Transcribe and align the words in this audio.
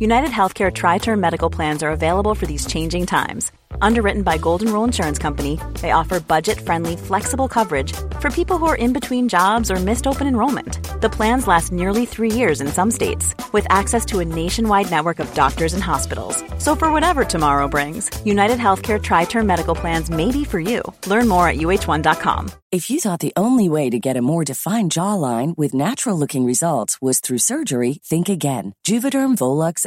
United 0.00 0.30
Healthcare 0.30 0.72
Tri 0.72 0.98
Term 0.98 1.20
Medical 1.20 1.50
Plans 1.50 1.82
are 1.82 1.90
available 1.90 2.36
for 2.36 2.46
these 2.46 2.66
changing 2.66 3.06
times. 3.06 3.50
Underwritten 3.82 4.22
by 4.22 4.38
Golden 4.38 4.72
Rule 4.72 4.84
Insurance 4.84 5.18
Company, 5.18 5.58
they 5.80 5.90
offer 5.90 6.20
budget 6.20 6.60
friendly, 6.60 6.96
flexible 6.96 7.48
coverage 7.48 7.92
for 8.20 8.30
people 8.30 8.58
who 8.58 8.66
are 8.66 8.76
in 8.76 8.92
between 8.92 9.28
jobs 9.28 9.70
or 9.70 9.76
missed 9.76 10.06
open 10.06 10.26
enrollment. 10.26 10.78
The 11.00 11.10
plans 11.10 11.46
last 11.46 11.72
nearly 11.72 12.06
three 12.06 12.32
years 12.32 12.60
in 12.60 12.68
some 12.68 12.90
states, 12.90 13.34
with 13.52 13.66
access 13.70 14.04
to 14.06 14.20
a 14.20 14.24
nationwide 14.24 14.90
network 14.90 15.18
of 15.18 15.32
doctors 15.34 15.74
and 15.74 15.82
hospitals. 15.82 16.42
So, 16.58 16.76
for 16.76 16.92
whatever 16.92 17.24
tomorrow 17.24 17.68
brings, 17.68 18.10
United 18.24 18.58
Healthcare 18.58 19.02
Tri 19.02 19.24
Term 19.24 19.46
Medical 19.46 19.74
Plans 19.74 20.10
may 20.10 20.30
be 20.30 20.44
for 20.44 20.60
you. 20.60 20.82
Learn 21.06 21.28
more 21.28 21.48
at 21.48 21.56
uh1.com. 21.56 22.50
If 22.70 22.90
you 22.90 23.00
thought 23.00 23.20
the 23.20 23.32
only 23.34 23.70
way 23.70 23.88
to 23.88 23.98
get 23.98 24.18
a 24.18 24.22
more 24.22 24.44
defined 24.44 24.92
jawline 24.92 25.56
with 25.56 25.72
natural 25.72 26.18
looking 26.18 26.44
results 26.44 27.00
was 27.00 27.20
through 27.20 27.38
surgery, 27.38 27.98
think 28.04 28.28
again. 28.28 28.74
Juvederm 28.86 29.36
Volux 29.36 29.86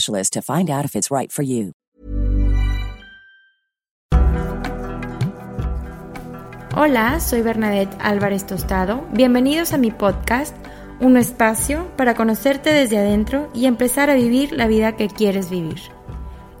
Hola, 6.75 7.19
soy 7.19 7.41
Bernadette 7.41 7.95
Álvarez 7.99 8.47
Tostado. 8.47 9.05
Bienvenidos 9.11 9.73
a 9.73 9.77
mi 9.77 9.91
podcast, 9.91 10.55
un 10.99 11.17
espacio 11.17 11.91
para 11.97 12.15
conocerte 12.15 12.73
desde 12.73 12.97
adentro 12.97 13.51
y 13.53 13.65
empezar 13.65 14.09
a 14.09 14.15
vivir 14.15 14.53
la 14.53 14.67
vida 14.67 14.95
que 14.95 15.07
quieres 15.07 15.49
vivir. 15.49 15.79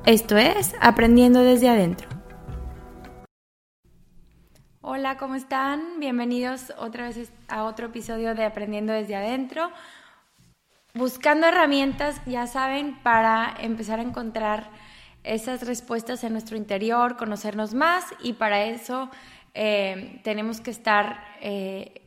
Esto 0.05 0.37
es 0.37 0.75
Aprendiendo 0.79 1.41
desde 1.41 1.69
adentro. 1.69 2.09
Hola, 4.81 5.17
¿cómo 5.17 5.35
están? 5.35 5.99
Bienvenidos 5.99 6.73
otra 6.77 7.07
vez 7.07 7.31
a 7.47 7.63
otro 7.63 7.87
episodio 7.87 8.35
de 8.35 8.45
Aprendiendo 8.45 8.93
desde 8.93 9.15
adentro 9.15 9.71
buscando 10.93 11.47
herramientas, 11.47 12.21
ya 12.25 12.47
saben, 12.47 12.95
para 13.03 13.55
empezar 13.59 13.99
a 13.99 14.03
encontrar 14.03 14.69
esas 15.23 15.65
respuestas 15.65 16.23
en 16.23 16.33
nuestro 16.33 16.57
interior, 16.57 17.17
conocernos 17.17 17.73
más 17.73 18.05
y 18.21 18.33
para 18.33 18.65
eso 18.65 19.09
eh, 19.53 20.19
tenemos 20.23 20.61
que 20.61 20.71
estar 20.71 21.23
eh, 21.41 22.01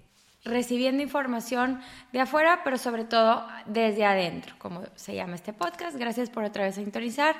recibiendo 0.45 1.03
información 1.03 1.81
de 2.13 2.21
afuera, 2.21 2.61
pero 2.65 2.77
sobre 2.77 3.05
todo 3.05 3.47
desde 3.67 4.05
adentro, 4.05 4.55
como 4.59 4.83
se 4.95 5.15
llama 5.15 5.37
este 5.37 5.53
podcast. 5.53 5.97
Gracias 5.97 6.29
por 6.29 6.45
otra 6.45 6.65
vez 6.65 6.75
sintonizar. 6.75 7.37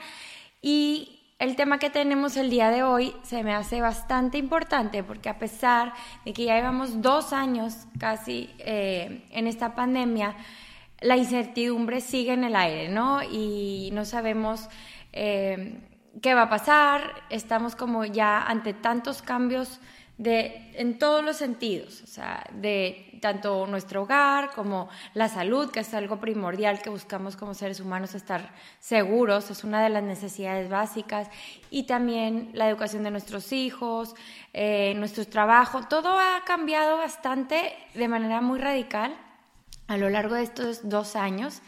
Y 0.63 1.21
el 1.39 1.57
tema 1.57 1.79
que 1.79 1.91
tenemos 1.91 2.37
el 2.37 2.49
día 2.49 2.71
de 2.71 2.83
hoy 2.83 3.15
se 3.23 3.43
me 3.43 3.55
hace 3.55 3.81
bastante 3.81 4.39
importante 4.39 5.03
porque 5.03 5.29
a 5.29 5.39
pesar 5.39 5.93
de 6.25 6.33
que 6.33 6.45
ya 6.45 6.55
llevamos 6.55 7.03
dos 7.03 7.33
años 7.33 7.87
casi 7.99 8.51
eh, 8.61 9.27
en 9.31 9.47
esta 9.47 9.75
pandemia, 9.75 10.37
la 11.05 11.19
incertidumbre 11.19 12.01
sigue 12.01 12.33
en 12.33 12.45
el 12.45 12.57
aire, 12.57 12.89
¿no? 12.89 13.23
Y 13.23 13.91
no 13.93 14.07
sabemos 14.07 14.69
eh, 15.13 15.79
qué 16.23 16.33
va 16.33 16.43
a 16.43 16.49
pasar, 16.49 17.13
estamos 17.29 17.77
como 17.77 18.07
ya 18.07 18.43
ante 18.43 18.73
tantos 18.73 19.21
cambios 19.21 19.81
de, 20.17 20.71
en 20.75 20.99
todos 20.99 21.23
los 21.23 21.37
sentidos, 21.37 22.03
o 22.03 22.07
sea, 22.07 22.43
de 22.55 23.19
tanto 23.21 23.67
nuestro 23.67 24.03
hogar 24.03 24.53
como 24.55 24.89
la 25.13 25.29
salud, 25.29 25.71
que 25.71 25.81
es 25.81 25.93
algo 25.93 26.21
primordial 26.21 26.81
que 26.81 26.89
buscamos 26.89 27.37
como 27.37 27.53
seres 27.53 27.81
humanos 27.81 28.15
estar 28.15 28.55
seguros, 28.81 29.51
es 29.51 29.63
una 29.63 29.83
de 29.83 29.91
las 29.91 30.05
necesidades 30.05 30.71
básicas, 30.71 31.29
y 31.69 31.83
también 31.83 32.49
la 32.55 32.67
educación 32.67 33.03
de 33.03 33.11
nuestros 33.11 33.53
hijos, 33.53 34.15
eh, 34.55 34.95
nuestro 34.97 35.27
trabajo, 35.27 35.83
todo 35.87 36.19
ha 36.19 36.45
cambiado 36.47 36.97
bastante 36.97 37.75
de 37.93 38.09
manera 38.09 38.41
muy 38.41 38.59
radical 38.59 39.15
a 39.87 39.97
lo 39.97 40.11
largo 40.11 40.35
de 40.35 40.43
estos 40.43 40.89
dos 40.89 41.17
años 41.17 41.63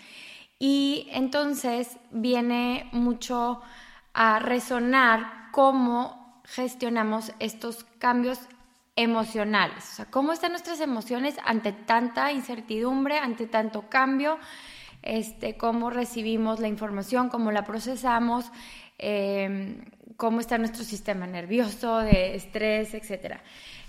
y 0.58 1.08
entonces 1.12 1.96
viene 2.10 2.88
mucho 2.92 3.60
a 4.14 4.38
resonar 4.38 5.50
cómo 5.52 6.40
gestionamos 6.44 7.32
estos 7.38 7.84
cambios 7.98 8.38
emocionales, 8.94 9.84
o 9.92 9.94
sea, 9.96 10.04
cómo 10.06 10.32
están 10.32 10.52
nuestras 10.52 10.80
emociones 10.80 11.36
ante 11.44 11.72
tanta 11.72 12.32
incertidumbre, 12.32 13.18
ante 13.18 13.46
tanto 13.46 13.90
cambio, 13.90 14.38
este, 15.02 15.58
cómo 15.58 15.90
recibimos 15.90 16.60
la 16.60 16.68
información, 16.68 17.28
cómo 17.28 17.52
la 17.52 17.64
procesamos, 17.64 18.50
em, 18.96 19.84
cómo 20.16 20.40
está 20.40 20.56
nuestro 20.56 20.82
sistema 20.82 21.26
nervioso, 21.26 21.98
de 21.98 22.36
estrés, 22.36 22.94
etc. 22.94 23.40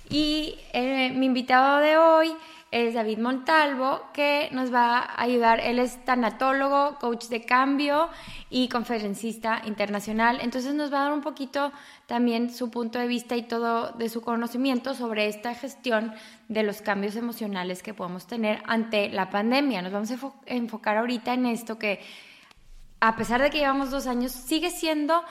Y 0.10 0.60
eh, 0.74 1.12
mi 1.16 1.28
invitado 1.28 1.80
de 1.80 1.98
hoy 1.98 2.36
es 2.72 2.94
David 2.94 3.20
Montalvo, 3.20 4.02
que 4.14 4.50
nos 4.52 4.74
va 4.74 4.98
a 5.00 5.22
ayudar. 5.22 5.60
Él 5.62 5.80
es 5.80 6.04
tanatólogo, 6.04 6.98
coach 7.00 7.28
de 7.28 7.46
cambio 7.46 8.10
y 8.50 8.68
conferencista 8.68 9.62
internacional. 9.66 10.40
Entonces 10.42 10.74
nos 10.74 10.92
va 10.92 11.00
a 11.00 11.04
dar 11.06 11.14
un 11.14 11.22
poquito 11.22 11.72
también 12.08 12.54
su 12.54 12.70
punto 12.70 13.00
de 13.00 13.08
vista 13.08 13.38
y 13.38 13.44
todo 13.44 13.92
de 13.94 14.10
su 14.10 14.22
conocimiento 14.22 14.94
sobre 14.96 15.28
esta 15.28 15.56
gestión 15.56 16.14
de 16.50 16.64
los 16.64 16.82
cambios 16.82 17.16
emocionales 17.16 17.84
que 17.84 17.94
podemos 17.94 18.28
tener 18.28 18.62
ante 18.68 19.10
la 19.10 19.30
pandemia. 19.30 19.82
Nos 19.82 19.94
vamos 19.94 20.12
a 20.12 20.18
enfocar 20.46 20.98
ahorita 20.98 21.34
en 21.34 21.46
esto 21.46 21.80
que, 21.80 22.02
a 23.00 23.16
pesar 23.16 23.42
de 23.42 23.50
que 23.50 23.60
llevamos 23.60 23.92
dos 23.92 24.08
años, 24.08 24.34
sigue 24.34 24.72
siendo 24.72 25.24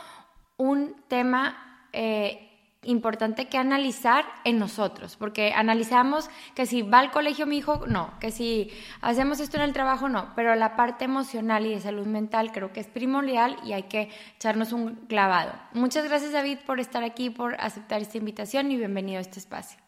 un 0.57 0.97
tema 1.09 1.83
eh, 1.93 2.46
importante 2.87 3.49
que 3.49 3.59
analizar 3.59 4.25
en 4.45 4.59
nosotros, 4.59 5.17
porque 5.17 5.53
analizamos 5.53 6.31
que 6.55 6.67
si 6.67 6.83
va 6.83 7.01
al 7.01 7.11
colegio 7.11 7.47
mi 7.47 7.59
hijo, 7.59 7.85
no, 7.87 8.13
que 8.21 8.31
si 8.31 8.71
hacemos 9.01 9.41
esto 9.41 9.57
en 9.57 9.65
el 9.65 9.73
trabajo, 9.73 10.09
no, 10.09 10.33
pero 10.35 10.55
la 10.55 10.77
parte 10.77 11.05
emocional 11.05 11.67
y 11.67 11.71
de 11.71 11.81
salud 11.81 12.07
mental 12.07 12.53
creo 12.53 12.73
que 12.73 12.81
es 12.81 12.87
primordial 12.87 13.57
y 13.65 13.73
hay 13.73 13.85
que 13.85 14.11
echarnos 14.37 14.73
un 14.73 14.95
clavado. 15.09 15.53
Muchas 15.73 16.05
gracias 16.05 16.33
David 16.33 16.59
por 16.67 16.81
estar 16.81 17.05
aquí, 17.05 17.31
por 17.31 17.61
aceptar 17.61 18.01
esta 18.01 18.19
invitación 18.19 18.71
y 18.71 18.77
bienvenido 18.77 19.19
a 19.19 19.23
este 19.23 19.39
espacio. 19.39 19.79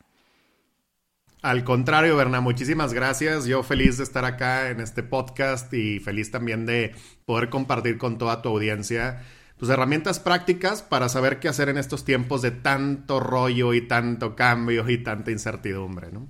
Al 1.41 1.63
contrario, 1.63 2.17
Berna, 2.17 2.41
muchísimas 2.41 2.93
gracias. 2.93 3.47
Yo 3.47 3.63
feliz 3.63 3.97
de 3.97 4.03
estar 4.03 4.25
acá 4.25 4.71
en 4.71 4.81
este 4.81 5.05
podcast 5.05 5.73
y 5.73 6.01
feliz 6.01 6.33
también 6.33 6.67
de 6.67 6.97
poder 7.27 7.49
compartir 7.49 7.97
con 7.97 8.19
toda 8.19 8.43
tu 8.43 8.49
audiencia 8.49 9.23
pues, 9.59 9.71
herramientas 9.71 10.21
prácticas 10.21 10.83
para 10.83 11.09
saber 11.09 11.41
qué 11.41 11.49
hacer 11.49 11.69
en 11.69 11.79
estos 11.79 12.05
tiempos 12.05 12.43
de 12.43 12.51
tanto 12.51 13.21
rollo 13.21 13.75
y 13.75 13.87
tanto 13.87 14.37
cambio 14.37 14.89
y 14.89 14.99
tanta 15.03 15.31
incertidumbre, 15.31 16.13
¿no? 16.13 16.27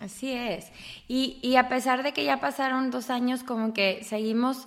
Así 0.00 0.32
es. 0.32 0.72
Y, 1.08 1.38
y 1.42 1.56
a 1.56 1.68
pesar 1.68 2.02
de 2.02 2.12
que 2.12 2.24
ya 2.24 2.40
pasaron 2.40 2.90
dos 2.90 3.10
años, 3.10 3.44
como 3.44 3.74
que 3.74 4.02
seguimos 4.02 4.66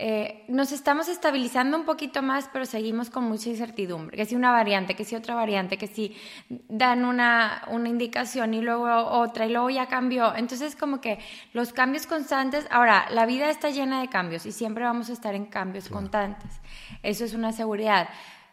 eh, 0.00 0.44
nos 0.46 0.70
estamos 0.70 1.08
estabilizando 1.08 1.76
un 1.76 1.84
poquito 1.84 2.22
más, 2.22 2.48
pero 2.52 2.66
seguimos 2.66 3.10
con 3.10 3.24
mucha 3.24 3.48
incertidumbre. 3.48 4.16
Que 4.16 4.26
si 4.26 4.36
una 4.36 4.52
variante, 4.52 4.94
que 4.94 5.04
si 5.04 5.16
otra 5.16 5.34
variante, 5.34 5.76
que 5.76 5.88
si 5.88 6.16
dan 6.48 7.04
una, 7.04 7.64
una 7.68 7.88
indicación 7.88 8.54
y 8.54 8.60
luego 8.60 8.86
otra 8.86 9.46
y 9.46 9.50
luego 9.50 9.70
ya 9.70 9.88
cambió. 9.88 10.36
Entonces, 10.36 10.76
como 10.76 11.00
que 11.00 11.18
los 11.52 11.72
cambios 11.72 12.06
constantes, 12.06 12.66
ahora, 12.70 13.06
la 13.10 13.26
vida 13.26 13.50
está 13.50 13.70
llena 13.70 14.00
de 14.00 14.08
cambios 14.08 14.46
y 14.46 14.52
siempre 14.52 14.84
vamos 14.84 15.10
a 15.10 15.14
estar 15.14 15.34
en 15.34 15.46
cambios 15.46 15.88
constantes. 15.88 16.60
Eso 17.02 17.24
es 17.24 17.34
una 17.34 17.52
seguridad. 17.52 18.08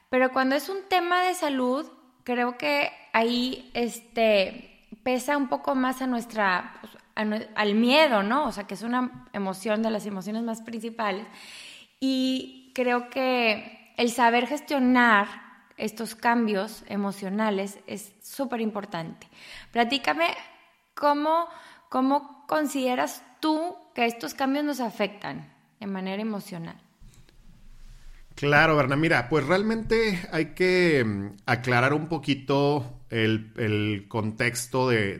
Pero 0.09 0.31
cuando 0.31 0.55
es 0.55 0.67
un 0.67 0.87
tema 0.89 1.21
de 1.21 1.35
salud, 1.35 1.85
creo 2.23 2.57
que 2.57 2.89
ahí 3.13 3.69
este, 3.75 4.87
pesa 5.03 5.37
un 5.37 5.47
poco 5.47 5.75
más 5.75 6.01
a 6.01 6.07
nuestra, 6.07 6.73
pues, 6.81 6.93
al 7.15 7.75
miedo, 7.75 8.23
¿no? 8.23 8.45
O 8.45 8.51
sea, 8.51 8.65
que 8.65 8.73
es 8.73 8.83
una 8.83 9.27
emoción 9.33 9.81
de 9.81 9.89
las 9.89 10.05
emociones 10.05 10.43
más 10.43 10.61
principales. 10.61 11.25
Y 11.99 12.71
creo 12.75 13.09
que 13.09 13.93
el 13.97 14.11
saber 14.11 14.47
gestionar 14.47 15.27
estos 15.77 16.15
cambios 16.15 16.83
emocionales 16.87 17.79
es 17.87 18.13
súper 18.21 18.61
importante. 18.61 19.27
Platícame 19.71 20.27
cómo, 20.93 21.47
cómo 21.89 22.45
consideras 22.47 23.23
tú 23.39 23.75
que 23.93 24.05
estos 24.05 24.33
cambios 24.33 24.65
nos 24.65 24.79
afectan 24.79 25.51
de 25.79 25.87
manera 25.87 26.21
emocional. 26.21 26.84
Claro, 28.35 28.75
Berna. 28.75 28.97
Mira, 28.97 29.29
pues 29.29 29.45
realmente 29.45 30.19
hay 30.31 30.47
que 30.47 31.03
mm, 31.05 31.37
aclarar 31.45 31.93
un 31.93 32.07
poquito 32.07 33.01
el, 33.09 34.05
contexto 34.09 34.89
de, 34.89 35.19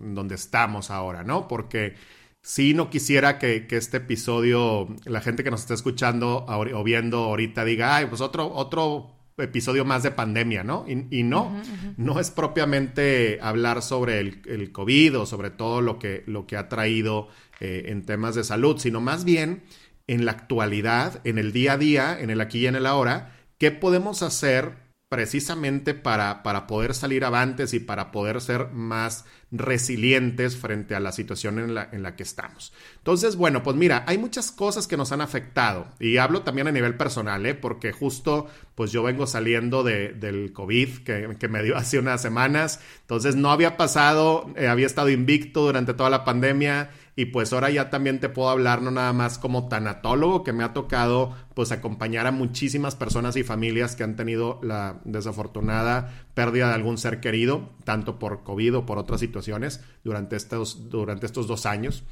donde 0.00 0.34
estamos 0.34 0.90
ahora, 0.90 1.24
¿no? 1.24 1.48
Porque 1.48 1.94
sí 2.42 2.74
no 2.74 2.90
quisiera 2.90 3.38
que, 3.38 3.66
este 3.70 3.96
episodio, 3.98 4.88
la 5.04 5.22
gente 5.22 5.42
que 5.42 5.50
nos 5.50 5.60
está 5.60 5.74
escuchando 5.74 6.44
o 6.46 6.84
viendo 6.84 7.18
ahorita 7.24 7.64
diga, 7.64 7.96
ay, 7.96 8.06
pues 8.06 8.20
otro, 8.20 8.52
otro 8.52 9.16
episodio 9.38 9.84
más 9.84 10.02
de 10.02 10.10
pandemia, 10.10 10.62
¿no? 10.62 10.84
Y, 10.88 11.22
no, 11.22 11.60
no 11.96 12.20
es 12.20 12.30
propiamente 12.30 13.38
hablar 13.40 13.82
sobre 13.82 14.20
el, 14.20 14.72
COVID 14.72 15.20
o 15.20 15.26
sobre 15.26 15.50
todo 15.50 15.80
lo 15.80 15.98
que, 15.98 16.22
lo 16.26 16.46
que 16.46 16.56
ha 16.56 16.68
traído 16.68 17.28
eh, 17.60 17.84
en 17.86 18.04
temas 18.04 18.34
de 18.34 18.44
salud, 18.44 18.78
sino 18.78 19.00
más 19.00 19.24
bien 19.24 19.62
en 20.06 20.24
la 20.24 20.32
actualidad, 20.32 21.20
en 21.24 21.38
el 21.38 21.52
día 21.52 21.72
a 21.72 21.78
día, 21.78 22.18
en 22.20 22.30
el 22.30 22.40
aquí 22.40 22.60
y 22.60 22.66
en 22.66 22.76
el 22.76 22.86
ahora, 22.86 23.32
qué 23.58 23.70
podemos 23.70 24.22
hacer 24.22 24.86
precisamente 25.08 25.94
para, 25.94 26.42
para 26.42 26.66
poder 26.66 26.92
salir 26.92 27.24
avantes 27.24 27.74
y 27.74 27.78
para 27.78 28.10
poder 28.10 28.40
ser 28.40 28.70
más 28.72 29.24
resilientes 29.52 30.56
frente 30.56 30.96
a 30.96 31.00
la 31.00 31.12
situación 31.12 31.60
en 31.60 31.74
la, 31.74 31.88
en 31.92 32.02
la 32.02 32.16
que 32.16 32.24
estamos. 32.24 32.72
Entonces, 32.98 33.36
bueno, 33.36 33.62
pues 33.62 33.76
mira, 33.76 34.02
hay 34.08 34.18
muchas 34.18 34.50
cosas 34.50 34.88
que 34.88 34.96
nos 34.96 35.12
han 35.12 35.20
afectado 35.20 35.86
y 36.00 36.16
hablo 36.16 36.42
también 36.42 36.66
a 36.66 36.72
nivel 36.72 36.96
personal, 36.96 37.46
¿eh? 37.46 37.54
porque 37.54 37.92
justo 37.92 38.48
pues 38.74 38.90
yo 38.90 39.04
vengo 39.04 39.28
saliendo 39.28 39.84
de, 39.84 40.12
del 40.12 40.52
COVID 40.52 41.04
que, 41.04 41.36
que, 41.38 41.48
me 41.48 41.62
dio 41.62 41.76
hace 41.76 42.00
unas 42.00 42.20
semanas, 42.20 42.80
entonces 43.02 43.36
no 43.36 43.52
había 43.52 43.76
pasado, 43.76 44.52
eh, 44.56 44.66
había 44.66 44.86
estado 44.86 45.08
invicto 45.08 45.62
durante 45.62 45.94
toda 45.94 46.10
la 46.10 46.24
pandemia 46.24 46.90
y 47.16 47.26
pues 47.26 47.52
ahora 47.52 47.70
ya 47.70 47.88
también 47.88 48.20
te 48.20 48.28
puedo 48.28 48.50
hablar 48.50 48.82
no 48.82 48.90
nada 48.90 49.14
más 49.14 49.38
como 49.38 49.68
tanatólogo, 49.68 50.44
que 50.44 50.52
me 50.52 50.62
ha 50.62 50.74
tocado 50.74 51.34
pues 51.54 51.72
acompañar 51.72 52.26
a 52.26 52.30
muchísimas 52.30 52.94
personas 52.94 53.36
y 53.36 53.42
familias 53.42 53.96
que 53.96 54.04
han 54.04 54.16
tenido 54.16 54.60
la 54.62 55.00
desafortunada 55.04 56.26
pérdida 56.34 56.68
de 56.68 56.74
algún 56.74 56.98
ser 56.98 57.20
querido, 57.20 57.70
tanto 57.84 58.18
por 58.18 58.44
COVID 58.44 58.76
o 58.76 58.86
por 58.86 58.98
otras 58.98 59.20
situaciones 59.20 59.82
durante 60.04 60.36
estos, 60.36 60.90
durante 60.90 61.24
estos 61.24 61.46
dos 61.46 61.64
años 61.64 62.04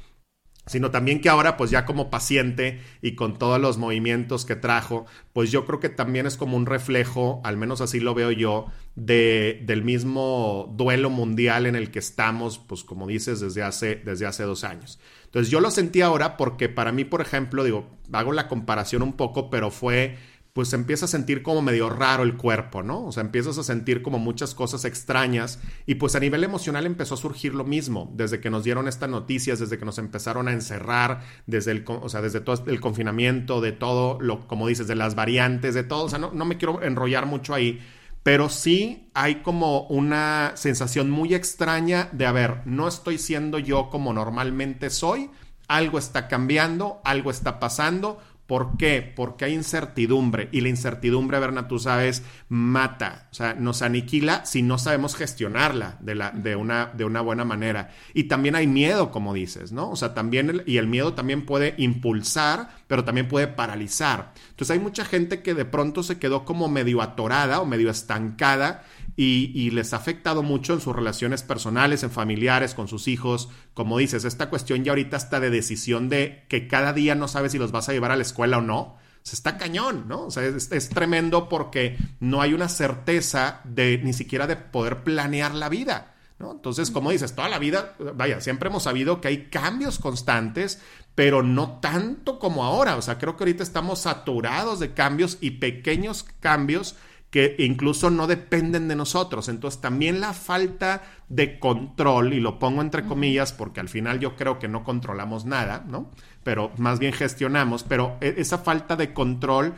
sino 0.65 0.91
también 0.91 1.21
que 1.21 1.29
ahora 1.29 1.57
pues 1.57 1.71
ya 1.71 1.85
como 1.85 2.09
paciente 2.09 2.81
y 3.01 3.13
con 3.13 3.37
todos 3.37 3.59
los 3.59 3.77
movimientos 3.77 4.45
que 4.45 4.55
trajo, 4.55 5.05
pues 5.33 5.51
yo 5.51 5.65
creo 5.65 5.79
que 5.79 5.89
también 5.89 6.25
es 6.25 6.37
como 6.37 6.57
un 6.57 6.65
reflejo, 6.65 7.41
al 7.43 7.57
menos 7.57 7.81
así 7.81 7.99
lo 7.99 8.13
veo 8.13 8.31
yo, 8.31 8.67
de, 8.95 9.61
del 9.65 9.83
mismo 9.83 10.73
duelo 10.75 11.09
mundial 11.09 11.65
en 11.65 11.75
el 11.75 11.91
que 11.91 11.99
estamos, 11.99 12.57
pues 12.57 12.83
como 12.83 13.07
dices, 13.07 13.39
desde 13.39 13.61
hace, 13.61 13.95
desde 13.95 14.25
hace 14.25 14.43
dos 14.43 14.63
años. 14.63 14.99
Entonces 15.25 15.51
yo 15.51 15.59
lo 15.59 15.69
sentí 15.69 16.01
ahora 16.01 16.37
porque 16.37 16.69
para 16.69 16.91
mí, 16.91 17.03
por 17.03 17.21
ejemplo, 17.21 17.63
digo, 17.63 17.89
hago 18.11 18.31
la 18.31 18.47
comparación 18.47 19.01
un 19.01 19.13
poco, 19.13 19.49
pero 19.49 19.69
fue 19.69 20.17
pues 20.55 20.71
empieza 20.71 21.03
a 21.03 21.09
sentir 21.09 21.43
como 21.43 21.61
medio 21.61 21.89
raro 21.89 22.23
el 22.23 22.37
cuerpo, 22.37 22.81
¿no? 22.81 23.05
O 23.05 23.11
sea, 23.11 23.19
empiezas 23.19 23.57
a 23.57 23.63
sentir 23.63 24.01
como 24.01 24.19
muchas 24.19 24.55
cosas 24.55 24.85
extrañas 24.85 25.59
y 25.85 25.95
pues 25.95 26.15
a 26.15 26.21
nivel 26.21 26.45
emocional 26.45 26.85
empezó 26.85 27.15
a 27.15 27.17
surgir 27.17 27.53
lo 27.53 27.65
mismo, 27.65 28.09
desde 28.15 28.39
que 28.39 28.49
nos 28.49 28.63
dieron 28.63 28.87
estas 28.87 29.09
noticias, 29.09 29.59
desde 29.59 29.77
que 29.77 29.83
nos 29.83 29.97
empezaron 29.97 30.47
a 30.47 30.53
encerrar, 30.53 31.23
desde 31.45 31.71
el, 31.71 31.83
o 31.85 32.07
sea, 32.07 32.21
desde 32.21 32.39
todo 32.39 32.63
el 32.67 32.79
confinamiento, 32.79 33.59
de 33.59 33.73
todo 33.73 34.17
lo, 34.21 34.47
como 34.47 34.65
dices, 34.65 34.87
de 34.87 34.95
las 34.95 35.13
variantes, 35.13 35.73
de 35.73 35.83
todo, 35.83 36.05
o 36.05 36.09
sea, 36.09 36.19
no, 36.19 36.31
no 36.31 36.45
me 36.45 36.55
quiero 36.55 36.81
enrollar 36.81 37.25
mucho 37.25 37.53
ahí, 37.53 37.85
pero 38.23 38.47
sí 38.47 39.09
hay 39.13 39.41
como 39.41 39.81
una 39.87 40.53
sensación 40.55 41.09
muy 41.09 41.33
extraña 41.33 42.07
de, 42.13 42.27
a 42.27 42.31
ver, 42.31 42.61
no 42.63 42.87
estoy 42.87 43.17
siendo 43.17 43.59
yo 43.59 43.89
como 43.89 44.13
normalmente 44.13 44.89
soy, 44.89 45.29
algo 45.67 45.97
está 45.97 46.29
cambiando, 46.29 47.01
algo 47.03 47.29
está 47.29 47.59
pasando, 47.59 48.19
¿Por 48.47 48.77
qué? 48.77 49.13
Porque 49.15 49.45
hay 49.45 49.53
incertidumbre 49.53 50.49
y 50.51 50.61
la 50.61 50.69
incertidumbre, 50.69 51.39
Berna, 51.39 51.67
tú 51.67 51.79
sabes, 51.79 52.23
mata, 52.47 53.27
o 53.31 53.33
sea, 53.33 53.55
nos 53.55 53.81
aniquila 53.81 54.45
si 54.45 54.61
no 54.61 54.77
sabemos 54.77 55.15
gestionarla 55.15 55.97
de, 55.99 56.13
la, 56.13 56.29
de, 56.29 56.55
una, 56.55 56.91
de 56.93 57.05
una 57.05 57.21
buena 57.21 57.43
manera. 57.43 57.89
Y 58.13 58.25
también 58.25 58.55
hay 58.55 58.67
miedo, 58.67 59.09
como 59.09 59.33
dices, 59.33 59.71
¿no? 59.71 59.89
O 59.89 59.95
sea, 59.95 60.13
también, 60.13 60.61
y 60.67 60.77
el 60.77 60.85
miedo 60.85 61.13
también 61.13 61.45
puede 61.45 61.73
impulsar, 61.77 62.69
pero 62.87 63.03
también 63.03 63.27
puede 63.27 63.47
paralizar. 63.47 64.33
Entonces 64.49 64.71
hay 64.71 64.79
mucha 64.79 65.05
gente 65.05 65.41
que 65.41 65.53
de 65.53 65.65
pronto 65.65 66.03
se 66.03 66.19
quedó 66.19 66.45
como 66.45 66.67
medio 66.67 67.01
atorada 67.01 67.61
o 67.61 67.65
medio 67.65 67.89
estancada 67.89 68.83
y, 69.17 69.71
les 69.71 69.93
ha 69.93 69.97
afectado 69.97 70.43
mucho 70.43 70.73
en 70.73 70.81
sus 70.81 70.95
relaciones 70.95 71.41
personales, 71.41 72.03
en 72.03 72.11
familiares, 72.11 72.73
con 72.73 72.87
sus 72.87 73.07
hijos. 73.07 73.49
Como 73.73 73.97
dices, 73.97 74.25
esta 74.25 74.49
cuestión 74.49 74.83
ya 74.83 74.91
ahorita 74.91 75.15
está 75.15 75.39
de 75.39 75.49
decisión 75.49 76.09
de 76.09 76.45
que 76.49 76.67
cada 76.67 76.91
día 76.91 77.15
no 77.15 77.27
sabes 77.27 77.53
si 77.53 77.57
los 77.57 77.71
vas 77.71 77.87
a 77.87 77.93
llevar 77.93 78.11
a 78.11 78.17
la 78.17 78.23
escuela 78.23 78.57
o 78.57 78.61
no. 78.61 78.97
Se 79.23 79.35
está 79.35 79.57
cañón, 79.57 80.05
¿no? 80.07 80.25
O 80.25 80.31
sea, 80.31 80.43
es, 80.43 80.89
tremendo 80.89 81.49
porque 81.49 81.97
no 82.19 82.41
hay 82.41 82.53
una 82.53 82.69
certeza 82.69 83.61
de 83.63 83.99
ni 84.03 84.13
siquiera 84.13 84.47
de 84.47 84.57
poder 84.57 85.03
planear 85.03 85.55
la 85.55 85.69
vida. 85.69 86.11
¿No? 86.37 86.51
Entonces, 86.51 86.91
como 86.91 87.11
dices, 87.11 87.33
toda 87.33 87.47
la 87.47 87.59
vida, 87.59 87.95
vaya, 88.13 88.41
siempre 88.41 88.67
hemos 88.67 88.83
sabido 88.83 89.21
que 89.21 89.29
hay 89.29 89.45
cambios 89.45 89.99
constantes, 89.99 90.81
pero 91.15 91.41
no 91.41 91.79
tanto 91.79 92.37
como 92.37 92.63
ahora. 92.63 92.97
O 92.97 93.01
sea, 93.01 93.17
creo 93.17 93.37
que 93.37 93.45
ahorita 93.45 93.63
estamos 93.63 93.99
saturados 93.99 94.79
de 94.79 94.93
cambios 94.93 95.37
y 95.41 95.51
pequeños 95.51 96.23
cambios 96.39 96.95
que 97.35 97.55
incluso 97.59 98.09
no 98.09 98.27
dependen 98.27 98.87
de 98.87 98.95
nosotros. 98.95 99.49
Entonces 99.49 99.81
también 99.81 100.21
la 100.21 100.33
falta 100.33 101.01
de 101.27 101.59
control, 101.59 102.33
y 102.33 102.39
lo 102.39 102.59
pongo 102.59 102.81
entre 102.81 103.05
comillas 103.05 103.51
porque 103.51 103.79
al 103.81 103.89
final 103.89 104.19
yo 104.19 104.35
creo 104.35 104.59
que 104.59 104.67
no 104.67 104.83
controlamos 104.83 105.43
nada, 105.43 105.83
¿no? 105.87 106.11
Pero 106.43 106.71
más 106.77 106.99
bien 106.99 107.11
gestionamos, 107.11 107.83
pero 107.83 108.17
e, 108.21 108.35
esa 108.37 108.59
falta 108.59 108.95
de 108.95 109.13
control 109.13 109.73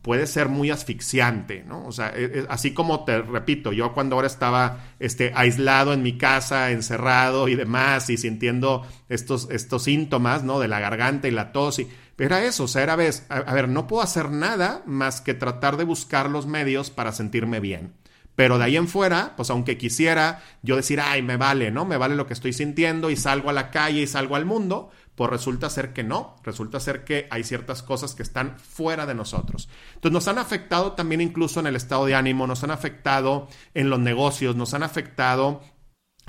puede 0.00 0.26
ser 0.26 0.48
muy 0.48 0.70
asfixiante, 0.70 1.64
¿no? 1.64 1.86
O 1.86 1.92
sea, 1.92 2.12
e, 2.14 2.24
e, 2.24 2.46
así 2.48 2.72
como 2.72 3.04
te 3.04 3.20
repito, 3.20 3.72
yo 3.72 3.92
cuando 3.92 4.16
ahora 4.16 4.26
estaba 4.26 4.78
este, 4.98 5.32
aislado 5.34 5.92
en 5.92 6.02
mi 6.02 6.16
casa, 6.16 6.70
encerrado 6.70 7.48
y 7.48 7.54
demás, 7.54 8.08
y 8.08 8.16
sintiendo 8.16 8.86
estos, 9.08 9.48
estos 9.50 9.84
síntomas, 9.84 10.44
¿no? 10.44 10.60
De 10.60 10.68
la 10.68 10.80
garganta 10.80 11.28
y 11.28 11.32
la 11.32 11.52
tos, 11.52 11.78
y 11.78 11.88
era 12.22 12.44
eso, 12.44 12.64
o 12.64 12.68
sea, 12.68 12.84
era, 12.84 12.94
vez, 12.94 13.26
a, 13.30 13.52
ver, 13.52 13.68
no 13.68 13.88
puedo 13.88 14.00
hacer 14.00 14.30
nada 14.30 14.82
más 14.86 15.20
que 15.20 15.34
tratar 15.34 15.76
de 15.76 15.82
buscar 15.82 16.30
los 16.30 16.46
medios 16.46 16.88
para 16.88 17.10
sentirme 17.10 17.58
bien. 17.58 17.94
Pero 18.36 18.58
de 18.58 18.64
ahí 18.64 18.76
en 18.76 18.86
fuera, 18.86 19.34
pues 19.36 19.50
aunque 19.50 19.76
quisiera 19.76 20.40
yo 20.62 20.76
decir, 20.76 21.00
ay, 21.00 21.20
me 21.20 21.36
vale, 21.36 21.72
¿no? 21.72 21.84
Me 21.84 21.96
vale 21.96 22.14
lo 22.14 22.28
que 22.28 22.32
estoy 22.32 22.52
sintiendo 22.52 23.10
y 23.10 23.16
salgo 23.16 23.50
a 23.50 23.52
la 23.52 23.72
calle 23.72 24.02
y 24.02 24.06
salgo 24.06 24.36
al 24.36 24.46
mundo, 24.46 24.90
pues 25.14 25.30
resulta 25.30 25.68
ser 25.68 25.92
que 25.92 26.02
no, 26.02 26.36
resulta 26.42 26.80
ser 26.80 27.04
que 27.04 27.26
hay 27.30 27.44
ciertas 27.44 27.82
cosas 27.82 28.14
que 28.14 28.22
están 28.22 28.58
fuera 28.58 29.06
de 29.06 29.14
nosotros. 29.14 29.68
Entonces 29.94 30.12
nos 30.12 30.28
han 30.28 30.38
afectado 30.38 30.92
también 30.92 31.20
incluso 31.20 31.60
en 31.60 31.66
el 31.66 31.76
estado 31.76 32.06
de 32.06 32.14
ánimo, 32.14 32.46
nos 32.46 32.64
han 32.64 32.70
afectado 32.70 33.48
en 33.74 33.90
los 33.90 33.98
negocios, 33.98 34.56
nos 34.56 34.74
han 34.74 34.82
afectado 34.82 35.60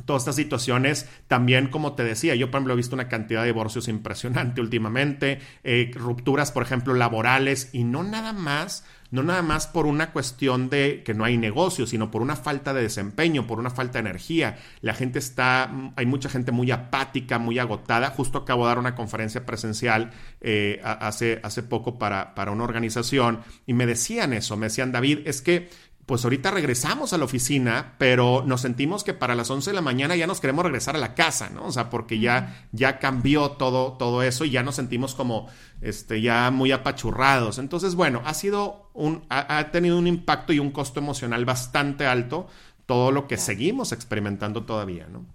todas 0.06 0.24
estas 0.24 0.36
situaciones, 0.36 1.08
también 1.28 1.68
como 1.68 1.94
te 1.94 2.04
decía, 2.04 2.36
yo 2.36 2.48
por 2.48 2.58
ejemplo 2.58 2.74
he 2.74 2.78
visto 2.78 2.96
una 2.96 3.08
cantidad 3.08 3.42
de 3.42 3.48
divorcios 3.48 3.88
impresionante 3.88 4.60
últimamente, 4.60 5.40
eh, 5.64 5.92
rupturas 5.94 6.52
por 6.52 6.64
ejemplo 6.64 6.94
laborales 6.94 7.70
y 7.74 7.84
no 7.84 8.04
nada 8.04 8.34
más, 8.34 8.86
no 9.14 9.22
nada 9.22 9.44
más 9.44 9.68
por 9.68 9.86
una 9.86 10.12
cuestión 10.12 10.72
de 10.72 11.04
que 11.06 11.14
no 11.14 11.24
hay 11.24 11.38
negocio, 11.38 11.86
sino 11.86 12.10
por 12.10 12.24
una 12.24 12.36
falta 12.36 12.74
de 12.74 12.82
desempeño, 12.82 13.46
por 13.46 13.60
una 13.60 13.70
falta 13.70 14.02
de 14.02 14.10
energía. 14.10 14.58
La 14.82 14.96
gente 14.96 15.20
está, 15.20 15.72
hay 15.96 16.08
mucha 16.08 16.30
gente 16.30 16.52
muy 16.52 16.72
apática, 16.72 17.38
muy 17.38 17.60
agotada. 17.60 18.10
Justo 18.10 18.40
acabo 18.40 18.64
de 18.64 18.70
dar 18.70 18.80
una 18.80 18.96
conferencia 18.96 19.46
presencial 19.46 20.10
eh, 20.42 20.82
hace, 20.84 21.40
hace 21.44 21.62
poco 21.62 22.00
para, 22.00 22.34
para 22.34 22.50
una 22.50 22.64
organización 22.64 23.42
y 23.68 23.74
me 23.74 23.86
decían 23.86 24.34
eso, 24.34 24.58
me 24.58 24.66
decían 24.66 24.92
David, 24.92 25.20
es 25.26 25.44
que 25.44 25.70
pues 26.06 26.26
ahorita 26.26 26.52
regresamos 26.52 27.14
a 27.14 27.18
la 27.18 27.24
oficina, 27.24 27.96
pero 27.98 28.44
nos 28.46 28.62
sentimos 28.62 29.04
que 29.06 29.14
para 29.14 29.36
las 29.36 29.50
11 29.50 29.70
de 29.70 29.76
la 29.76 29.82
mañana 29.82 30.16
ya 30.18 30.28
nos 30.28 30.42
queremos 30.42 30.66
regresar 30.66 30.96
a 30.96 31.00
la 31.00 31.16
casa, 31.16 31.50
¿no? 31.50 31.66
O 31.66 31.72
sea, 31.72 31.90
porque 31.90 32.20
ya, 32.20 32.68
ya 32.74 33.00
cambió 33.00 33.52
todo, 33.52 33.94
todo 33.94 34.22
eso 34.22 34.44
y 34.44 34.52
ya 34.52 34.64
nos 34.64 34.76
sentimos 34.76 35.16
como 35.16 35.48
este, 35.82 36.22
ya 36.22 36.52
muy 36.52 36.74
apachurrados. 36.74 37.58
Entonces, 37.58 37.96
bueno, 37.96 38.22
ha 38.26 38.34
sido 38.34 38.90
un, 38.94 39.26
ha, 39.30 39.72
tenido 39.72 39.98
un 39.98 40.08
impacto 40.08 40.52
y 40.52 40.60
un 40.60 40.72
costo 40.72 41.00
emocional 41.00 41.46
bastante 41.46 42.06
alto 42.06 42.48
todo 42.86 43.12
lo 43.12 43.28
que 43.28 43.38
seguimos 43.38 43.94
experimentando 43.94 44.66
todavía, 44.66 45.08
¿no? 45.08 45.26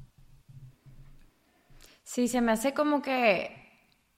Sí, 2.03 2.29
se 2.29 2.43
me 2.43 2.53
hace 2.53 2.75
como 2.75 3.01
que 3.01 3.68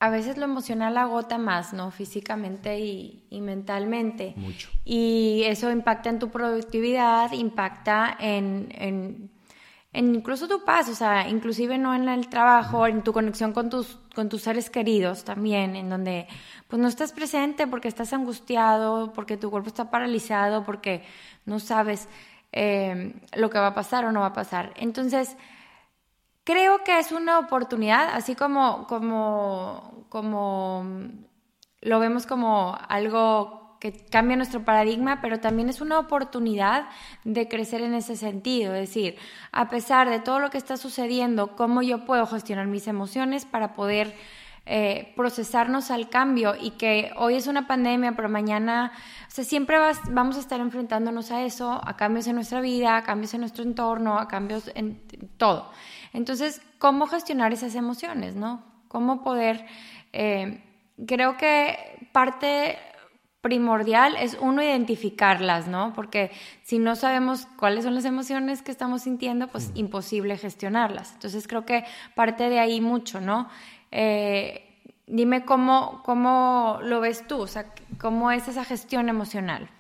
a 0.01 0.09
veces 0.09 0.39
lo 0.39 0.45
emocional 0.45 0.97
agota 0.97 1.37
más, 1.37 1.75
¿no? 1.75 1.91
Físicamente 1.91 2.81
y, 2.81 3.23
mentalmente. 3.31 4.33
Mucho. 4.35 4.71
Y 4.83 5.43
eso 5.45 5.71
impacta 5.71 6.09
en 6.09 6.19
tu 6.19 6.31
productividad, 6.31 7.33
impacta 7.33 8.17
en, 8.19 8.69
en, 8.79 9.31
incluso 9.93 10.49
tu 10.49 10.65
paz, 10.65 10.89
o 10.89 10.95
sea, 10.95 11.29
inclusive 11.29 11.77
no 11.77 11.95
en 11.95 12.09
el 12.09 12.29
trabajo, 12.29 12.87
en 12.87 13.03
tu 13.03 13.13
conexión 13.13 13.53
con 13.53 13.69
tus, 13.69 13.99
con 14.15 14.31
tus 14.31 14.41
seres 14.41 14.71
queridos 14.71 15.23
también, 15.25 15.77
en 15.77 15.91
donde 15.91 16.27
pues 16.67 16.81
no 16.81 16.89
estás 16.89 17.13
presente 17.13 17.67
porque 17.67 17.89
estás 17.89 18.15
angustiado, 18.15 19.13
porque 19.13 19.37
tu 19.37 19.51
cuerpo 19.51 19.69
está 19.69 19.91
paralizado, 19.91 20.65
porque 20.65 21.05
no 21.45 21.61
sabes 21.61 22.09
eh, 22.53 23.13
lo 23.37 23.51
que 23.51 23.59
va 23.59 23.69
a 23.69 23.75
pasar 23.75 24.07
o 24.07 24.13
no 24.13 24.21
va 24.21 24.27
a 24.27 24.33
pasar. 24.33 24.73
Entonces, 24.77 25.37
creo 26.51 26.83
que 26.83 26.99
es 26.99 27.13
una 27.13 27.39
oportunidad, 27.39 28.09
así 28.13 28.35
como, 28.35 28.89
como, 28.89 30.05
como 30.09 30.85
lo 31.81 32.01
vemos 32.01 32.27
como 32.27 32.77
algo 32.89 33.79
que 33.79 33.93
cambia 33.93 34.37
nuestro 34.37 34.65
paradigma, 34.65 35.21
pero 35.23 35.39
también 35.39 35.69
es 35.69 35.81
una 35.81 36.01
oportunidad 36.01 36.89
de 37.23 37.49
crecer 37.49 37.83
en 37.83 37.95
ese 37.95 38.17
sentido. 38.17 38.75
Es 38.75 38.89
decir, 38.89 39.17
a 39.53 39.69
pesar 39.69 40.11
de 40.11 40.19
todo 40.19 40.41
lo 40.41 40.51
que 40.51 40.59
está 40.59 40.77
sucediendo, 40.77 41.55
cómo 41.55 41.83
yo 41.83 42.05
puedo 42.05 42.27
gestionar 42.27 42.67
mis 42.67 42.89
emociones 42.89 43.45
para 43.45 43.73
poder 43.73 44.17
eh, 44.67 45.13
procesarnos 45.17 45.91
al 45.93 46.11
cambio 46.11 46.55
y 46.61 46.73
que 46.73 47.13
hoy 47.17 47.37
es 47.37 47.47
una 47.47 47.69
pandemia, 47.69 48.13
pero 48.17 48.29
mañana, 48.29 48.93
o 49.29 49.31
sea, 49.31 49.45
siempre 49.45 49.79
vamos 50.11 50.37
a 50.37 50.41
estar 50.41 50.61
enfrentándonos 50.61 51.31
a 51.31 51.45
eso, 51.45 51.81
a 51.83 51.97
cambios 51.97 52.27
en 52.27 52.35
nuestra 52.35 52.61
vida, 52.61 52.97
a 52.97 53.03
cambios 53.05 53.35
en 53.35 53.41
nuestro 53.41 53.63
entorno, 53.63 54.19
a 54.19 54.27
cambios 54.27 54.71
en 54.75 55.01
todo. 55.39 55.71
Entonces, 56.13 56.61
¿cómo 56.79 57.07
gestionar 57.07 57.53
esas 57.53 57.75
emociones, 57.75 58.35
no? 58.37 58.63
¿Cómo 58.89 59.23
poder... 59.23 59.67
Eh, 60.13 60.63
creo 61.07 61.37
que 61.37 62.09
parte 62.13 62.79
primordial 63.41 64.17
es 64.17 64.37
uno 64.41 64.63
identificarlas, 64.63 65.67
¿no? 65.67 65.93
Porque 65.95 66.31
si 66.63 66.79
no 66.79 66.95
sabemos 66.95 67.47
cuáles 67.57 67.85
son 67.85 67.95
las 67.95 68.05
emociones 68.05 68.63
que 68.63 68.71
estamos 68.71 69.03
sintiendo, 69.03 69.49
pues 69.49 69.71
imposible 69.75 70.37
gestionarlas. 70.37 71.13
Entonces 71.15 71.49
creo 71.49 71.65
que 71.65 71.85
parte 72.15 72.51
de 72.51 72.59
ahí 72.59 72.81
mucho, 72.81 73.21
¿no? 73.21 73.49
Eh, 73.91 74.83
dime 75.07 75.45
cómo, 75.45 76.03
cómo 76.05 76.79
lo 76.83 77.01
ves 77.01 77.27
tú, 77.27 77.41
o 77.41 77.47
sea, 77.47 77.73
cómo 77.99 78.31
es 78.31 78.47
esa 78.49 78.65
gestión 78.65 79.09
emocional. 79.09 79.71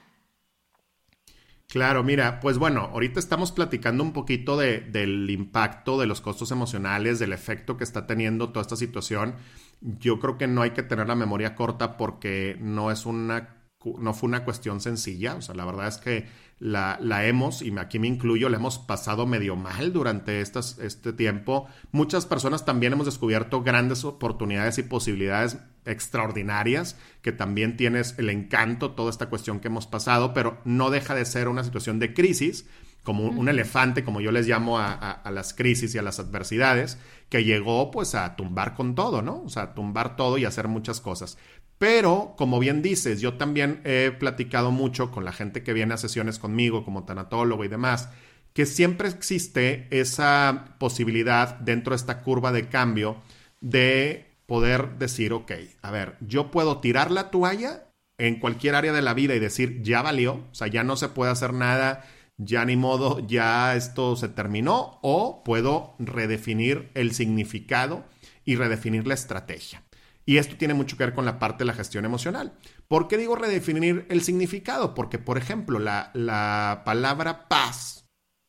Claro, 1.70 2.02
mira, 2.02 2.40
pues 2.40 2.58
bueno, 2.58 2.80
ahorita 2.92 3.20
estamos 3.20 3.52
platicando 3.52 4.02
un 4.02 4.12
poquito 4.12 4.56
de, 4.56 4.80
del 4.80 5.30
impacto 5.30 6.00
de 6.00 6.06
los 6.06 6.20
costos 6.20 6.50
emocionales, 6.50 7.20
del 7.20 7.32
efecto 7.32 7.76
que 7.76 7.84
está 7.84 8.08
teniendo 8.08 8.48
toda 8.48 8.62
esta 8.62 8.74
situación. 8.74 9.36
Yo 9.80 10.18
creo 10.18 10.36
que 10.36 10.48
no 10.48 10.62
hay 10.62 10.72
que 10.72 10.82
tener 10.82 11.06
la 11.06 11.14
memoria 11.14 11.54
corta 11.54 11.96
porque 11.96 12.56
no 12.60 12.90
es 12.90 13.06
una 13.06 13.56
no 13.98 14.12
fue 14.12 14.28
una 14.28 14.44
cuestión 14.44 14.80
sencilla, 14.80 15.36
o 15.36 15.42
sea, 15.42 15.54
la 15.54 15.64
verdad 15.64 15.88
es 15.88 15.96
que 15.96 16.26
la, 16.60 16.98
la 17.00 17.26
hemos, 17.26 17.62
y 17.62 17.76
aquí 17.78 17.98
me 17.98 18.06
incluyo, 18.06 18.50
la 18.50 18.58
hemos 18.58 18.78
pasado 18.78 19.26
medio 19.26 19.56
mal 19.56 19.92
durante 19.92 20.42
estas, 20.42 20.78
este 20.78 21.14
tiempo. 21.14 21.66
Muchas 21.90 22.26
personas 22.26 22.66
también 22.66 22.92
hemos 22.92 23.06
descubierto 23.06 23.62
grandes 23.62 24.04
oportunidades 24.04 24.76
y 24.78 24.82
posibilidades 24.82 25.58
extraordinarias, 25.86 26.96
que 27.22 27.32
también 27.32 27.78
tienes 27.78 28.14
el 28.18 28.28
encanto, 28.28 28.90
toda 28.90 29.10
esta 29.10 29.30
cuestión 29.30 29.60
que 29.60 29.68
hemos 29.68 29.86
pasado, 29.86 30.34
pero 30.34 30.60
no 30.66 30.90
deja 30.90 31.14
de 31.14 31.24
ser 31.24 31.48
una 31.48 31.64
situación 31.64 31.98
de 31.98 32.12
crisis, 32.12 32.66
como 33.02 33.24
un, 33.24 33.48
elefante, 33.48 34.04
como 34.04 34.20
yo 34.20 34.30
les 34.30 34.46
llamo 34.46 34.78
a, 34.78 34.92
a, 34.92 35.30
las 35.30 35.54
crisis 35.54 35.94
y 35.94 35.98
a 35.98 36.02
las 36.02 36.20
adversidades, 36.20 36.98
que 37.30 37.44
llegó 37.44 37.90
pues 37.90 38.14
a 38.14 38.36
tumbar 38.36 38.74
con 38.74 38.94
todo, 38.94 39.22
¿no? 39.22 39.42
O 39.42 39.48
sea, 39.48 39.72
tumbar 39.72 40.16
todo 40.16 40.36
y 40.36 40.44
hacer 40.44 40.68
muchas 40.68 41.00
cosas. 41.00 41.38
Pero, 41.80 42.34
como 42.36 42.58
bien 42.58 42.82
dices, 42.82 43.22
yo 43.22 43.38
también 43.38 43.80
he 43.84 44.10
platicado 44.10 44.70
mucho 44.70 45.10
con 45.10 45.24
la 45.24 45.32
gente 45.32 45.62
que 45.62 45.72
viene 45.72 45.94
a 45.94 45.96
sesiones 45.96 46.38
conmigo 46.38 46.84
como 46.84 47.06
tanatólogo 47.06 47.64
y 47.64 47.68
demás, 47.68 48.10
que 48.52 48.66
siempre 48.66 49.08
existe 49.08 49.88
esa 49.90 50.76
posibilidad 50.78 51.58
dentro 51.60 51.92
de 51.92 51.96
esta 51.96 52.20
curva 52.20 52.52
de 52.52 52.68
cambio 52.68 53.22
de 53.62 54.26
poder 54.44 54.98
decir, 54.98 55.32
ok, 55.32 55.52
a 55.80 55.90
ver, 55.90 56.18
yo 56.20 56.50
puedo 56.50 56.80
tirar 56.80 57.10
la 57.10 57.30
toalla 57.30 57.88
en 58.18 58.40
cualquier 58.40 58.74
área 58.74 58.92
de 58.92 59.00
la 59.00 59.14
vida 59.14 59.34
y 59.34 59.38
decir, 59.38 59.80
ya 59.80 60.02
valió, 60.02 60.34
o 60.34 60.54
sea, 60.54 60.66
ya 60.66 60.84
no 60.84 60.96
se 60.96 61.08
puede 61.08 61.32
hacer 61.32 61.54
nada, 61.54 62.04
ya 62.36 62.66
ni 62.66 62.76
modo, 62.76 63.26
ya 63.26 63.74
esto 63.74 64.16
se 64.16 64.28
terminó, 64.28 64.98
o 65.00 65.42
puedo 65.44 65.94
redefinir 65.98 66.90
el 66.92 67.14
significado 67.14 68.04
y 68.44 68.56
redefinir 68.56 69.06
la 69.06 69.14
estrategia. 69.14 69.82
Y 70.26 70.36
esto 70.36 70.56
tiene 70.56 70.74
mucho 70.74 70.96
que 70.96 71.04
ver 71.04 71.14
con 71.14 71.24
la 71.24 71.38
parte 71.38 71.58
de 71.58 71.66
la 71.66 71.74
gestión 71.74 72.04
emocional. 72.04 72.52
¿Por 72.88 73.08
qué 73.08 73.16
digo 73.16 73.36
redefinir 73.36 74.06
el 74.10 74.22
significado? 74.22 74.94
Porque, 74.94 75.18
por 75.18 75.38
ejemplo, 75.38 75.78
la, 75.78 76.10
la 76.14 76.82
palabra 76.84 77.48
paz 77.48 78.00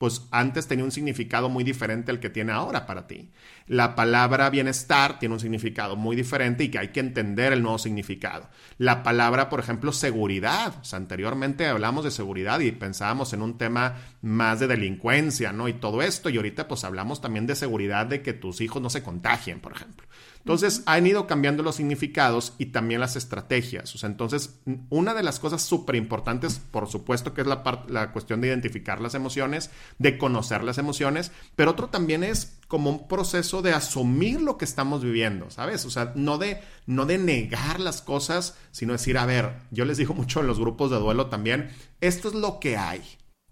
pues 0.02 0.24
antes 0.32 0.66
tenía 0.66 0.84
un 0.84 0.90
significado 0.90 1.48
muy 1.48 1.64
diferente 1.64 2.10
al 2.10 2.20
que 2.20 2.32
tiene 2.32 2.52
ahora 2.52 2.88
para 2.88 3.06
ti. 3.06 3.32
La 3.72 3.96
palabra 3.96 4.50
bienestar 4.50 5.18
tiene 5.18 5.36
un 5.36 5.40
significado 5.40 5.96
muy 5.96 6.18
diferente 6.18 6.66
y 6.66 6.70
que 6.70 6.78
hay 6.78 6.90
que 6.90 7.00
entender 7.00 7.54
el 7.54 7.62
nuevo 7.62 7.78
significado. 7.78 8.50
La 8.78 9.02
palabra, 9.02 9.48
por 9.48 9.62
ejemplo, 9.62 9.94
seguridad. 9.94 10.76
O 10.82 10.84
sea, 10.84 10.98
anteriormente 10.98 11.66
hablamos 11.68 12.04
de 12.04 12.12
seguridad 12.12 12.60
y 12.60 12.74
pensábamos 12.74 13.32
en 13.32 13.42
un 13.42 13.58
tema 13.58 13.96
más 14.22 14.60
de 14.60 14.68
delincuencia, 14.68 15.54
¿no? 15.54 15.70
Y 15.70 15.74
todo 15.74 16.02
esto. 16.02 16.28
Y 16.28 16.36
ahorita 16.36 16.68
pues 16.68 16.84
hablamos 16.84 17.22
también 17.22 17.48
de 17.48 17.56
seguridad 17.56 18.08
de 18.08 18.22
que 18.22 18.34
tus 18.34 18.60
hijos 18.60 18.82
no 18.82 18.90
se 18.90 19.04
contagien, 19.04 19.62
por 19.62 19.72
ejemplo. 19.72 20.06
Entonces, 20.40 20.84
han 20.88 21.06
ido 21.08 21.28
cambiando 21.28 21.64
los 21.64 21.76
significados 21.76 22.56
y 22.58 22.68
también 22.68 23.00
las 23.00 23.16
estrategias. 23.16 23.94
O 23.96 23.98
sea, 23.98 24.10
entonces, 24.10 24.60
una 24.90 25.14
de 25.14 25.24
las 25.24 25.40
cosas 25.40 25.62
súper 25.62 25.96
importantes, 25.96 26.60
por 26.72 26.90
supuesto, 26.90 27.34
que 27.34 27.42
es 27.42 27.48
la, 27.48 27.64
la 27.88 28.12
cuestión 28.12 28.42
de 28.42 28.48
identificar 28.48 29.00
las 29.00 29.14
emociones, 29.14 29.70
de 30.00 30.18
conocer 30.18 30.64
las 30.64 30.80
emociones, 30.80 31.32
pero 31.56 31.72
otro 31.72 31.90
también 31.90 32.24
es 32.24 32.58
como 32.72 32.90
un 32.90 33.06
proceso 33.10 33.62
de 33.62 33.74
asumir 33.74 34.40
lo 34.40 34.58
que 34.58 34.64
estamos 34.64 35.04
viviendo, 35.04 35.50
¿sabes? 35.50 35.84
O 35.84 35.90
sea, 35.90 36.14
no 36.16 36.38
de, 36.38 36.62
no 36.86 37.06
de 37.06 37.18
negar 37.18 37.82
las 37.82 38.02
cosas, 38.02 38.56
sino 38.72 38.94
decir, 38.94 39.18
a 39.18 39.26
ver, 39.26 39.58
yo 39.72 39.84
les 39.84 39.98
digo 39.98 40.14
mucho 40.16 40.40
en 40.40 40.48
los 40.48 40.58
grupos 40.58 40.90
de 40.90 40.98
duelo 40.98 41.28
también, 41.28 41.70
esto 42.00 42.30
es 42.30 42.34
lo 42.34 42.62
que 42.62 42.78
hay. 42.78 43.02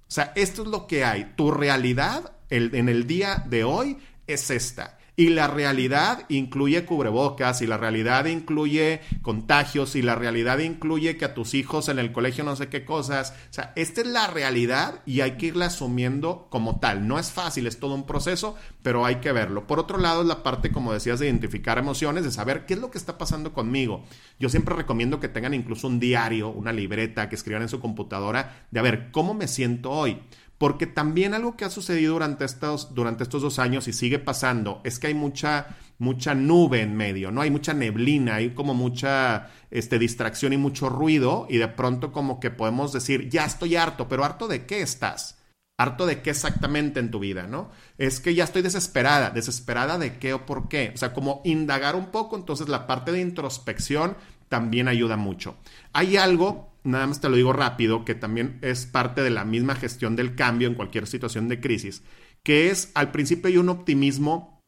O 0.07 0.11
sea, 0.11 0.31
esto 0.38 0.61
es 0.61 0.69
lo 0.69 0.88
que 0.88 1.03
hay. 1.03 1.33
Tu 1.35 1.51
realidad 1.51 2.31
en 2.49 2.88
el 2.88 3.07
día 3.07 3.43
de 3.45 3.65
hoy 3.65 3.97
es 4.25 4.49
esta. 4.51 4.98
Y 5.19 5.31
la 5.31 5.47
realidad 5.47 6.23
incluye 6.29 6.85
cubrebocas, 6.85 7.61
y 7.61 7.67
la 7.67 7.75
realidad 7.75 8.23
incluye 8.23 9.01
contagios, 9.21 9.97
y 9.97 10.01
la 10.01 10.15
realidad 10.15 10.59
incluye 10.59 11.17
que 11.17 11.25
a 11.25 11.33
tus 11.33 11.55
hijos 11.55 11.89
en 11.89 11.99
el 11.99 12.13
colegio 12.13 12.45
no 12.45 12.55
sé 12.55 12.69
qué 12.69 12.85
cosas. 12.85 13.33
O 13.49 13.53
sea, 13.53 13.73
esta 13.75 13.99
es 13.99 14.07
la 14.07 14.27
realidad 14.27 15.01
y 15.05 15.19
hay 15.19 15.31
que 15.31 15.47
irla 15.47 15.65
asumiendo 15.65 16.47
como 16.49 16.79
tal. 16.79 17.05
No 17.05 17.19
es 17.19 17.31
fácil, 17.33 17.67
es 17.67 17.81
todo 17.81 17.95
un 17.95 18.05
proceso, 18.05 18.55
pero 18.81 19.05
hay 19.05 19.15
que 19.15 19.33
verlo. 19.33 19.67
Por 19.67 19.77
otro 19.77 19.97
lado, 19.97 20.21
es 20.21 20.27
la 20.29 20.41
parte, 20.41 20.71
como 20.71 20.93
decías, 20.93 21.19
de 21.19 21.25
identificar 21.25 21.77
emociones, 21.77 22.23
de 22.23 22.31
saber 22.31 22.65
qué 22.65 22.75
es 22.75 22.79
lo 22.79 22.89
que 22.89 22.97
está 22.97 23.17
pasando 23.17 23.51
conmigo. 23.51 24.05
Yo 24.39 24.47
siempre 24.47 24.73
recomiendo 24.73 25.19
que 25.19 25.27
tengan 25.27 25.53
incluso 25.53 25.88
un 25.88 25.99
diario, 25.99 26.47
una 26.47 26.71
libreta, 26.71 27.27
que 27.27 27.35
escriban 27.35 27.63
en 27.63 27.67
su 27.67 27.81
computadora, 27.81 28.67
de 28.71 28.79
a 28.79 28.83
ver, 28.83 29.11
¿cómo 29.11 29.33
me 29.33 29.49
siento 29.49 29.91
hoy? 29.91 30.21
Porque 30.59 30.87
también 30.87 31.33
algo 31.33 31.55
que 31.55 31.63
ha 31.63 31.69
sucedido 31.69 32.13
durante 32.13 32.43
estos, 32.43 32.93
durante 32.93 33.23
estos 33.23 33.41
dos 33.41 33.59
años 33.59 33.87
y 33.87 33.93
sigue 33.93 34.19
pasando 34.19 34.81
es 34.83 34.99
que 34.99 35.07
hay 35.07 35.13
mucha, 35.13 35.77
mucha 35.99 36.35
nube 36.35 36.81
en 36.81 36.97
medio, 36.97 37.31
¿no? 37.31 37.39
Hay 37.39 37.49
mucha 37.49 37.73
neblina, 37.73 38.35
hay 38.35 38.49
como 38.49 38.73
mucha 38.73 39.51
este, 39.71 39.97
distracción 39.97 40.51
y 40.51 40.57
mucho 40.57 40.89
ruido 40.89 41.47
y 41.49 41.59
de 41.59 41.69
pronto 41.69 42.11
como 42.11 42.41
que 42.41 42.51
podemos 42.51 42.91
decir, 42.91 43.29
ya 43.29 43.45
estoy 43.45 43.77
harto, 43.77 44.09
pero 44.09 44.25
harto 44.25 44.49
de 44.49 44.65
qué 44.65 44.81
estás? 44.81 45.37
Harto 45.77 46.05
de 46.05 46.21
qué 46.21 46.31
exactamente 46.31 46.99
en 46.99 47.09
tu 47.09 47.19
vida, 47.19 47.47
¿no? 47.47 47.71
Es 47.97 48.19
que 48.19 48.35
ya 48.35 48.43
estoy 48.43 48.61
desesperada, 48.61 49.29
desesperada 49.29 49.97
de 49.97 50.19
qué 50.19 50.33
o 50.33 50.45
por 50.45 50.67
qué. 50.67 50.91
O 50.93 50.97
sea, 50.97 51.13
como 51.13 51.41
indagar 51.45 51.95
un 51.95 52.07
poco, 52.07 52.35
entonces 52.35 52.67
la 52.67 52.85
parte 52.85 53.13
de 53.13 53.21
introspección 53.21 54.17
también 54.49 54.87
ayuda 54.87 55.15
mucho. 55.15 55.57
Hay 55.93 56.17
algo 56.17 56.69
nada 56.83 57.07
más 57.07 57.21
te 57.21 57.29
lo 57.29 57.35
digo 57.35 57.53
rápido, 57.53 58.05
que 58.05 58.15
también 58.15 58.57
es 58.61 58.85
parte 58.85 59.21
de 59.21 59.29
la 59.29 59.45
misma 59.45 59.75
gestión 59.75 60.15
del 60.15 60.35
cambio 60.35 60.67
en 60.67 60.75
cualquier 60.75 61.07
situación 61.07 61.47
de 61.47 61.59
crisis, 61.59 62.03
que 62.43 62.69
es 62.69 62.91
al 62.95 63.11
principio 63.11 63.47
hay 63.47 63.57
un 63.57 63.69
optimismo 63.69 64.61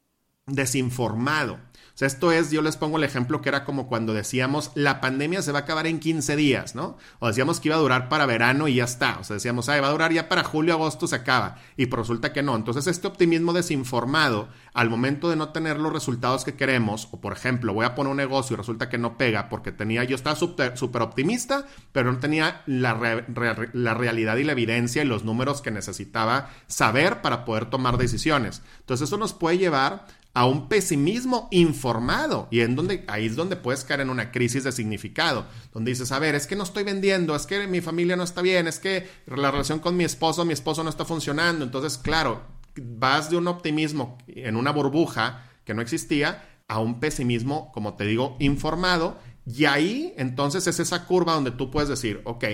desinformado. 0.45 1.59
O 1.93 1.97
sea, 1.97 2.07
esto 2.07 2.31
es, 2.31 2.51
yo 2.51 2.61
les 2.61 2.77
pongo 2.77 2.97
el 2.97 3.03
ejemplo 3.03 3.41
que 3.41 3.49
era 3.49 3.65
como 3.65 3.87
cuando 3.87 4.13
decíamos, 4.13 4.71
la 4.75 5.01
pandemia 5.01 5.41
se 5.41 5.51
va 5.51 5.59
a 5.59 5.61
acabar 5.63 5.87
en 5.87 5.99
15 5.99 6.35
días, 6.35 6.73
¿no? 6.73 6.97
O 7.19 7.27
decíamos 7.27 7.59
que 7.59 7.67
iba 7.67 7.75
a 7.75 7.79
durar 7.79 8.09
para 8.09 8.25
verano 8.25 8.67
y 8.67 8.75
ya 8.75 8.85
está. 8.85 9.17
O 9.19 9.23
sea, 9.23 9.35
decíamos, 9.35 9.69
ay, 9.69 9.81
va 9.81 9.87
a 9.87 9.91
durar 9.91 10.13
ya 10.13 10.29
para 10.29 10.43
julio, 10.43 10.73
agosto, 10.73 11.07
se 11.07 11.15
acaba. 11.15 11.57
Y 11.77 11.87
pues 11.87 11.99
resulta 11.99 12.33
que 12.33 12.43
no. 12.43 12.55
Entonces, 12.55 12.87
este 12.87 13.07
optimismo 13.07 13.53
desinformado, 13.53 14.47
al 14.73 14.89
momento 14.89 15.29
de 15.29 15.35
no 15.35 15.49
tener 15.49 15.79
los 15.79 15.91
resultados 15.91 16.43
que 16.45 16.55
queremos, 16.55 17.09
o 17.11 17.19
por 17.19 17.33
ejemplo, 17.33 17.73
voy 17.73 17.85
a 17.85 17.93
poner 17.93 18.11
un 18.11 18.17
negocio 18.17 18.53
y 18.53 18.57
resulta 18.57 18.89
que 18.89 18.97
no 18.97 19.17
pega 19.17 19.49
porque 19.49 19.71
tenía, 19.71 20.03
yo 20.03 20.15
estaba 20.15 20.35
súper 20.35 21.01
optimista, 21.01 21.65
pero 21.91 22.11
no 22.11 22.19
tenía 22.19 22.61
la, 22.65 23.25
la 23.73 23.93
realidad 23.93 24.37
y 24.37 24.43
la 24.43 24.53
evidencia 24.53 25.03
y 25.03 25.05
los 25.05 25.23
números 25.23 25.61
que 25.61 25.71
necesitaba 25.71 26.49
saber 26.67 27.21
para 27.21 27.45
poder 27.45 27.69
tomar 27.69 27.97
decisiones. 27.97 28.61
Entonces, 28.79 29.07
eso 29.07 29.17
nos 29.17 29.33
puede 29.33 29.57
llevar 29.57 30.05
a 30.33 30.45
un 30.45 30.69
pesimismo 30.69 31.47
informado. 31.51 32.47
Y 32.51 32.61
en 32.61 32.75
donde 32.75 33.03
ahí 33.07 33.25
es 33.25 33.35
donde 33.35 33.55
puedes 33.55 33.83
caer 33.83 34.01
en 34.01 34.09
una 34.09 34.31
crisis 34.31 34.63
de 34.63 34.71
significado, 34.71 35.45
donde 35.73 35.91
dices, 35.91 36.11
a 36.11 36.19
ver, 36.19 36.35
es 36.35 36.47
que 36.47 36.55
no 36.55 36.63
estoy 36.63 36.83
vendiendo, 36.83 37.35
es 37.35 37.45
que 37.45 37.67
mi 37.67 37.81
familia 37.81 38.15
no 38.15 38.23
está 38.23 38.41
bien, 38.41 38.67
es 38.67 38.79
que 38.79 39.09
la 39.25 39.51
relación 39.51 39.79
con 39.79 39.97
mi 39.97 40.03
esposo, 40.03 40.45
mi 40.45 40.53
esposo 40.53 40.83
no 40.83 40.89
está 40.89 41.05
funcionando, 41.05 41.65
entonces, 41.65 41.97
claro, 41.97 42.43
vas 42.75 43.29
de 43.29 43.37
un 43.37 43.47
optimismo 43.47 44.17
en 44.27 44.55
una 44.55 44.71
burbuja 44.71 45.49
que 45.65 45.73
no 45.73 45.81
existía 45.81 46.47
a 46.67 46.79
un 46.79 46.99
pesimismo, 46.99 47.71
como 47.73 47.95
te 47.95 48.05
digo, 48.05 48.37
informado. 48.39 49.19
Y 49.45 49.65
ahí 49.65 50.13
entonces 50.17 50.67
es 50.67 50.79
esa 50.79 51.05
curva 51.05 51.33
donde 51.33 51.51
tú 51.51 51.69
puedes 51.69 51.89
decir, 51.89 52.21
ok, 52.23 52.45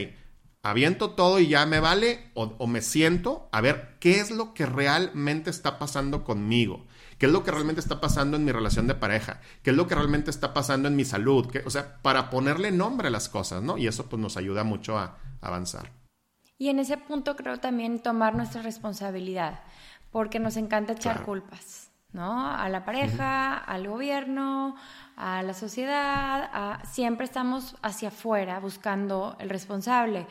aviento 0.64 1.12
todo 1.12 1.40
y 1.40 1.48
ya 1.48 1.66
me 1.68 1.80
vale 1.80 2.32
o, 2.34 2.56
o 2.58 2.66
me 2.66 2.82
siento 2.82 3.48
a 3.52 3.62
ver 3.62 3.98
qué 4.00 4.20
es 4.20 4.32
lo 4.32 4.54
que 4.56 4.66
realmente 4.66 5.52
está 5.52 5.78
pasando 5.78 6.24
conmigo 6.24 6.88
qué 7.18 7.26
es 7.26 7.32
lo 7.32 7.44
que 7.44 7.52
realmente 7.52 7.82
está 7.82 8.00
pasando 8.00 8.38
en 8.38 8.46
mi 8.46 8.52
relación 8.52 8.88
de 8.88 8.96
pareja, 8.96 9.42
qué 9.64 9.72
es 9.72 9.76
lo 9.76 9.88
que 9.88 9.96
realmente 9.96 10.30
está 10.30 10.54
pasando 10.54 10.88
en 10.88 10.96
mi 10.96 11.06
salud, 11.06 11.48
o 11.66 11.70
sea, 11.70 11.98
para 12.02 12.30
ponerle 12.30 12.72
nombre 12.72 13.08
a 13.08 13.12
las 13.12 13.30
cosas, 13.30 13.64
¿no? 13.64 13.78
Y 13.78 13.88
eso 13.88 14.08
pues 14.08 14.22
nos 14.22 14.38
ayuda 14.38 14.64
mucho 14.64 14.98
a, 14.98 15.18
avanzar. 15.42 15.92
Y 16.58 16.70
en 16.70 16.80
ese 16.80 16.98
punto 16.98 17.36
creo 17.36 17.60
también 17.60 18.00
tomar 18.02 18.36
nuestra 18.36 18.62
responsabilidad, 18.64 19.62
porque 20.12 20.40
nos 20.40 20.58
encanta 20.58 20.94
echar 20.94 21.24
culpas, 21.24 21.92
¿no? 22.12 22.50
A 22.50 22.68
la 22.70 22.84
pareja, 22.84 23.56
al 23.56 23.88
gobierno, 23.88 24.76
a 25.16 25.44
la 25.44 25.54
sociedad, 25.54 26.80
siempre 26.86 27.26
estamos 27.26 27.76
hacia 27.84 28.10
afuera 28.10 28.60
buscando 28.60 29.36
el 29.40 29.50
responsable. 29.50 30.26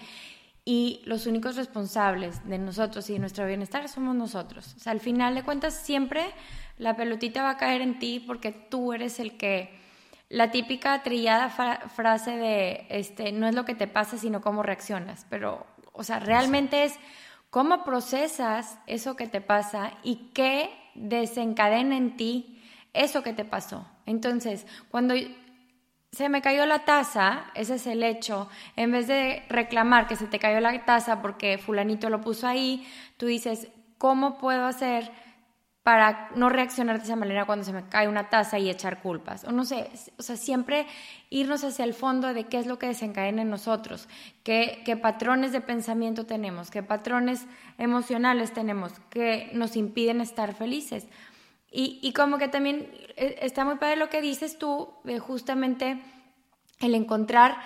Y 0.68 1.00
los 1.04 1.26
únicos 1.26 1.54
responsables 1.54 2.46
de 2.48 2.58
nosotros 2.58 3.08
y 3.08 3.12
de 3.12 3.20
nuestro 3.20 3.46
bienestar 3.46 3.88
somos 3.88 4.16
nosotros. 4.16 4.74
O 4.76 4.80
sea, 4.80 4.90
al 4.90 4.98
final 4.98 5.36
de 5.36 5.44
cuentas 5.44 5.74
siempre 5.74 6.26
la 6.76 6.96
pelotita 6.96 7.44
va 7.44 7.50
a 7.50 7.56
caer 7.56 7.82
en 7.82 8.00
ti 8.00 8.18
porque 8.18 8.50
tú 8.50 8.92
eres 8.92 9.20
el 9.20 9.36
que... 9.36 9.78
La 10.28 10.50
típica 10.50 11.04
trillada 11.04 11.50
frase 11.50 12.32
de, 12.32 12.86
este, 12.88 13.30
no 13.30 13.46
es 13.46 13.54
lo 13.54 13.64
que 13.64 13.76
te 13.76 13.86
pasa, 13.86 14.18
sino 14.18 14.40
cómo 14.40 14.64
reaccionas, 14.64 15.24
pero, 15.30 15.64
o 15.92 16.02
sea, 16.02 16.18
realmente 16.18 16.82
es 16.82 16.94
cómo 17.48 17.84
procesas 17.84 18.76
eso 18.88 19.14
que 19.14 19.28
te 19.28 19.40
pasa 19.40 19.92
y 20.02 20.32
qué 20.34 20.68
desencadena 20.96 21.96
en 21.96 22.16
ti 22.16 22.60
eso 22.92 23.22
que 23.22 23.34
te 23.34 23.44
pasó. 23.44 23.86
Entonces, 24.04 24.66
cuando 24.90 25.14
se 26.16 26.30
me 26.30 26.40
cayó 26.40 26.64
la 26.64 26.86
taza, 26.86 27.44
ese 27.54 27.74
es 27.74 27.86
el 27.86 28.02
hecho, 28.02 28.48
en 28.74 28.90
vez 28.90 29.06
de 29.06 29.42
reclamar 29.50 30.06
que 30.06 30.16
se 30.16 30.26
te 30.26 30.38
cayó 30.38 30.60
la 30.60 30.82
taza 30.86 31.20
porque 31.20 31.58
fulanito 31.58 32.08
lo 32.08 32.22
puso 32.22 32.46
ahí, 32.46 32.86
tú 33.18 33.26
dices, 33.26 33.68
¿cómo 33.98 34.38
puedo 34.38 34.64
hacer 34.64 35.12
para 35.82 36.30
no 36.34 36.48
reaccionar 36.48 36.96
de 36.96 37.04
esa 37.04 37.16
manera 37.16 37.44
cuando 37.44 37.66
se 37.66 37.72
me 37.74 37.86
cae 37.86 38.08
una 38.08 38.30
taza 38.30 38.58
y 38.58 38.70
echar 38.70 39.02
culpas. 39.02 39.44
O 39.44 39.52
no 39.52 39.66
sé, 39.66 39.90
o 40.18 40.22
sea, 40.22 40.36
siempre 40.36 40.86
irnos 41.28 41.62
hacia 41.64 41.84
el 41.84 41.92
fondo 41.92 42.32
de 42.32 42.44
qué 42.44 42.58
es 42.58 42.66
lo 42.66 42.78
que 42.78 42.86
desencadena 42.86 43.42
en 43.42 43.50
nosotros, 43.50 44.08
qué, 44.42 44.82
qué 44.86 44.96
patrones 44.96 45.52
de 45.52 45.60
pensamiento 45.60 46.24
tenemos, 46.24 46.70
qué 46.70 46.82
patrones 46.82 47.46
emocionales 47.76 48.52
tenemos 48.52 48.94
que 49.10 49.50
nos 49.52 49.76
impiden 49.76 50.22
estar 50.22 50.54
felices. 50.54 51.06
Y, 51.78 52.14
como 52.14 52.38
que 52.38 52.48
también 52.48 52.90
eh, 53.16 53.36
está 53.42 53.62
muy 53.66 53.74
padre 53.74 53.96
lo 53.96 54.08
que 54.08 54.22
dices 54.22 54.56
tú, 54.56 54.94
justamente 55.20 56.02
el 56.80 56.94
encontrar 56.94 57.58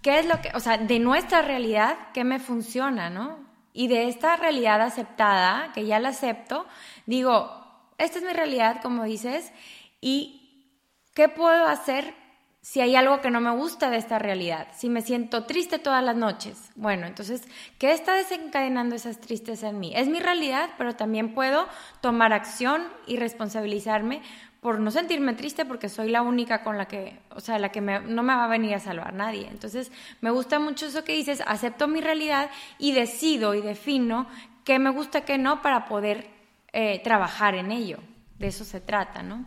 qué 0.00 0.18
es 0.18 0.24
lo 0.24 0.40
que, 0.40 0.50
o 0.54 0.60
sea, 0.60 0.78
de 0.78 0.98
nuestra 0.98 1.42
realidad, 1.42 1.98
qué 2.14 2.24
me 2.24 2.38
funciona, 2.38 3.10
¿no? 3.10 3.38
Y 3.74 3.88
de 3.88 4.08
esta 4.08 4.36
realidad 4.36 4.80
aceptada, 4.80 5.72
que 5.74 5.84
ya 5.84 6.00
la 6.00 6.08
acepto, 6.08 6.64
digo, 7.04 7.50
esta 7.98 8.18
es 8.18 8.24
mi 8.24 8.32
realidad, 8.32 8.80
como 8.80 9.04
dices, 9.04 9.52
y 10.00 10.64
¿qué 11.12 11.28
puedo 11.28 11.66
hacer 11.66 12.14
si 12.62 12.80
hay 12.80 12.94
algo 12.94 13.20
que 13.20 13.30
no 13.30 13.40
me 13.40 13.50
gusta 13.50 13.90
de 13.90 13.96
esta 13.96 14.18
realidad? 14.18 14.68
Si 14.76 14.88
me 14.90 15.02
siento 15.02 15.44
triste 15.44 15.78
todas 15.78 16.04
las 16.04 16.16
noches. 16.16 16.70
Bueno, 16.76 17.06
entonces, 17.06 17.42
¿qué 17.78 17.92
está 17.92 18.14
desencadenando 18.14 18.94
esas 18.94 19.18
tristezas 19.18 19.70
en 19.70 19.80
mí? 19.80 19.92
Es 19.96 20.08
mi 20.08 20.20
realidad, 20.20 20.70
pero 20.76 20.94
también 20.94 21.34
puedo 21.34 21.66
tomar 22.00 22.32
acción 22.32 22.82
y 23.06 23.16
responsabilizarme 23.16 24.22
por 24.60 24.78
no 24.78 24.90
sentirme 24.90 25.32
triste 25.32 25.64
porque 25.64 25.88
soy 25.88 26.10
la 26.10 26.20
única 26.20 26.62
con 26.62 26.76
la 26.76 26.86
que, 26.86 27.18
o 27.30 27.40
sea, 27.40 27.58
la 27.58 27.70
que 27.70 27.80
no 27.80 28.22
me 28.22 28.34
va 28.34 28.44
a 28.44 28.48
venir 28.48 28.74
a 28.74 28.78
salvar 28.78 29.14
nadie. 29.14 29.48
Entonces, 29.48 29.90
me 30.20 30.30
gusta 30.30 30.58
mucho 30.58 30.86
eso 30.86 31.02
que 31.02 31.14
dices, 31.14 31.42
acepto 31.46 31.88
mi 31.88 32.00
realidad 32.02 32.50
y 32.78 32.92
decido 32.92 33.54
y 33.54 33.62
defino 33.62 34.26
qué 34.64 34.78
me 34.78 34.90
gusta, 34.90 35.22
qué 35.22 35.38
no, 35.38 35.62
para 35.62 35.86
poder 35.86 36.28
eh, 36.72 37.00
trabajar 37.02 37.54
en 37.54 37.72
ello. 37.72 37.98
De 38.38 38.48
eso 38.48 38.64
se 38.64 38.80
trata, 38.80 39.22
¿no? 39.22 39.46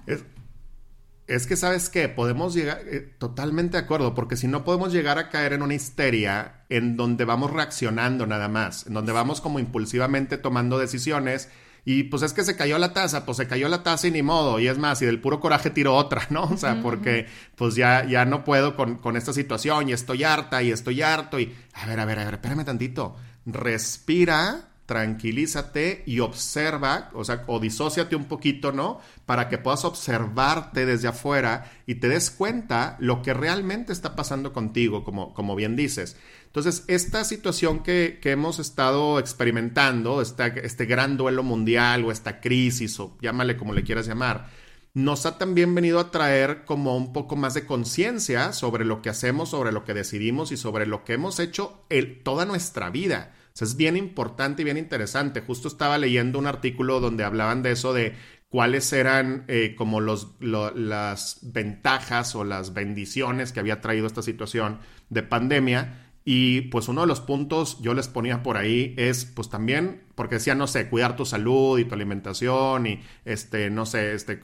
Que, 1.25 1.55
¿sabes 1.55 1.89
que 1.89 2.09
Podemos 2.09 2.53
llegar, 2.53 2.81
eh, 2.85 2.99
totalmente 3.17 3.77
de 3.77 3.83
acuerdo, 3.83 4.13
porque 4.13 4.35
si 4.35 4.47
no 4.47 4.63
podemos 4.63 4.91
llegar 4.91 5.17
a 5.17 5.29
caer 5.29 5.53
en 5.53 5.61
una 5.61 5.73
histeria 5.73 6.65
en 6.69 6.97
donde 6.97 7.25
vamos 7.25 7.51
reaccionando 7.51 8.25
nada 8.25 8.47
más, 8.47 8.87
en 8.87 8.93
donde 8.93 9.11
vamos 9.11 9.41
como 9.41 9.59
impulsivamente 9.59 10.37
tomando 10.37 10.77
decisiones. 10.77 11.49
Y 11.85 12.03
pues 12.03 12.23
es 12.23 12.31
que 12.31 12.45
se 12.45 12.55
cayó 12.55 12.77
la 12.77 12.93
taza, 12.93 13.25
pues 13.25 13.37
se 13.37 13.47
cayó 13.47 13.67
la 13.67 13.83
taza 13.83 14.07
y 14.07 14.11
ni 14.11 14.21
modo. 14.21 14.57
Y 14.59 14.67
es 14.67 14.77
más, 14.77 15.01
y 15.01 15.05
del 15.05 15.19
puro 15.19 15.41
coraje 15.41 15.69
tiro 15.69 15.95
otra, 15.95 16.27
¿no? 16.29 16.43
O 16.43 16.57
sea, 16.57 16.81
porque 16.81 17.27
pues 17.55 17.75
ya, 17.75 18.05
ya 18.05 18.23
no 18.25 18.45
puedo 18.45 18.75
con, 18.75 18.99
con, 18.99 19.17
esta 19.17 19.33
situación 19.33 19.89
y 19.89 19.93
estoy 19.93 20.23
harta 20.23 20.63
y 20.63 20.71
estoy 20.71 21.01
harto. 21.01 21.39
Y 21.39 21.53
a 21.73 21.85
ver, 21.85 21.99
a 21.99 22.05
ver, 22.05 22.19
a 22.19 22.25
ver, 22.25 22.33
espérame 22.35 22.63
tantito. 22.63 23.17
Respira 23.45 24.72
tranquilízate 24.85 26.03
y 26.05 26.19
observa, 26.19 27.09
o 27.13 27.23
sea, 27.23 27.43
o 27.47 27.59
disóciate 27.59 28.15
un 28.15 28.25
poquito, 28.25 28.71
¿no? 28.71 28.99
Para 29.25 29.47
que 29.47 29.57
puedas 29.57 29.85
observarte 29.85 30.85
desde 30.85 31.07
afuera 31.07 31.71
y 31.87 31.95
te 31.95 32.09
des 32.09 32.31
cuenta 32.31 32.97
lo 32.99 33.21
que 33.21 33.33
realmente 33.33 33.93
está 33.93 34.15
pasando 34.15 34.51
contigo, 34.51 35.03
como, 35.03 35.33
como 35.33 35.55
bien 35.55 35.75
dices. 35.75 36.17
Entonces, 36.47 36.83
esta 36.87 37.23
situación 37.23 37.81
que, 37.81 38.19
que 38.21 38.31
hemos 38.31 38.59
estado 38.59 39.19
experimentando, 39.19 40.21
este 40.21 40.85
gran 40.85 41.17
duelo 41.17 41.43
mundial 41.43 42.03
o 42.03 42.11
esta 42.11 42.41
crisis, 42.41 42.99
o 42.99 43.17
llámale 43.21 43.55
como 43.57 43.73
le 43.73 43.83
quieras 43.83 44.05
llamar, 44.05 44.49
nos 44.93 45.25
ha 45.25 45.39
también 45.39 45.73
venido 45.73 45.99
a 45.99 46.11
traer 46.11 46.65
como 46.65 46.95
un 46.95 47.13
poco 47.13 47.35
más 47.35 47.55
de 47.55 47.65
conciencia 47.65 48.53
sobre 48.53 48.85
lo 48.85 49.01
que 49.01 49.09
hacemos, 49.09 49.49
sobre 49.49 49.71
lo 49.71 49.85
que 49.85 49.95
decidimos 49.95 50.51
y 50.51 50.57
sobre 50.57 50.85
lo 50.85 51.03
que 51.03 51.13
hemos 51.13 51.39
hecho 51.39 51.83
toda 52.23 52.45
nuestra 52.45 52.91
vida 52.91 53.33
es 53.61 53.77
bien 53.77 53.97
importante 53.97 54.61
y 54.61 54.65
bien 54.65 54.77
interesante. 54.77 55.41
Justo 55.41 55.67
estaba 55.67 55.97
leyendo 55.97 56.39
un 56.39 56.47
artículo 56.47 56.99
donde 56.99 57.23
hablaban 57.23 57.61
de 57.61 57.71
eso, 57.71 57.93
de 57.93 58.15
cuáles 58.49 58.93
eran 58.93 59.45
eh, 59.47 59.73
como 59.75 59.99
los, 59.99 60.35
las 60.39 61.39
ventajas 61.41 62.35
o 62.35 62.43
las 62.43 62.73
bendiciones 62.73 63.51
que 63.51 63.59
había 63.59 63.81
traído 63.81 64.07
esta 64.07 64.21
situación 64.21 64.79
de 65.09 65.23
pandemia. 65.23 66.11
Y 66.25 66.61
pues 66.61 66.87
uno 66.87 67.01
de 67.01 67.07
los 67.07 67.19
puntos 67.19 67.81
yo 67.81 67.93
les 67.93 68.07
ponía 68.07 68.43
por 68.43 68.57
ahí 68.57 68.93
es 68.97 69.25
pues 69.25 69.49
también, 69.49 70.02
porque 70.15 70.35
decía, 70.35 70.55
no 70.55 70.67
sé, 70.67 70.89
cuidar 70.89 71.15
tu 71.15 71.25
salud 71.25 71.79
y 71.79 71.85
tu 71.85 71.95
alimentación 71.95 72.87
y 72.87 73.01
este, 73.25 73.69
no 73.69 73.85
sé, 73.85 74.13
este, 74.13 74.39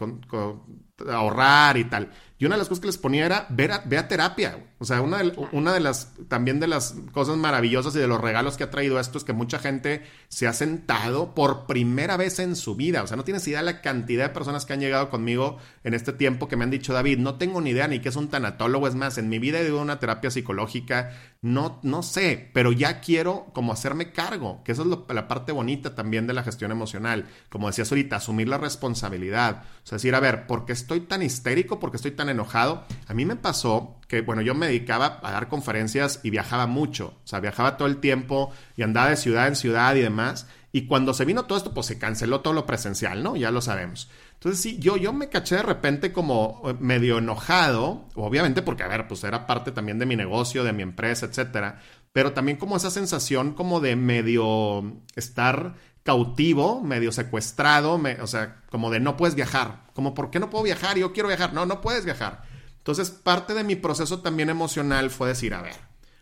ahorrar 1.08 1.77
y 1.77 1.86
tal. 1.86 2.10
Y 2.38 2.45
una 2.45 2.55
de 2.55 2.60
las 2.60 2.69
cosas 2.69 2.79
que 2.79 2.88
les 2.88 2.97
ponía 2.97 3.25
era, 3.25 3.47
ver 3.49 3.73
a, 3.73 4.08
terapia. 4.08 4.65
O 4.79 4.86
sea, 4.86 5.01
una 5.01 5.17
de, 5.17 5.34
una 5.51 5.73
de 5.73 5.82
las, 5.82 6.13
también 6.29 6.62
de 6.62 6.67
las 6.67 6.95
cosas 7.12 7.36
maravillosas 7.36 7.93
y 7.97 7.99
de 7.99 8.08
los 8.08 8.21
regalos 8.21 8.55
que 8.55 8.63
ha 8.63 8.69
traído 8.69 8.97
esto 8.97 9.17
es 9.17 9.25
que 9.25 9.34
mucha 9.34 9.60
gente 9.60 10.03
se 10.29 10.47
ha 10.47 10.53
sentado 10.53 11.36
por 11.36 11.67
primera 11.67 12.15
vez 12.15 12.39
en 12.39 12.55
su 12.55 12.77
vida. 12.77 13.03
O 13.03 13.08
sea, 13.08 13.17
no 13.17 13.25
tienes 13.25 13.45
idea 13.45 13.60
de 13.60 13.65
la 13.65 13.82
cantidad 13.82 14.27
de 14.27 14.34
personas 14.34 14.65
que 14.65 14.71
han 14.71 14.79
llegado 14.79 15.10
conmigo 15.10 15.58
en 15.84 15.93
este 15.93 16.13
tiempo 16.13 16.47
que 16.47 16.55
me 16.55 16.63
han 16.63 16.69
dicho, 16.69 16.93
David, 16.93 17.17
no 17.17 17.36
tengo 17.36 17.60
ni 17.60 17.71
idea 17.71 17.89
ni 17.89 17.99
qué 17.99 18.08
es 18.08 18.15
un 18.15 18.29
tanatólogo. 18.29 18.88
Es 18.88 18.95
más, 18.95 19.17
en 19.17 19.27
mi 19.27 19.38
vida 19.38 19.60
he 19.60 19.65
ido 19.67 19.79
a 19.79 19.84
una 19.84 19.99
terapia 19.99 20.32
psicológica. 20.32 21.12
No, 21.41 21.82
no 21.84 22.03
sé, 22.03 22.49
pero 22.53 22.71
ya 22.71 23.01
quiero 23.01 23.47
como 23.53 23.73
hacerme 23.73 24.13
cargo, 24.13 24.63
que 24.63 24.71
eso 24.71 24.84
es 24.84 25.13
la 25.13 25.27
parte 25.27 25.51
bonita 25.60 25.93
también 25.93 26.26
de 26.26 26.34
la 26.34 26.43
gestión 26.43 26.72
emocional. 26.72 27.26
Como 27.50 27.67
decías 27.67 27.91
ahorita, 27.91 28.15
asumir 28.15 28.48
la 28.48 28.58
responsabilidad. 28.58 29.63
O 29.84 29.88
sea, 29.88 29.98
decir, 29.98 30.15
a 30.15 30.22
ver, 30.22 30.48
¿por 30.48 30.65
qué 30.65 30.72
estoy 30.72 31.02
tan 31.02 31.22
histérico? 31.22 31.80
¿Por 31.80 31.91
qué 31.91 31.98
estoy 31.98 32.12
tan 32.12 32.30
enojado? 32.30 32.86
A 33.08 33.13
mí 33.13 33.26
me 33.26 33.36
pasó 33.36 34.00
que, 34.08 34.22
bueno, 34.22 34.41
yo 34.41 34.56
me 34.56 34.67
dedicaba 34.67 35.19
a 35.22 35.32
dar 35.32 35.50
conferencias 35.50 36.22
y 36.24 36.30
viajaba 36.30 36.65
mucho, 36.65 37.13
o 37.24 37.28
sea, 37.28 37.41
viajaba 37.41 37.78
todo 37.78 37.88
el 37.88 37.98
tiempo 37.98 38.52
y 38.78 38.84
andaba 38.84 39.10
de 39.10 39.17
ciudad 39.17 39.48
en 39.48 39.56
ciudad 39.56 39.95
y 39.95 40.02
demás. 40.02 40.48
Y 40.72 40.86
cuando 40.86 41.13
se 41.13 41.26
vino 41.26 41.45
todo 41.45 41.58
esto, 41.58 41.74
pues 41.74 41.88
se 41.88 41.98
canceló 41.98 42.41
todo 42.41 42.54
lo 42.54 42.65
presencial, 42.65 43.24
¿no? 43.24 43.36
Ya 43.36 43.52
lo 43.52 43.60
sabemos. 43.60 44.10
Entonces 44.36 44.62
sí, 44.62 44.78
yo, 44.80 44.95
yo 44.95 45.12
me 45.12 45.28
caché 45.28 45.56
de 45.56 45.63
repente 45.63 46.13
como 46.13 46.62
eh, 46.65 46.76
medio 46.80 47.17
enojado, 47.17 48.08
obviamente 48.15 48.62
porque, 48.62 48.84
a 48.84 48.88
ver, 48.88 49.08
pues 49.08 49.24
era 49.26 49.45
parte 49.45 49.74
también 49.74 50.00
de 50.00 50.06
mi 50.06 50.15
negocio, 50.15 50.63
de 50.63 50.72
mi 50.72 50.82
empresa, 50.82 51.26
etcétera, 51.26 51.82
pero 52.13 52.34
también 52.34 52.58
como 52.58 52.78
esa 52.78 52.89
sensación 52.89 53.54
como 53.54 53.80
de 53.80 53.95
medio 53.95 55.02
estar 55.15 55.76
cautivo, 56.04 56.82
medio 56.82 57.12
secuestrado, 57.12 58.02
o 58.22 58.28
sea, 58.28 58.62
como 58.69 58.89
de 58.89 59.00
no 59.00 59.17
puedes 59.17 59.36
viajar, 59.36 59.84
como 59.93 60.13
¿por 60.13 60.32
qué 60.32 60.39
no 60.39 60.50
puedo 60.50 60.63
viajar? 60.63 60.98
Yo 60.98 61.13
quiero 61.13 61.28
viajar, 61.28 61.54
no, 61.54 61.65
no 61.65 61.82
puedes 61.82 62.06
viajar. 62.06 62.43
Entonces, 62.78 63.12
parte 63.12 63.54
de 63.54 63.63
mi 63.63 63.76
proceso 63.76 64.19
también 64.19 64.50
emocional 64.50 65.12
fue 65.12 65.28
decir, 65.28 65.54
a 65.54 65.62
ver, 65.62 65.76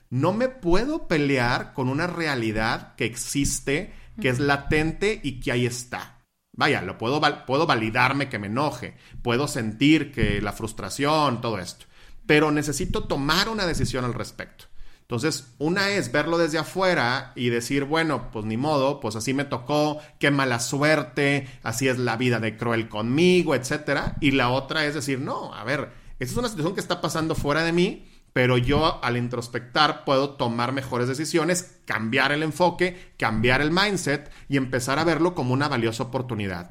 no 0.10 0.34
me 0.34 0.50
puedo 0.50 1.08
pelear 1.08 1.74
con 1.74 1.88
una 1.88 2.08
realidad 2.08 2.96
que 2.96 3.06
existe, 3.06 3.94
que 4.20 4.30
es 4.30 4.40
latente 4.40 5.22
y 5.24 5.40
que 5.40 5.52
ahí 5.52 5.66
está. 5.66 6.18
Vaya, 6.54 6.82
lo 6.82 6.98
puedo, 6.98 7.22
puedo 7.46 7.68
validarme 7.68 8.30
que 8.30 8.40
me 8.40 8.48
enoje, 8.48 8.98
puedo 9.22 9.48
sentir 9.48 10.12
que 10.12 10.42
la 10.42 10.54
frustración, 10.54 11.40
todo 11.40 11.60
esto, 11.60 11.86
pero 12.26 12.52
necesito 12.52 13.04
tomar 13.04 13.48
una 13.48 13.66
decisión 13.68 14.04
al 14.06 14.16
respecto. 14.16 14.66
Entonces, 15.10 15.54
una 15.58 15.92
es 15.92 16.12
verlo 16.12 16.38
desde 16.38 16.58
afuera 16.58 17.32
y 17.34 17.48
decir, 17.48 17.86
bueno, 17.86 18.30
pues 18.34 18.44
ni 18.44 18.58
modo, 18.58 19.00
pues 19.00 19.16
así 19.16 19.34
me 19.34 19.46
tocó, 19.46 20.02
qué 20.20 20.32
mala 20.32 20.60
suerte, 20.60 21.48
así 21.64 21.88
es 21.88 21.98
la 21.98 22.18
vida 22.18 22.42
de 22.42 22.58
cruel 22.58 22.90
conmigo, 22.90 23.56
etcétera. 23.56 24.18
Y 24.20 24.32
la 24.32 24.50
otra 24.50 24.86
es 24.86 24.96
decir, 24.96 25.22
no, 25.22 25.54
a 25.54 25.64
ver, 25.64 25.94
esta 26.20 26.34
es 26.34 26.38
una 26.38 26.50
situación 26.50 26.74
que 26.74 26.82
está 26.82 27.00
pasando 27.00 27.36
fuera 27.36 27.64
de 27.64 27.72
mí, 27.72 28.06
pero 28.34 28.58
yo 28.58 29.02
al 29.02 29.16
introspectar 29.16 30.04
puedo 30.04 30.32
tomar 30.32 30.74
mejores 30.74 31.08
decisiones, 31.08 31.78
cambiar 31.86 32.34
el 32.34 32.44
enfoque, 32.44 33.14
cambiar 33.18 33.62
el 33.62 33.72
mindset 33.72 34.30
y 34.50 34.58
empezar 34.58 35.00
a 35.00 35.06
verlo 35.06 35.34
como 35.34 35.54
una 35.54 35.70
valiosa 35.70 36.04
oportunidad. 36.04 36.70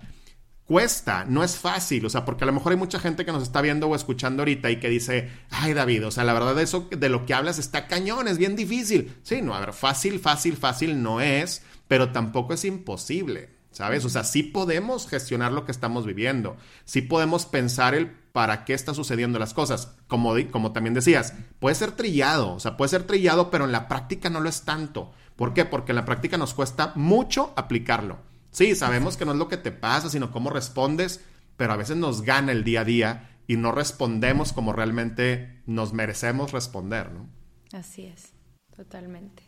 Cuesta, 0.67 1.25
no 1.25 1.45
es 1.45 1.57
fácil, 1.57 2.05
o 2.07 2.11
sea, 2.11 2.25
porque 2.25 2.43
a 2.43 2.47
lo 2.47 2.53
mejor 2.53 2.73
hay 2.73 2.79
mucha 2.79 2.99
gente 2.99 3.25
que 3.25 3.31
nos 3.31 3.45
está 3.45 3.61
viendo 3.61 3.87
o 3.87 3.95
escuchando 3.95 4.43
ahorita 4.43 4.69
y 4.69 4.81
que 4.81 4.89
dice, 4.89 5.31
ay 5.51 5.75
David, 5.75 6.09
o 6.09 6.11
sea, 6.11 6.25
la 6.25 6.33
verdad 6.33 6.61
eso 6.61 6.89
de 6.91 7.09
lo 7.09 7.25
que 7.25 7.35
hablas 7.35 7.61
está 7.61 7.87
cañón, 7.87 8.27
es 8.27 8.37
bien 8.37 8.57
difícil. 8.57 9.15
Sí, 9.23 9.43
no, 9.43 9.55
a 9.55 9.61
ver, 9.61 9.73
fácil, 9.73 10.19
fácil, 10.19 10.57
fácil 10.57 11.05
no 11.05 11.21
es, 11.21 11.63
pero 11.87 12.11
tampoco 12.11 12.53
es 12.53 12.65
imposible. 12.65 13.55
¿Sabes? 13.71 14.07
O 14.07 14.09
sea, 14.09 14.25
sí 14.25 14.43
podemos 14.43 15.07
gestionar 15.07 15.53
lo 15.53 15.67
que 15.67 15.71
estamos 15.71 16.07
viviendo. 16.07 16.57
Sí 16.87 17.03
podemos 17.03 17.45
pensar 17.45 17.95
el 17.95 18.09
para 18.33 18.65
qué 18.65 18.73
está 18.73 18.95
sucediendo 18.95 19.39
las 19.39 19.53
cosas. 19.53 19.95
Como, 20.09 20.33
como 20.51 20.73
también 20.73 20.95
decías, 20.95 21.35
puede 21.59 21.75
ser 21.75 21.93
trillado, 21.93 22.55
o 22.55 22.59
sea, 22.59 22.79
puede 22.79 22.89
ser 22.89 23.03
trillado, 23.03 23.51
pero 23.51 23.67
en 23.67 23.73
la 23.73 23.87
práctica 23.87 24.31
no 24.31 24.41
lo 24.41 24.49
es 24.49 24.63
tanto. 24.63 25.13
¿Por 25.37 25.53
qué? 25.53 25.67
Porque 25.67 25.93
en 25.93 25.97
la 25.97 26.07
práctica 26.07 26.39
nos 26.39 26.55
cuesta 26.55 26.93
mucho 26.95 27.53
aplicarlo. 27.55 28.17
Sí, 28.57 28.75
sabemos 28.75 29.19
que 29.19 29.27
no 29.27 29.33
es 29.33 29.39
lo 29.39 29.49
que 29.49 29.59
te 29.59 29.71
pasa, 29.71 30.09
sino 30.09 30.31
cómo 30.31 30.49
respondes, 30.49 31.23
pero 31.59 31.75
a 31.75 31.77
veces 31.77 31.99
nos 31.99 32.23
gana 32.23 32.53
el 32.53 32.65
día 32.65 32.81
a 32.81 32.85
día 32.85 33.39
y 33.47 33.59
no 33.59 33.71
respondemos 33.71 34.55
como 34.55 34.73
realmente 34.73 35.61
nos 35.67 35.93
merecemos 35.93 36.53
responder, 36.53 37.13
¿no? 37.13 37.29
Así 37.75 38.07
es, 38.07 38.33
totalmente. 38.75 39.43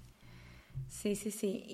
Sí, 0.89 1.17
sí, 1.17 1.31
sí. 1.31 1.65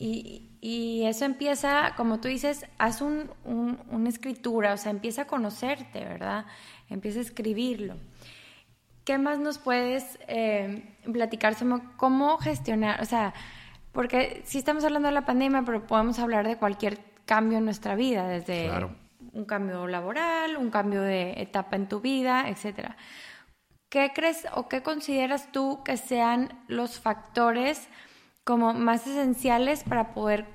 Y, 0.61 1.03
eso 1.07 1.25
empieza, 1.25 1.95
como 1.97 2.21
tú 2.21 2.29
dices, 2.29 2.67
haz 2.79 3.01
un, 3.01 3.29
una 3.45 4.09
escritura, 4.09 4.73
o 4.73 4.77
sea, 4.77 4.93
empieza 4.93 5.23
a 5.23 5.27
conocerte, 5.27 6.05
¿verdad? 6.05 6.47
Empieza 6.89 7.19
a 7.19 7.23
escribirlo. 7.23 7.97
¿Qué 9.05 9.19
más 9.19 9.41
nos 9.41 9.59
puedes 9.59 10.21
eh, 10.29 10.97
platicar 11.13 11.57
sobre 11.57 11.83
cómo 11.97 12.39
gestionar? 12.39 13.03
O 13.03 13.07
sea, 13.07 13.35
porque 13.91 14.43
sí 14.47 14.59
estamos 14.59 14.85
hablando 14.85 15.09
de 15.09 15.15
la 15.15 15.27
pandemia, 15.27 15.65
pero 15.67 15.85
podemos 15.85 16.21
hablar 16.21 16.47
de 16.47 16.59
cualquier 16.59 17.13
cambio 17.25 17.59
en 17.59 17.65
nuestra 17.65 17.95
vida, 17.95 18.29
desde 18.29 18.71
un 19.33 19.45
cambio 19.45 19.87
laboral, 19.87 20.57
un 20.57 20.71
cambio 20.71 21.03
de 21.03 21.41
etapa 21.41 21.77
en 21.77 21.89
tu 21.89 22.01
vida, 22.01 22.49
etcétera. 22.49 22.97
¿Qué 23.89 24.13
crees 24.15 24.47
o 24.55 24.69
qué 24.69 24.83
consideras 24.83 25.53
tú 25.53 25.83
que 25.85 25.97
sean 25.97 26.65
los 26.69 26.99
factores 26.99 27.89
como 28.45 28.75
más 28.75 29.07
esenciales 29.07 29.85
para 29.85 30.13
poder 30.13 30.47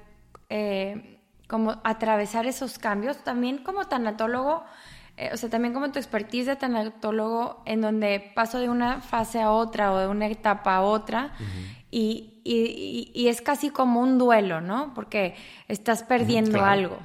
eh, 0.50 1.20
como 1.50 1.82
atravesar 1.84 2.46
esos 2.46 2.78
cambios. 2.78 3.24
También 3.24 3.58
como 3.58 3.86
tanatólogo, 3.86 4.64
eh, 5.18 5.32
o 5.34 5.38
sea, 5.38 5.50
también 5.50 5.74
como 5.74 5.92
tu 5.92 5.98
expertise 5.98 6.46
de 6.46 6.56
tanatólogo, 6.56 7.64
en 7.66 7.82
donde 7.82 8.32
paso 8.36 8.60
de 8.60 8.70
una 8.70 9.02
fase 9.02 9.42
a 9.42 9.52
otra 9.52 9.92
o 9.92 9.98
de 9.98 10.08
una 10.08 10.28
etapa 10.28 10.76
a 10.76 10.82
otra, 10.82 11.32
y, 11.92 12.42
y, 12.44 13.12
y, 13.14 13.28
es 13.28 13.42
casi 13.42 13.70
como 13.70 14.02
un 14.02 14.18
duelo, 14.18 14.62
¿no? 14.62 14.94
Porque 14.94 15.36
estás 15.68 16.04
perdiendo 16.04 16.64
algo. 16.64 16.98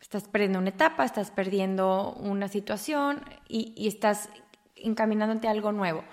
Estás 0.00 0.28
perdiendo 0.28 0.58
una 0.58 0.70
etapa, 0.70 1.04
estás 1.04 1.30
perdiendo 1.30 2.12
una 2.20 2.48
situación 2.48 3.22
y, 3.48 3.74
y 3.76 3.88
estás 3.88 4.28
encaminándote 4.76 5.48
a 5.48 5.50
algo 5.50 5.72
nuevo. 5.72 6.04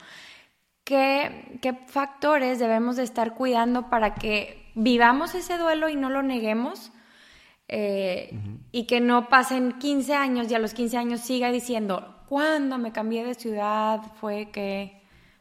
¿Qué, 0.88 1.78
factores 1.88 2.60
debemos 2.60 2.96
de 2.96 3.04
estar 3.04 3.34
cuidando 3.34 3.90
para 3.90 4.16
que 4.16 4.72
vivamos 4.74 5.36
ese 5.36 5.58
duelo 5.58 5.90
y 5.90 5.98
no 5.98 6.10
lo 6.10 6.24
neguemos? 6.24 6.94
Eh, 7.68 8.34
y 8.72 8.86
que 8.86 9.02
no 9.02 9.28
pasen 9.28 9.74
15 9.80 10.14
años 10.14 10.50
y 10.50 10.56
a 10.56 10.60
los 10.60 10.74
15 10.74 10.98
años 10.98 11.20
siga 11.20 11.52
diciendo, 11.52 12.16
¿cuándo 12.30 12.78
me 12.78 12.94
cambié 12.94 13.26
de 13.26 13.34
ciudad? 13.34 14.00
Fue 14.22 14.50
que, 14.50 14.97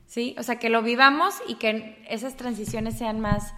¿sí? 0.06 0.34
O 0.38 0.42
sea, 0.42 0.58
que 0.58 0.70
lo 0.70 0.82
vivamos 0.82 1.34
y 1.46 1.56
que 1.56 2.04
esas 2.08 2.36
transiciones 2.36 2.98
sean 2.98 3.20
más 3.20 3.54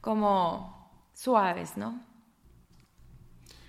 como 0.00 0.90
suaves, 1.12 1.76
¿no? 1.76 2.02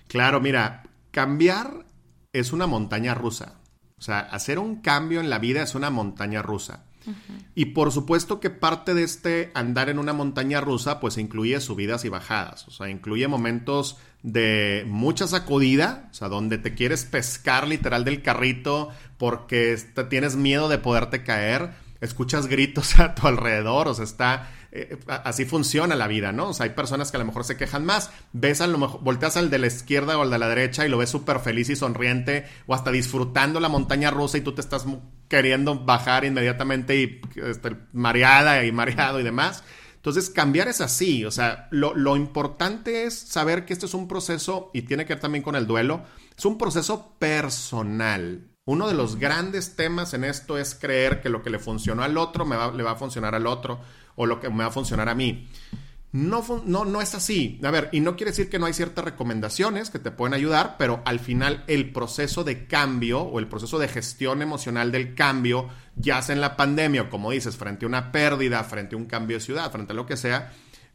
Claro, 0.08 0.40
mira, 0.40 0.82
cambiar 1.10 1.86
es 2.32 2.52
una 2.52 2.66
montaña 2.66 3.14
rusa. 3.14 3.60
O 3.98 4.02
sea, 4.02 4.20
hacer 4.20 4.58
un 4.58 4.80
cambio 4.80 5.20
en 5.20 5.30
la 5.30 5.38
vida 5.38 5.62
es 5.62 5.74
una 5.74 5.90
montaña 5.90 6.42
rusa. 6.42 6.84
Y 7.54 7.66
por 7.66 7.90
supuesto 7.90 8.40
que 8.40 8.50
parte 8.50 8.94
de 8.94 9.02
este 9.02 9.50
andar 9.54 9.88
en 9.88 9.98
una 9.98 10.12
montaña 10.12 10.60
rusa, 10.60 11.00
pues 11.00 11.18
incluye 11.18 11.60
subidas 11.60 12.04
y 12.04 12.08
bajadas. 12.08 12.66
O 12.68 12.70
sea, 12.70 12.88
incluye 12.90 13.26
momentos 13.28 13.98
de 14.22 14.84
mucha 14.86 15.26
sacudida, 15.26 16.08
o 16.10 16.14
sea, 16.14 16.28
donde 16.28 16.58
te 16.58 16.74
quieres 16.74 17.04
pescar 17.04 17.66
literal 17.66 18.04
del 18.04 18.22
carrito 18.22 18.90
porque 19.18 19.76
tienes 20.08 20.36
miedo 20.36 20.68
de 20.68 20.78
poderte 20.78 21.24
caer. 21.24 21.70
Escuchas 22.02 22.48
gritos 22.48 22.98
a 23.00 23.14
tu 23.14 23.26
alrededor, 23.26 23.88
o 23.88 23.94
sea, 23.94 24.04
está 24.04 24.50
eh, 24.74 24.98
así 25.06 25.44
funciona 25.44 25.94
la 25.96 26.08
vida, 26.08 26.32
¿no? 26.32 26.48
O 26.48 26.54
sea, 26.54 26.64
hay 26.64 26.70
personas 26.70 27.10
que 27.10 27.18
a 27.18 27.20
lo 27.20 27.26
mejor 27.26 27.44
se 27.44 27.58
quejan 27.58 27.84
más, 27.84 28.10
ves 28.32 28.62
a 28.62 28.66
lo 28.66 28.78
mejor, 28.78 29.02
volteas 29.02 29.36
al 29.36 29.50
de 29.50 29.58
la 29.58 29.66
izquierda 29.66 30.16
o 30.16 30.22
al 30.22 30.30
de 30.30 30.38
la 30.38 30.48
derecha 30.48 30.86
y 30.86 30.88
lo 30.88 30.96
ves 30.96 31.10
súper 31.10 31.40
feliz 31.40 31.68
y 31.68 31.76
sonriente 31.76 32.46
o 32.66 32.74
hasta 32.74 32.90
disfrutando 32.90 33.60
la 33.60 33.68
montaña 33.68 34.10
rusa 34.10 34.38
y 34.38 34.40
tú 34.40 34.54
te 34.54 34.62
estás 34.62 34.86
queriendo 35.28 35.78
bajar 35.84 36.24
inmediatamente 36.24 36.96
y 36.96 37.20
este, 37.36 37.76
mareada 37.92 38.64
y 38.64 38.72
mareado 38.72 39.20
y 39.20 39.24
demás. 39.24 39.62
Entonces, 39.96 40.30
cambiar 40.30 40.68
es 40.68 40.80
así, 40.80 41.26
o 41.26 41.30
sea, 41.30 41.68
lo, 41.70 41.94
lo, 41.94 42.16
importante 42.16 43.04
es 43.04 43.16
saber 43.16 43.66
que 43.66 43.74
este 43.74 43.86
es 43.86 43.94
un 43.94 44.08
proceso, 44.08 44.70
y 44.72 44.82
tiene 44.82 45.04
que 45.04 45.14
ver 45.14 45.20
también 45.20 45.44
con 45.44 45.54
el 45.54 45.66
duelo, 45.66 46.02
es 46.36 46.44
un 46.44 46.58
proceso 46.58 47.14
personal. 47.20 48.51
Uno 48.64 48.86
de 48.86 48.94
los 48.94 49.16
grandes 49.16 49.74
temas 49.74 50.14
en 50.14 50.22
esto 50.22 50.56
es 50.56 50.76
creer 50.76 51.20
que 51.20 51.28
lo 51.28 51.42
que 51.42 51.50
le 51.50 51.58
funcionó 51.58 52.04
al 52.04 52.16
otro 52.16 52.44
me 52.44 52.56
le 52.76 52.84
va 52.84 52.92
a 52.92 52.96
funcionar 52.96 53.34
al 53.34 53.48
otro 53.48 53.80
o 54.14 54.24
lo 54.24 54.38
que 54.38 54.48
me 54.50 54.58
va 54.58 54.66
a 54.66 54.70
funcionar 54.70 55.08
a 55.08 55.16
mí. 55.16 55.48
No, 56.12 56.44
no, 56.64 56.84
no 56.84 57.00
es 57.00 57.14
así. 57.16 57.58
A 57.64 57.72
ver, 57.72 57.88
y 57.90 57.98
no 57.98 58.14
quiere 58.14 58.30
decir 58.30 58.48
que 58.48 58.60
no 58.60 58.66
hay 58.66 58.72
ciertas 58.72 59.04
recomendaciones 59.04 59.90
que 59.90 59.98
te 59.98 60.12
pueden 60.12 60.34
ayudar, 60.34 60.76
pero 60.78 61.02
al 61.06 61.18
final 61.18 61.64
el 61.66 61.90
proceso 61.90 62.44
de 62.44 62.68
cambio 62.68 63.22
o 63.22 63.40
el 63.40 63.48
proceso 63.48 63.80
de 63.80 63.88
gestión 63.88 64.42
emocional 64.42 64.92
del 64.92 65.16
cambio, 65.16 65.68
ya 65.96 66.22
sea 66.22 66.36
en 66.36 66.40
la 66.40 66.56
pandemia 66.56 67.02
o 67.02 67.10
como 67.10 67.32
dices, 67.32 67.56
frente 67.56 67.84
a 67.84 67.88
una 67.88 68.12
pérdida, 68.12 68.62
frente 68.62 68.94
a 68.94 68.98
un 68.98 69.06
cambio 69.06 69.38
de 69.38 69.44
ciudad, 69.44 69.72
frente 69.72 69.92
a 69.92 69.96
lo 69.96 70.06
que 70.06 70.16
sea, 70.16 70.52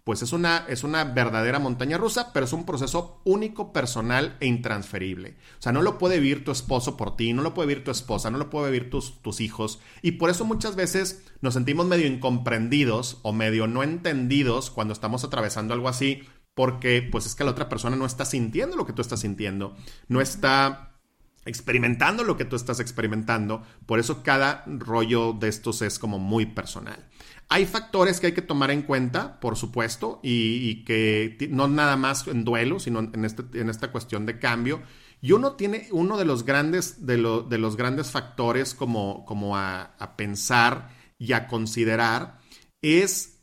pues 0.08 0.22
es 0.22 0.32
una, 0.32 0.63
es 0.70 0.86
una 0.86 1.04
verdadera 1.04 1.60
montaña 1.60 1.98
rusa, 1.98 2.32
pero 2.32 2.46
es 2.46 2.54
un 2.54 2.65
proceso 2.65 3.20
único, 3.26 3.74
personal 3.74 4.38
e 4.39 4.46
intransferible. 4.46 5.36
O 5.60 5.62
sea, 5.62 5.74
no 5.74 5.82
lo 5.82 5.98
puede 5.98 6.22
vivir 6.22 6.46
tu 6.46 6.52
esposo 6.52 6.96
por 6.96 7.17
ti, 7.17 7.34
no 7.34 7.41
lo 7.41 7.54
puede 7.54 7.67
vivir 7.67 7.84
tu 7.84 7.91
esposa, 7.91 8.32
no 8.32 8.38
lo 8.38 8.50
puede 8.50 8.72
vivir 8.72 8.89
tus, 8.89 9.22
tus 9.22 9.41
hijos. 9.41 9.82
Y 10.02 10.13
por 10.13 10.30
eso 10.30 10.46
muchas 10.46 10.78
veces 10.78 11.26
nos 11.41 11.56
sentimos 11.56 11.88
medio 11.88 12.08
incomprendidos 12.08 13.20
o 13.24 13.34
medio 13.34 13.67
no 13.67 13.84
entendidos 13.84 14.72
cuando 14.72 14.93
estamos 14.93 15.26
atravesando 15.26 15.74
algo 15.74 15.89
así, 15.89 16.24
porque 16.54 17.02
pues 17.02 17.26
es 17.26 17.36
que 17.36 17.43
la 17.43 17.52
otra 17.52 17.67
persona 17.67 17.98
no 17.98 18.06
está 18.06 18.24
sintiendo 18.24 18.78
lo 18.78 18.86
que 18.86 18.93
tú 18.93 19.02
estás 19.02 19.20
sintiendo, 19.20 19.76
no 20.08 20.22
está 20.22 20.98
experimentando 21.43 22.24
lo 22.24 22.38
que 22.38 22.46
tú 22.46 22.56
estás 22.56 22.80
experimentando. 22.80 23.62
Por 23.86 24.00
eso 24.00 24.24
cada 24.24 24.63
rollo 24.67 25.34
de 25.34 25.50
estos 25.50 25.82
es 25.82 26.00
como 26.00 26.17
muy 26.17 26.46
personal. 26.46 27.10
Hay 27.50 27.66
factores 27.66 28.20
que 28.20 28.28
hay 28.28 28.34
que 28.34 28.42
tomar 28.42 28.72
en 28.72 28.82
cuenta, 28.82 29.40
por 29.40 29.56
supuesto, 29.56 30.20
y, 30.22 30.84
que 30.84 31.48
no 31.50 31.68
nada 31.68 31.96
más 31.96 32.28
en 32.28 32.44
duelo, 32.44 32.80
sino 32.80 33.00
en, 33.00 33.24
este, 33.24 33.44
en 33.60 33.70
esta 33.70 33.92
cuestión 33.92 34.26
de 34.26 34.38
cambio. 34.38 34.82
Y 35.22 35.32
uno 35.32 35.54
tiene 35.54 35.88
uno 35.92 36.18
de 36.18 36.26
los 36.26 36.44
grandes, 36.44 37.06
de, 37.06 37.16
de 37.16 37.58
los 37.58 37.78
grandes 37.78 38.12
factores 38.12 38.74
como, 38.74 39.26
como 39.26 39.58
a, 39.58 39.96
pensar 40.18 40.90
y 41.18 41.34
a 41.34 41.48
considerar 41.48 42.40
es 42.82 43.34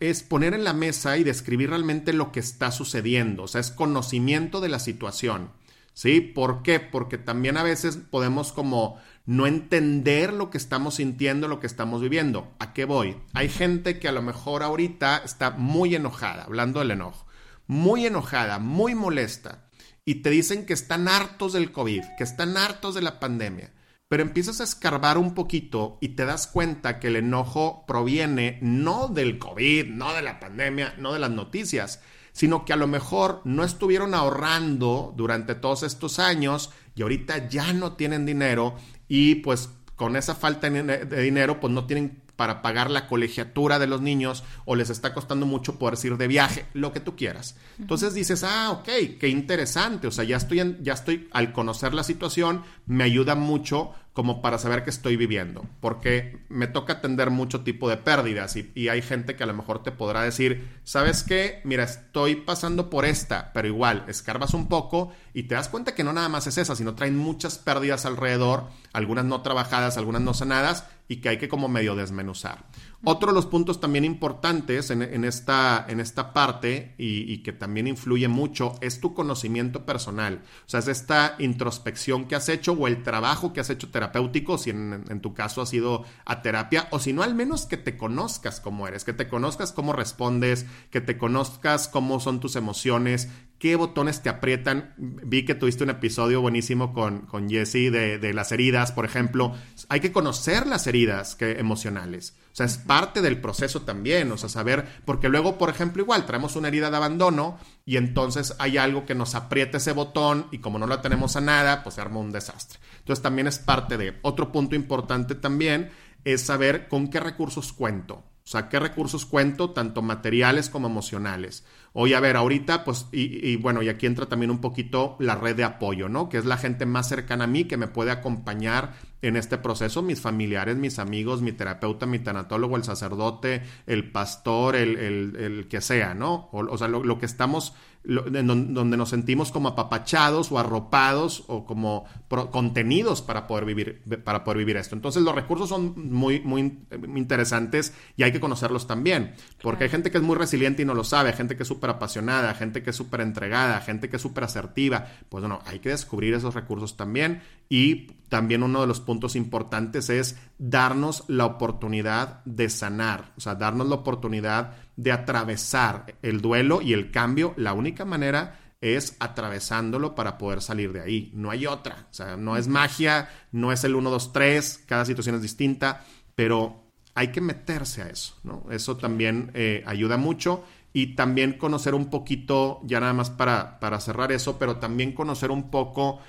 es 0.00 0.22
poner 0.22 0.52
en 0.52 0.64
la 0.64 0.74
mesa 0.74 1.16
y 1.16 1.24
describir 1.24 1.70
realmente 1.70 2.12
lo 2.12 2.30
que 2.30 2.40
está 2.40 2.70
sucediendo, 2.70 3.44
o 3.44 3.48
sea, 3.48 3.62
es 3.62 3.70
conocimiento 3.70 4.60
de 4.60 4.68
la 4.68 4.78
situación. 4.78 5.50
¿Sí? 5.94 6.20
¿Por 6.20 6.62
qué? 6.62 6.78
Porque 6.78 7.16
también 7.16 7.56
a 7.56 7.62
veces 7.62 7.96
podemos 7.96 8.52
como 8.52 8.98
no 9.26 9.46
entender 9.46 10.32
lo 10.32 10.50
que 10.50 10.58
estamos 10.58 10.94
sintiendo, 10.94 11.48
lo 11.48 11.60
que 11.60 11.66
estamos 11.66 12.00
viviendo. 12.00 12.54
¿A 12.60 12.72
qué 12.72 12.84
voy? 12.84 13.16
Hay 13.34 13.48
gente 13.48 13.98
que 13.98 14.08
a 14.08 14.12
lo 14.12 14.22
mejor 14.22 14.62
ahorita 14.62 15.18
está 15.18 15.50
muy 15.50 15.94
enojada, 15.94 16.44
hablando 16.44 16.78
del 16.78 16.92
enojo, 16.92 17.26
muy 17.66 18.06
enojada, 18.06 18.60
muy 18.60 18.94
molesta, 18.94 19.68
y 20.04 20.16
te 20.16 20.30
dicen 20.30 20.64
que 20.64 20.72
están 20.72 21.08
hartos 21.08 21.52
del 21.52 21.72
COVID, 21.72 22.02
que 22.16 22.24
están 22.24 22.56
hartos 22.56 22.94
de 22.94 23.02
la 23.02 23.18
pandemia. 23.18 23.72
Pero 24.08 24.22
empiezas 24.22 24.60
a 24.60 24.64
escarbar 24.64 25.18
un 25.18 25.34
poquito 25.34 25.98
y 26.00 26.10
te 26.10 26.24
das 26.24 26.46
cuenta 26.46 27.00
que 27.00 27.08
el 27.08 27.16
enojo 27.16 27.84
proviene 27.88 28.60
no 28.62 29.08
del 29.08 29.40
COVID, 29.40 29.86
no 29.86 30.14
de 30.14 30.22
la 30.22 30.38
pandemia, 30.38 30.94
no 30.96 31.12
de 31.12 31.18
las 31.18 31.32
noticias, 31.32 32.00
sino 32.36 32.66
que 32.66 32.74
a 32.74 32.76
lo 32.76 32.86
mejor 32.86 33.40
no 33.44 33.64
estuvieron 33.64 34.12
ahorrando 34.12 35.14
durante 35.16 35.54
todos 35.54 35.82
estos 35.82 36.18
años 36.18 36.70
y 36.94 37.00
ahorita 37.00 37.48
ya 37.48 37.72
no 37.72 37.94
tienen 37.94 38.26
dinero 38.26 38.76
y 39.08 39.36
pues 39.36 39.70
con 39.94 40.16
esa 40.16 40.34
falta 40.34 40.68
de 40.68 41.22
dinero 41.22 41.60
pues 41.60 41.72
no 41.72 41.86
tienen 41.86 42.20
para 42.36 42.62
pagar 42.62 42.90
la 42.90 43.08
colegiatura 43.08 43.78
de 43.78 43.86
los 43.86 44.00
niños 44.00 44.44
o 44.64 44.76
les 44.76 44.90
está 44.90 45.12
costando 45.14 45.46
mucho 45.46 45.78
poder 45.78 45.98
ir 46.04 46.16
de 46.16 46.28
viaje, 46.28 46.66
lo 46.74 46.92
que 46.92 47.00
tú 47.00 47.16
quieras. 47.16 47.56
Entonces 47.78 48.14
dices, 48.14 48.44
ah, 48.44 48.70
ok, 48.70 49.18
qué 49.18 49.28
interesante, 49.28 50.06
o 50.06 50.10
sea, 50.10 50.24
ya 50.24 50.36
estoy, 50.36 50.76
ya 50.82 50.92
estoy, 50.92 51.28
al 51.32 51.52
conocer 51.52 51.94
la 51.94 52.04
situación, 52.04 52.62
me 52.86 53.04
ayuda 53.04 53.34
mucho 53.34 53.94
como 54.12 54.40
para 54.40 54.56
saber 54.56 54.82
que 54.82 54.88
estoy 54.88 55.16
viviendo, 55.16 55.66
porque 55.80 56.38
me 56.48 56.66
toca 56.66 56.94
atender 56.94 57.30
mucho 57.30 57.60
tipo 57.64 57.90
de 57.90 57.98
pérdidas 57.98 58.56
y, 58.56 58.72
y, 58.74 58.88
hay 58.88 59.02
gente 59.02 59.36
que 59.36 59.42
a 59.42 59.46
lo 59.46 59.52
mejor 59.52 59.82
te 59.82 59.92
podrá 59.92 60.22
decir, 60.22 60.66
¿sabes 60.84 61.22
qué? 61.22 61.60
Mira, 61.64 61.84
estoy 61.84 62.36
pasando 62.36 62.88
por 62.88 63.04
esta, 63.04 63.52
pero 63.52 63.68
igual, 63.68 64.06
escarbas 64.08 64.54
un 64.54 64.68
poco 64.68 65.12
y 65.34 65.42
te 65.42 65.54
das 65.54 65.68
cuenta 65.68 65.94
que 65.94 66.02
no 66.02 66.14
nada 66.14 66.30
más 66.30 66.46
es 66.46 66.56
esa, 66.56 66.74
sino 66.74 66.94
traen 66.94 67.18
muchas 67.18 67.58
pérdidas 67.58 68.06
alrededor, 68.06 68.70
algunas 68.94 69.26
no 69.26 69.42
trabajadas, 69.42 69.98
algunas 69.98 70.22
no 70.22 70.32
sanadas 70.32 70.86
y 71.08 71.16
que 71.16 71.28
hay 71.28 71.38
que 71.38 71.48
como 71.48 71.68
medio 71.68 71.94
desmenuzar. 71.94 72.66
Otro 73.08 73.28
de 73.28 73.34
los 73.34 73.46
puntos 73.46 73.80
también 73.80 74.04
importantes 74.04 74.90
en, 74.90 75.24
esta, 75.24 75.86
en 75.88 76.00
esta 76.00 76.32
parte 76.32 76.96
y, 76.98 77.38
que 77.44 77.52
también 77.52 77.86
influye 77.86 78.26
mucho 78.26 78.74
es 78.80 78.98
tu 78.98 79.14
conocimiento 79.14 79.86
personal. 79.86 80.42
O 80.66 80.68
sea, 80.68 80.80
es 80.80 80.88
esta 80.88 81.36
introspección 81.38 82.24
que 82.24 82.34
has 82.34 82.48
hecho 82.48 82.72
o 82.72 82.88
el 82.88 83.04
trabajo 83.04 83.52
que 83.52 83.60
has 83.60 83.70
hecho 83.70 83.90
terapéutico, 83.90 84.58
si 84.58 84.70
en, 84.70 85.20
tu 85.20 85.34
caso 85.34 85.62
ha 85.62 85.66
sido 85.66 86.04
a 86.24 86.42
terapia, 86.42 86.88
o 86.90 86.98
si 86.98 87.12
no, 87.12 87.22
al 87.22 87.36
menos 87.36 87.66
que 87.66 87.76
te 87.76 87.96
conozcas 87.96 88.58
cómo 88.58 88.88
eres, 88.88 89.04
que 89.04 89.12
te 89.12 89.28
conozcas 89.28 89.70
cómo 89.70 89.92
respondes, 89.92 90.66
que 90.90 91.00
te 91.00 91.16
conozcas 91.16 91.86
cómo 91.86 92.18
son 92.18 92.40
tus 92.40 92.56
emociones, 92.56 93.28
qué 93.60 93.76
botones 93.76 94.20
te 94.24 94.30
aprietan. 94.30 94.94
Vi 94.96 95.44
que 95.44 95.54
tuviste 95.54 95.84
un 95.84 95.90
episodio 95.90 96.40
buenísimo 96.40 96.92
con, 96.92 97.20
con 97.20 97.48
Jesse 97.48 97.92
de, 97.92 98.18
de, 98.18 98.34
las 98.34 98.50
heridas, 98.50 98.90
por 98.90 99.04
ejemplo. 99.04 99.54
Hay 99.88 100.00
que 100.00 100.10
conocer 100.10 100.66
las 100.66 100.88
heridas 100.88 101.36
que, 101.36 101.52
emocionales. 101.52 102.34
O 102.56 102.58
sea, 102.58 102.64
es 102.64 102.78
parte 102.78 103.20
del 103.20 103.38
proceso 103.38 103.82
también, 103.82 104.32
o 104.32 104.38
sea, 104.38 104.48
saber, 104.48 104.88
porque 105.04 105.28
luego, 105.28 105.58
por 105.58 105.68
ejemplo, 105.68 106.02
igual 106.02 106.24
traemos 106.24 106.56
una 106.56 106.68
herida 106.68 106.88
de 106.88 106.96
abandono 106.96 107.58
y 107.84 107.98
entonces 107.98 108.56
hay 108.58 108.78
algo 108.78 109.04
que 109.04 109.14
nos 109.14 109.34
aprieta 109.34 109.76
ese 109.76 109.92
botón 109.92 110.46
y 110.50 110.60
como 110.60 110.78
no 110.78 110.86
la 110.86 111.02
tenemos 111.02 111.36
a 111.36 111.42
nada, 111.42 111.82
pues 111.82 111.96
se 111.96 112.00
arma 112.00 112.18
un 112.18 112.32
desastre. 112.32 112.78
Entonces 113.00 113.22
también 113.22 113.46
es 113.46 113.58
parte 113.58 113.98
de. 113.98 114.18
Otro 114.22 114.52
punto 114.52 114.74
importante 114.74 115.34
también 115.34 115.90
es 116.24 116.46
saber 116.46 116.88
con 116.88 117.08
qué 117.08 117.20
recursos 117.20 117.74
cuento. 117.74 118.14
O 118.14 118.48
sea, 118.48 118.70
qué 118.70 118.78
recursos 118.78 119.26
cuento, 119.26 119.72
tanto 119.72 120.00
materiales 120.00 120.70
como 120.70 120.86
emocionales. 120.86 121.62
Oye, 121.98 122.14
a 122.14 122.20
ver, 122.20 122.36
ahorita, 122.36 122.84
pues, 122.84 123.06
y, 123.10 123.56
bueno, 123.56 123.80
y 123.80 123.88
aquí 123.88 124.04
entra 124.04 124.26
también 124.26 124.50
un 124.50 124.60
poquito 124.60 125.16
la 125.18 125.34
red 125.34 125.56
de 125.56 125.64
apoyo, 125.64 126.10
¿no? 126.10 126.28
Que 126.28 126.36
es 126.36 126.44
la 126.44 126.58
gente 126.58 126.84
más 126.84 127.08
cercana 127.08 127.44
a 127.44 127.46
mí 127.46 127.64
que 127.64 127.78
me 127.78 127.86
puede 127.86 128.10
acompañar 128.10 128.92
en 129.22 129.36
este 129.36 129.58
proceso, 129.58 130.02
mis 130.02 130.20
familiares, 130.20 130.76
mis 130.76 130.98
amigos, 130.98 131.40
mi 131.40 131.52
terapeuta, 131.52 132.06
mi 132.06 132.18
tanatólogo, 132.18 132.76
el 132.76 132.84
sacerdote, 132.84 133.62
el 133.86 134.10
pastor, 134.12 134.76
el, 134.76 134.96
el, 135.36 135.68
que 135.68 135.80
sea, 135.80 136.14
¿no? 136.14 136.50
O, 136.52 136.76
sea, 136.76 136.86
lo, 136.86 137.18
que 137.18 137.26
estamos, 137.26 137.72
donde 138.04 138.96
nos 138.96 139.08
sentimos 139.08 139.50
como 139.50 139.70
apapachados 139.70 140.52
o 140.52 140.58
arropados 140.58 141.44
o 141.48 141.64
como 141.64 142.04
contenidos 142.28 143.22
para 143.22 143.46
poder 143.46 143.64
vivir, 143.64 144.02
para 144.22 144.44
poder 144.44 144.58
vivir 144.58 144.76
esto. 144.76 144.94
Entonces, 144.94 145.22
los 145.22 145.34
recursos 145.34 145.68
son 145.68 145.94
muy, 145.96 146.40
muy 146.40 146.78
interesantes 147.16 147.94
y 148.16 148.22
hay 148.22 148.32
que 148.32 148.40
conocerlos 148.40 148.86
también, 148.86 149.34
porque 149.62 149.84
hay 149.84 149.90
gente 149.90 150.10
que 150.10 150.18
es 150.18 150.24
muy 150.24 150.36
resiliente 150.36 150.82
y 150.82 150.84
no 150.84 150.94
lo 150.94 151.04
sabe, 151.04 151.30
hay 151.30 151.36
gente 151.36 151.56
que 151.56 151.62
es 151.62 151.68
súper 151.68 151.85
apasionada, 151.90 152.54
gente 152.54 152.82
que 152.82 152.90
es 152.90 152.96
súper 152.96 153.20
entregada, 153.20 153.80
gente 153.80 154.08
que 154.08 154.16
es 154.16 154.22
súper 154.22 154.44
asertiva. 154.44 155.06
Pues 155.28 155.42
bueno, 155.42 155.60
hay 155.66 155.78
que 155.78 155.90
descubrir 155.90 156.34
esos 156.34 156.54
recursos 156.54 156.96
también 156.96 157.42
y 157.68 158.08
también 158.28 158.62
uno 158.62 158.80
de 158.80 158.86
los 158.86 159.00
puntos 159.00 159.36
importantes 159.36 160.10
es 160.10 160.36
darnos 160.58 161.24
la 161.28 161.46
oportunidad 161.46 162.44
de 162.44 162.68
sanar, 162.68 163.32
o 163.36 163.40
sea, 163.40 163.54
darnos 163.54 163.88
la 163.88 163.96
oportunidad 163.96 164.74
de 164.96 165.12
atravesar 165.12 166.14
el 166.22 166.40
duelo 166.40 166.82
y 166.82 166.92
el 166.92 167.10
cambio. 167.10 167.54
La 167.56 167.72
única 167.72 168.04
manera 168.04 168.58
es 168.80 169.16
atravesándolo 169.20 170.14
para 170.14 170.38
poder 170.38 170.60
salir 170.60 170.92
de 170.92 171.00
ahí. 171.00 171.30
No 171.34 171.50
hay 171.50 171.66
otra. 171.66 172.06
O 172.10 172.14
sea, 172.14 172.36
no 172.36 172.56
es 172.56 172.68
magia, 172.68 173.28
no 173.52 173.72
es 173.72 173.84
el 173.84 173.94
1, 173.94 174.10
2, 174.10 174.32
3, 174.32 174.84
cada 174.86 175.04
situación 175.04 175.36
es 175.36 175.42
distinta, 175.42 176.04
pero 176.34 176.86
hay 177.14 177.28
que 177.28 177.40
meterse 177.40 178.02
a 178.02 178.08
eso, 178.08 178.38
¿no? 178.44 178.66
Eso 178.70 178.96
también 178.98 179.50
eh, 179.54 179.82
ayuda 179.86 180.18
mucho 180.18 180.64
y 180.96 181.08
también 181.08 181.58
conocer 181.58 181.94
un 181.94 182.08
poquito, 182.08 182.80
ya 182.84 183.00
nada 183.00 183.12
más 183.12 183.28
para, 183.28 183.78
para 183.80 184.00
cerrar 184.00 184.32
eso, 184.32 184.58
pero 184.58 184.78
también 184.78 185.12
conocer 185.12 185.50
un 185.50 185.70
poco 185.70 186.20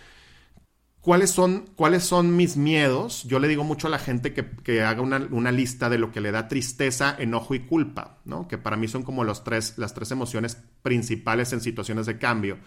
cuáles 0.99 1.31
son, 1.31 1.69
cuáles 1.77 2.03
son 2.03 2.35
mis 2.35 2.57
miedos. 2.57 3.23
Yo 3.23 3.39
le 3.39 3.47
digo 3.47 3.63
mucho 3.63 3.87
a 3.87 3.89
la 3.89 3.97
gente 3.97 4.33
que, 4.33 4.81
haga 4.81 5.01
una, 5.01 5.51
lista 5.53 5.89
de 5.89 5.97
lo 5.97 6.11
que 6.11 6.19
le 6.19 6.31
da 6.31 6.49
tristeza, 6.49 7.15
enojo 7.17 7.55
y 7.55 7.61
culpa, 7.61 8.17
¿no? 8.25 8.49
Que 8.49 8.57
para 8.57 8.75
mí 8.75 8.89
son 8.89 9.03
como 9.03 9.23
los 9.23 9.45
tres, 9.45 9.75
las 9.77 9.93
tres 9.93 10.11
emociones 10.11 10.57
principales 10.81 11.53
en 11.53 11.61
situaciones 11.61 12.05
de 12.05 12.17
cambio. 12.17 12.57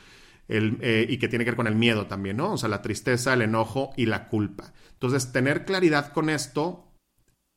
Eh, 0.49 1.07
y 1.07 1.19
que 1.19 1.29
tiene 1.29 1.45
que 1.45 1.51
ver 1.51 1.57
con 1.57 1.67
el 1.67 1.77
miedo 1.77 2.07
también, 2.07 2.39
¿no? 2.39 2.55
O 2.55 2.57
sea, 2.57 2.71
la 2.71 2.81
tristeza, 2.81 3.35
el 3.35 3.43
enojo 3.43 3.91
y 3.99 4.07
la 4.07 4.29
culpa. 4.29 4.73
Entonces, 4.95 5.33
tener 5.33 5.67
claridad 5.67 6.15
con 6.15 6.31
esto, 6.31 6.95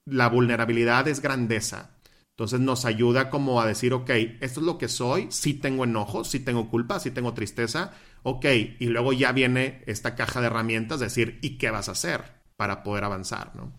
la 0.03 0.27
vulnerabilidad 0.27 1.07
es 1.07 1.21
grandeza. 1.21 1.92
Entonces 2.33 2.59
nos 2.61 2.85
ayuda 2.85 3.29
como 3.29 3.61
a 3.61 3.67
decir, 3.67 3.93
ok, 3.93 4.09
esto 4.41 4.59
es 4.59 4.65
lo 4.65 4.79
que 4.79 4.87
soy, 4.87 5.27
sí 5.29 5.53
tengo 5.53 5.83
enojo, 5.83 6.23
sí 6.23 6.39
tengo 6.39 6.67
culpa, 6.67 6.99
sí 6.99 7.11
tengo 7.11 7.35
tristeza, 7.35 7.93
ok, 8.23 8.45
y 8.79 8.87
luego 8.87 9.13
ya 9.13 9.31
viene 9.31 9.83
esta 9.85 10.15
caja 10.15 10.41
de 10.41 10.47
herramientas, 10.47 10.99
decir, 10.99 11.37
¿y 11.43 11.59
qué 11.59 11.69
vas 11.69 11.89
a 11.89 11.91
hacer 11.91 12.23
para 12.57 12.81
poder 12.81 13.03
avanzar? 13.03 13.55
¿no? 13.55 13.71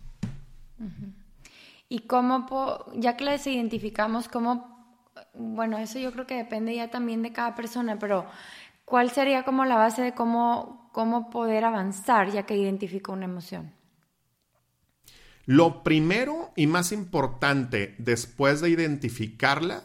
Y 1.89 1.99
cómo, 2.07 2.45
ya 2.95 3.17
que 3.17 3.25
las 3.25 3.45
identificamos, 3.45 4.29
cómo, 4.29 5.03
bueno, 5.33 5.77
eso 5.77 5.99
yo 5.99 6.13
creo 6.13 6.25
que 6.25 6.35
depende 6.35 6.73
ya 6.73 6.89
también 6.89 7.23
de 7.23 7.33
cada 7.33 7.55
persona, 7.55 7.99
pero 7.99 8.25
¿cuál 8.85 9.11
sería 9.11 9.43
como 9.43 9.65
la 9.65 9.75
base 9.75 10.01
de 10.01 10.13
cómo, 10.13 10.89
cómo 10.93 11.29
poder 11.29 11.65
avanzar 11.65 12.31
ya 12.31 12.43
que 12.43 12.55
identifico 12.55 13.11
una 13.11 13.25
emoción? 13.25 13.74
Lo 15.45 15.83
primero 15.83 16.51
y 16.55 16.67
más 16.67 16.91
importante 16.91 17.95
después 17.97 18.61
de 18.61 18.69
identificarla 18.69 19.83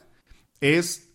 es 0.60 1.12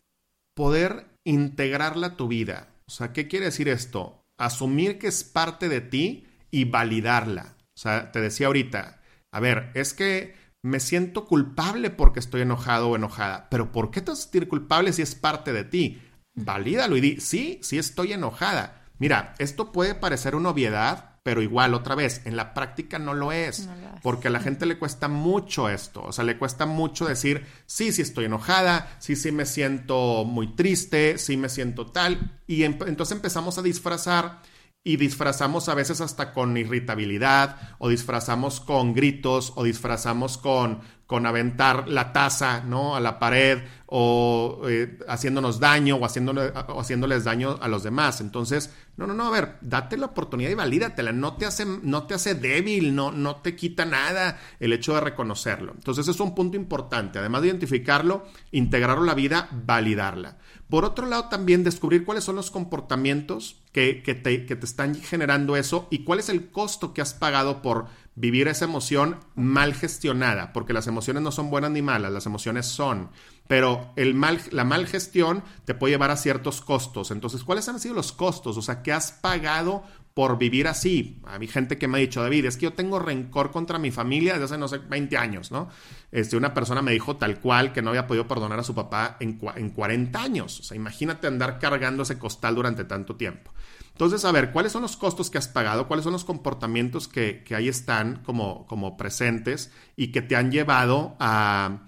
poder 0.55 1.07
integrarla 1.25 2.07
a 2.07 2.17
tu 2.17 2.27
vida. 2.27 2.69
O 2.87 2.91
sea, 2.91 3.13
¿qué 3.13 3.27
quiere 3.27 3.45
decir 3.45 3.67
esto? 3.67 4.21
Asumir 4.37 4.99
que 4.99 5.07
es 5.07 5.23
parte 5.23 5.69
de 5.69 5.81
ti 5.81 6.27
y 6.51 6.65
validarla. 6.65 7.55
O 7.75 7.79
sea, 7.79 8.11
te 8.11 8.21
decía 8.21 8.47
ahorita, 8.47 9.01
a 9.33 9.39
ver, 9.39 9.71
es 9.73 9.93
que 9.93 10.35
me 10.63 10.79
siento 10.79 11.25
culpable 11.25 11.89
porque 11.89 12.19
estoy 12.19 12.41
enojado 12.41 12.89
o 12.89 12.95
enojada, 12.95 13.49
pero 13.49 13.71
¿por 13.71 13.91
qué 13.91 14.01
te 14.01 14.11
vas 14.11 14.19
a 14.19 14.23
sentir 14.23 14.47
culpable 14.47 14.93
si 14.93 15.01
es 15.01 15.13
parte 15.13 15.53
de 15.53 15.63
ti? 15.63 16.01
Valídalo 16.35 16.97
y 16.97 17.01
di, 17.01 17.19
sí, 17.19 17.59
sí 17.61 17.77
estoy 17.77 18.13
enojada. 18.13 18.83
Mira, 18.97 19.35
esto 19.37 19.71
puede 19.71 19.93
parecer 19.93 20.35
una 20.35 20.49
obviedad, 20.49 21.14
pero 21.25 21.41
igual, 21.41 21.73
otra 21.73 21.95
vez, 21.95 22.21
en 22.25 22.35
la 22.35 22.53
práctica 22.53 22.99
no 22.99 23.15
lo 23.15 23.31
es, 23.31 23.67
porque 24.03 24.27
a 24.27 24.31
la 24.31 24.39
gente 24.39 24.67
le 24.67 24.77
cuesta 24.77 25.07
mucho 25.07 25.69
esto, 25.69 26.03
o 26.03 26.11
sea, 26.11 26.23
le 26.23 26.37
cuesta 26.37 26.67
mucho 26.67 27.07
decir, 27.07 27.47
sí, 27.65 27.91
sí 27.91 28.03
estoy 28.03 28.25
enojada, 28.25 28.95
sí, 28.99 29.15
sí 29.15 29.31
me 29.31 29.47
siento 29.47 30.23
muy 30.23 30.53
triste, 30.55 31.17
sí 31.17 31.35
me 31.35 31.49
siento 31.49 31.87
tal, 31.87 32.39
y 32.45 32.61
entonces 32.61 33.11
empezamos 33.15 33.57
a 33.57 33.63
disfrazar 33.63 34.43
y 34.83 34.97
disfrazamos 34.97 35.67
a 35.67 35.73
veces 35.73 35.99
hasta 35.99 36.31
con 36.31 36.55
irritabilidad 36.57 37.57
o 37.79 37.89
disfrazamos 37.89 38.61
con 38.61 38.93
gritos 38.93 39.51
o 39.55 39.63
disfrazamos 39.63 40.37
con, 40.37 40.81
con 41.07 41.25
aventar 41.27 41.87
la 41.87 42.13
taza, 42.13 42.61
¿no? 42.61 42.95
A 42.95 42.99
la 42.99 43.19
pared 43.19 43.59
o 43.85 44.63
eh, 44.67 44.97
haciéndonos 45.07 45.59
daño 45.59 45.97
o, 45.97 46.05
haciéndole, 46.05 46.51
o 46.67 46.81
haciéndoles 46.81 47.23
daño 47.23 47.57
a 47.61 47.67
los 47.67 47.83
demás. 47.83 48.21
Entonces, 48.21 48.73
no, 48.97 49.05
no, 49.05 49.13
no, 49.13 49.27
a 49.27 49.29
ver, 49.29 49.57
date 49.61 49.97
la 49.97 50.07
oportunidad 50.07 50.49
y 50.49 50.55
valídatela. 50.55 51.11
No 51.11 51.35
te 51.35 51.45
hace, 51.45 51.65
no 51.65 52.07
te 52.07 52.15
hace 52.15 52.33
débil, 52.33 52.95
no, 52.95 53.11
no 53.11 53.35
te 53.37 53.55
quita 53.55 53.85
nada 53.85 54.39
el 54.59 54.73
hecho 54.73 54.95
de 54.95 55.01
reconocerlo. 55.01 55.73
Entonces, 55.75 56.07
es 56.07 56.19
un 56.19 56.33
punto 56.33 56.57
importante. 56.57 57.19
Además 57.19 57.43
de 57.43 57.49
identificarlo, 57.49 58.25
integrarlo 58.51 59.03
a 59.03 59.07
la 59.07 59.13
vida, 59.13 59.47
validarla. 59.51 60.37
Por 60.69 60.83
otro 60.83 61.05
lado, 61.05 61.29
también 61.29 61.63
descubrir 61.63 62.05
cuáles 62.05 62.23
son 62.23 62.35
los 62.35 62.49
comportamientos 62.49 63.61
que, 63.71 64.01
que, 64.01 64.15
te, 64.15 64.47
que 64.47 64.55
te 64.55 64.65
están 64.65 64.95
generando 64.95 65.55
eso 65.55 65.87
y 65.91 66.03
cuál 66.03 66.17
es 66.17 66.29
el 66.29 66.49
costo 66.49 66.91
que 66.91 67.01
has 67.01 67.13
pagado 67.13 67.61
por 67.61 67.85
vivir 68.15 68.47
esa 68.47 68.65
emoción 68.65 69.19
mal 69.35 69.73
gestionada, 69.73 70.53
porque 70.53 70.73
las 70.73 70.87
emociones 70.87 71.21
no 71.21 71.31
son 71.31 71.49
buenas 71.49 71.71
ni 71.71 71.81
malas, 71.81 72.11
las 72.11 72.25
emociones 72.25 72.65
son, 72.65 73.09
pero 73.47 73.91
el 73.97 74.15
mal, 74.15 74.39
la 74.51 74.63
mal 74.63 74.87
gestión 74.87 75.43
te 75.65 75.75
puede 75.75 75.93
llevar 75.93 76.11
a 76.11 76.17
ciertos 76.17 76.61
costos. 76.61 77.11
Entonces, 77.11 77.43
¿cuáles 77.43 77.67
han 77.67 77.79
sido 77.79 77.93
los 77.93 78.13
costos? 78.13 78.57
O 78.57 78.61
sea, 78.61 78.81
¿qué 78.81 78.93
has 78.93 79.11
pagado 79.11 79.83
por 80.13 80.37
vivir 80.37 80.69
así? 80.69 81.21
Hay 81.25 81.45
gente 81.47 81.77
que 81.77 81.89
me 81.89 81.97
ha 81.97 82.01
dicho, 82.01 82.21
David, 82.23 82.45
es 82.45 82.55
que 82.55 82.63
yo 82.63 82.73
tengo 82.73 82.99
rencor 82.99 83.51
contra 83.51 83.77
mi 83.77 83.91
familia 83.91 84.33
desde 84.33 84.45
hace, 84.45 84.57
no 84.57 84.69
sé, 84.69 84.77
20 84.77 85.17
años, 85.17 85.51
¿no? 85.51 85.69
Este, 86.11 86.37
una 86.37 86.53
persona 86.53 86.81
me 86.81 86.93
dijo 86.93 87.17
tal 87.17 87.41
cual 87.41 87.73
que 87.73 87.81
no 87.81 87.89
había 87.89 88.07
podido 88.07 88.25
perdonar 88.27 88.59
a 88.59 88.63
su 88.63 88.73
papá 88.73 89.17
en, 89.19 89.39
en 89.57 89.69
40 89.71 90.21
años. 90.21 90.61
O 90.61 90.63
sea, 90.63 90.77
imagínate 90.77 91.27
andar 91.27 91.59
cargando 91.59 92.03
ese 92.03 92.17
costal 92.17 92.55
durante 92.55 92.85
tanto 92.85 93.17
tiempo. 93.17 93.51
Entonces, 93.95 94.25
a 94.25 94.33
ver, 94.33 94.51
¿cuáles 94.51 94.73
son 94.73 94.81
los 94.81 94.97
costos 94.97 95.29
que 95.29 95.37
has 95.37 95.47
pagado? 95.47 95.87
¿Cuáles 95.87 96.03
son 96.03 96.11
los 96.11 96.25
comportamientos 96.25 97.07
que, 97.07 97.45
ahí 97.55 97.69
están 97.69 98.23
como, 98.25 98.65
como, 98.65 98.97
presentes 98.97 99.71
y 99.95 100.11
que 100.11 100.21
te 100.21 100.35
han 100.35 100.51
llevado 100.51 101.15
a, 101.17 101.87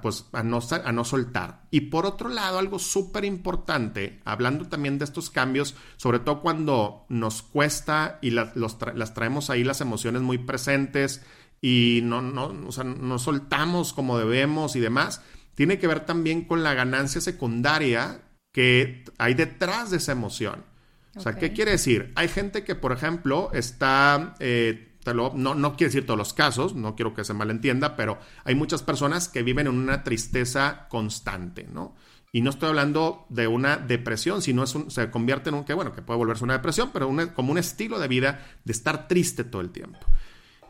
pues, 0.00 0.26
a, 0.30 0.44
no, 0.44 0.60
a 0.84 0.92
no 0.92 1.04
soltar? 1.04 1.62
Y 1.72 1.80
por 1.80 2.06
otro 2.06 2.28
lado, 2.28 2.60
algo 2.60 2.78
súper 2.78 3.24
importante, 3.24 4.20
hablando 4.24 4.68
también 4.68 4.98
de 4.98 5.06
estos 5.06 5.28
cambios, 5.28 5.74
sobre 5.96 6.20
todo 6.20 6.40
cuando 6.40 7.04
nos 7.08 7.42
cuesta 7.42 8.20
y 8.22 8.30
las 8.30 9.12
traemos 9.12 9.50
ahí 9.50 9.64
las 9.64 9.80
emociones 9.80 10.22
muy 10.22 10.38
presentes 10.38 11.24
y 11.60 11.98
no, 12.04 12.22
no, 12.22 12.52
no 12.52 13.18
soltamos 13.18 13.92
como 13.92 14.18
debemos 14.18 14.76
y 14.76 14.80
demás, 14.80 15.20
tiene 15.56 15.80
que 15.80 15.88
ver 15.88 16.06
también 16.06 16.44
con 16.44 16.62
la 16.62 16.74
ganancia 16.74 17.20
secundaria 17.20 18.20
que 18.52 19.04
hay 19.18 19.34
detrás 19.34 19.90
de 19.90 19.96
esa 19.96 20.12
emoción. 20.12 20.77
O 21.18 21.20
sea, 21.20 21.34
¿qué 21.34 21.52
quiere 21.52 21.72
decir? 21.72 22.12
Hay 22.14 22.28
gente 22.28 22.64
que, 22.64 22.74
por 22.74 22.92
ejemplo, 22.92 23.50
está... 23.52 24.34
Eh, 24.40 24.84
no, 25.14 25.32
no 25.34 25.76
quiere 25.76 25.88
decir 25.88 26.04
todos 26.04 26.18
los 26.18 26.34
casos, 26.34 26.74
no 26.74 26.94
quiero 26.94 27.14
que 27.14 27.24
se 27.24 27.32
malentienda, 27.32 27.96
pero 27.96 28.18
hay 28.44 28.54
muchas 28.54 28.82
personas 28.82 29.28
que 29.28 29.42
viven 29.42 29.66
en 29.66 29.72
una 29.72 30.04
tristeza 30.04 30.86
constante, 30.90 31.66
¿no? 31.72 31.94
Y 32.30 32.42
no 32.42 32.50
estoy 32.50 32.68
hablando 32.68 33.24
de 33.30 33.46
una 33.46 33.78
depresión, 33.78 34.42
sino 34.42 34.64
es 34.64 34.76
se 34.88 35.10
convierte 35.10 35.48
en 35.48 35.54
un 35.54 35.64
que, 35.64 35.72
bueno, 35.72 35.94
que 35.94 36.02
puede 36.02 36.18
volverse 36.18 36.44
una 36.44 36.54
depresión, 36.54 36.90
pero 36.92 37.10
como 37.34 37.52
un 37.52 37.58
estilo 37.58 37.98
de 37.98 38.08
vida 38.08 38.46
de 38.64 38.72
estar 38.72 39.08
triste 39.08 39.44
todo 39.44 39.62
el 39.62 39.70
tiempo. 39.70 39.98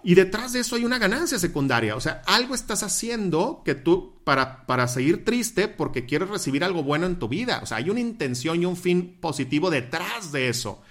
Y 0.02 0.14
detrás 0.14 0.52
de 0.52 0.60
eso 0.60 0.76
hay 0.76 0.84
una 0.84 0.98
ganancia 0.98 1.38
secundaria. 1.38 1.96
O 1.96 2.00
sea, 2.00 2.22
algo 2.26 2.54
estás 2.54 2.82
haciendo 2.82 3.62
que 3.64 3.74
tú 3.74 4.14
para, 4.24 4.66
para 4.66 4.86
seguir 4.88 5.24
triste 5.24 5.68
porque 5.68 6.06
quieres 6.06 6.28
recibir 6.28 6.64
algo 6.64 6.82
bueno 6.82 7.06
en 7.06 7.18
tu 7.18 7.28
vida. 7.28 7.60
O 7.62 7.66
sea, 7.66 7.78
hay 7.78 7.90
una 7.90 8.00
intención 8.00 8.62
y 8.62 8.66
un 8.66 8.76
fin 8.76 9.18
positivo 9.20 9.70
detrás 9.70 10.32
de 10.32 10.48
eso. 10.48 10.82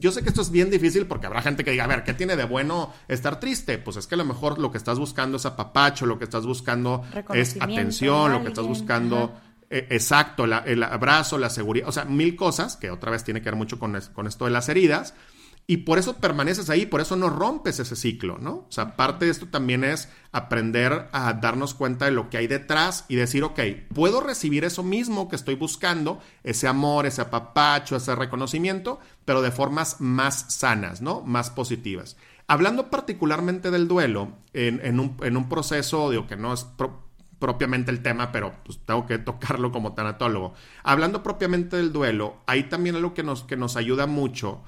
yo 0.00 0.10
sé 0.10 0.22
que 0.22 0.30
esto 0.30 0.42
es 0.42 0.50
bien 0.50 0.70
difícil 0.70 1.06
porque 1.06 1.26
habrá 1.26 1.42
gente 1.42 1.64
que 1.64 1.70
diga, 1.70 1.84
a 1.84 1.88
ver, 1.88 2.04
¿qué 2.04 2.14
tiene 2.14 2.36
de 2.36 2.44
bueno 2.44 2.92
estar 3.08 3.38
triste? 3.40 3.78
Pues 3.78 3.96
es 3.96 4.06
que 4.06 4.14
a 4.14 4.18
lo 4.18 4.24
mejor 4.24 4.58
lo 4.58 4.70
que 4.70 4.78
estás 4.78 4.98
buscando 4.98 5.36
es 5.36 5.46
apapacho, 5.46 6.06
lo 6.06 6.18
que 6.18 6.24
estás 6.24 6.46
buscando 6.46 7.04
es 7.34 7.56
atención, 7.60 8.32
lo 8.32 8.42
que 8.42 8.48
estás 8.48 8.66
buscando... 8.66 9.40
Eh, 9.68 9.88
exacto, 9.90 10.44
el 10.44 10.82
abrazo, 10.84 11.38
la 11.38 11.50
seguridad, 11.50 11.88
o 11.88 11.92
sea, 11.92 12.04
mil 12.04 12.36
cosas 12.36 12.76
que 12.76 12.88
otra 12.88 13.10
vez 13.10 13.24
tiene 13.24 13.42
que 13.42 13.46
ver 13.46 13.56
mucho 13.56 13.80
con, 13.80 14.00
con 14.14 14.28
esto 14.28 14.44
de 14.44 14.52
las 14.52 14.68
heridas, 14.68 15.12
y 15.68 15.78
por 15.78 15.98
eso 15.98 16.18
permaneces 16.18 16.70
ahí, 16.70 16.86
por 16.86 17.00
eso 17.00 17.16
no 17.16 17.28
rompes 17.28 17.80
ese 17.80 17.96
ciclo, 17.96 18.38
¿no? 18.38 18.52
O 18.52 18.66
sea, 18.70 18.94
parte 18.94 19.24
de 19.24 19.32
esto 19.32 19.48
también 19.48 19.82
es 19.82 20.08
aprender 20.30 21.08
a 21.10 21.32
darnos 21.32 21.74
cuenta 21.74 22.04
de 22.04 22.12
lo 22.12 22.30
que 22.30 22.36
hay 22.36 22.46
detrás 22.46 23.04
y 23.08 23.16
decir, 23.16 23.42
ok, 23.42 23.60
puedo 23.92 24.20
recibir 24.20 24.64
eso 24.64 24.84
mismo 24.84 25.28
que 25.28 25.34
estoy 25.34 25.56
buscando, 25.56 26.20
ese 26.44 26.68
amor, 26.68 27.06
ese 27.06 27.22
apapacho, 27.22 27.96
ese 27.96 28.14
reconocimiento, 28.14 29.00
pero 29.24 29.42
de 29.42 29.50
formas 29.50 30.00
más 30.00 30.54
sanas, 30.54 31.02
¿no? 31.02 31.22
Más 31.22 31.50
positivas. 31.50 32.16
Hablando 32.46 32.88
particularmente 32.88 33.72
del 33.72 33.88
duelo, 33.88 34.36
en, 34.52 35.00
un, 35.00 35.48
proceso, 35.48 36.10
digo 36.10 36.28
que 36.28 36.36
no 36.36 36.54
es 36.54 36.64
propiamente 37.40 37.90
el 37.90 38.02
tema, 38.02 38.30
pero 38.30 38.54
pues 38.64 38.78
tengo 38.86 39.04
que 39.04 39.18
tocarlo 39.18 39.72
como 39.72 39.94
tanatólogo. 39.94 40.54
Hablando 40.84 41.24
propiamente 41.24 41.76
del 41.76 41.92
duelo, 41.92 42.36
hay 42.46 42.68
también 42.68 42.94
algo 42.94 43.14
que 43.14 43.24
nos, 43.24 43.42
que 43.42 43.56
nos 43.56 43.76
ayuda 43.76 44.06
mucho 44.06 44.62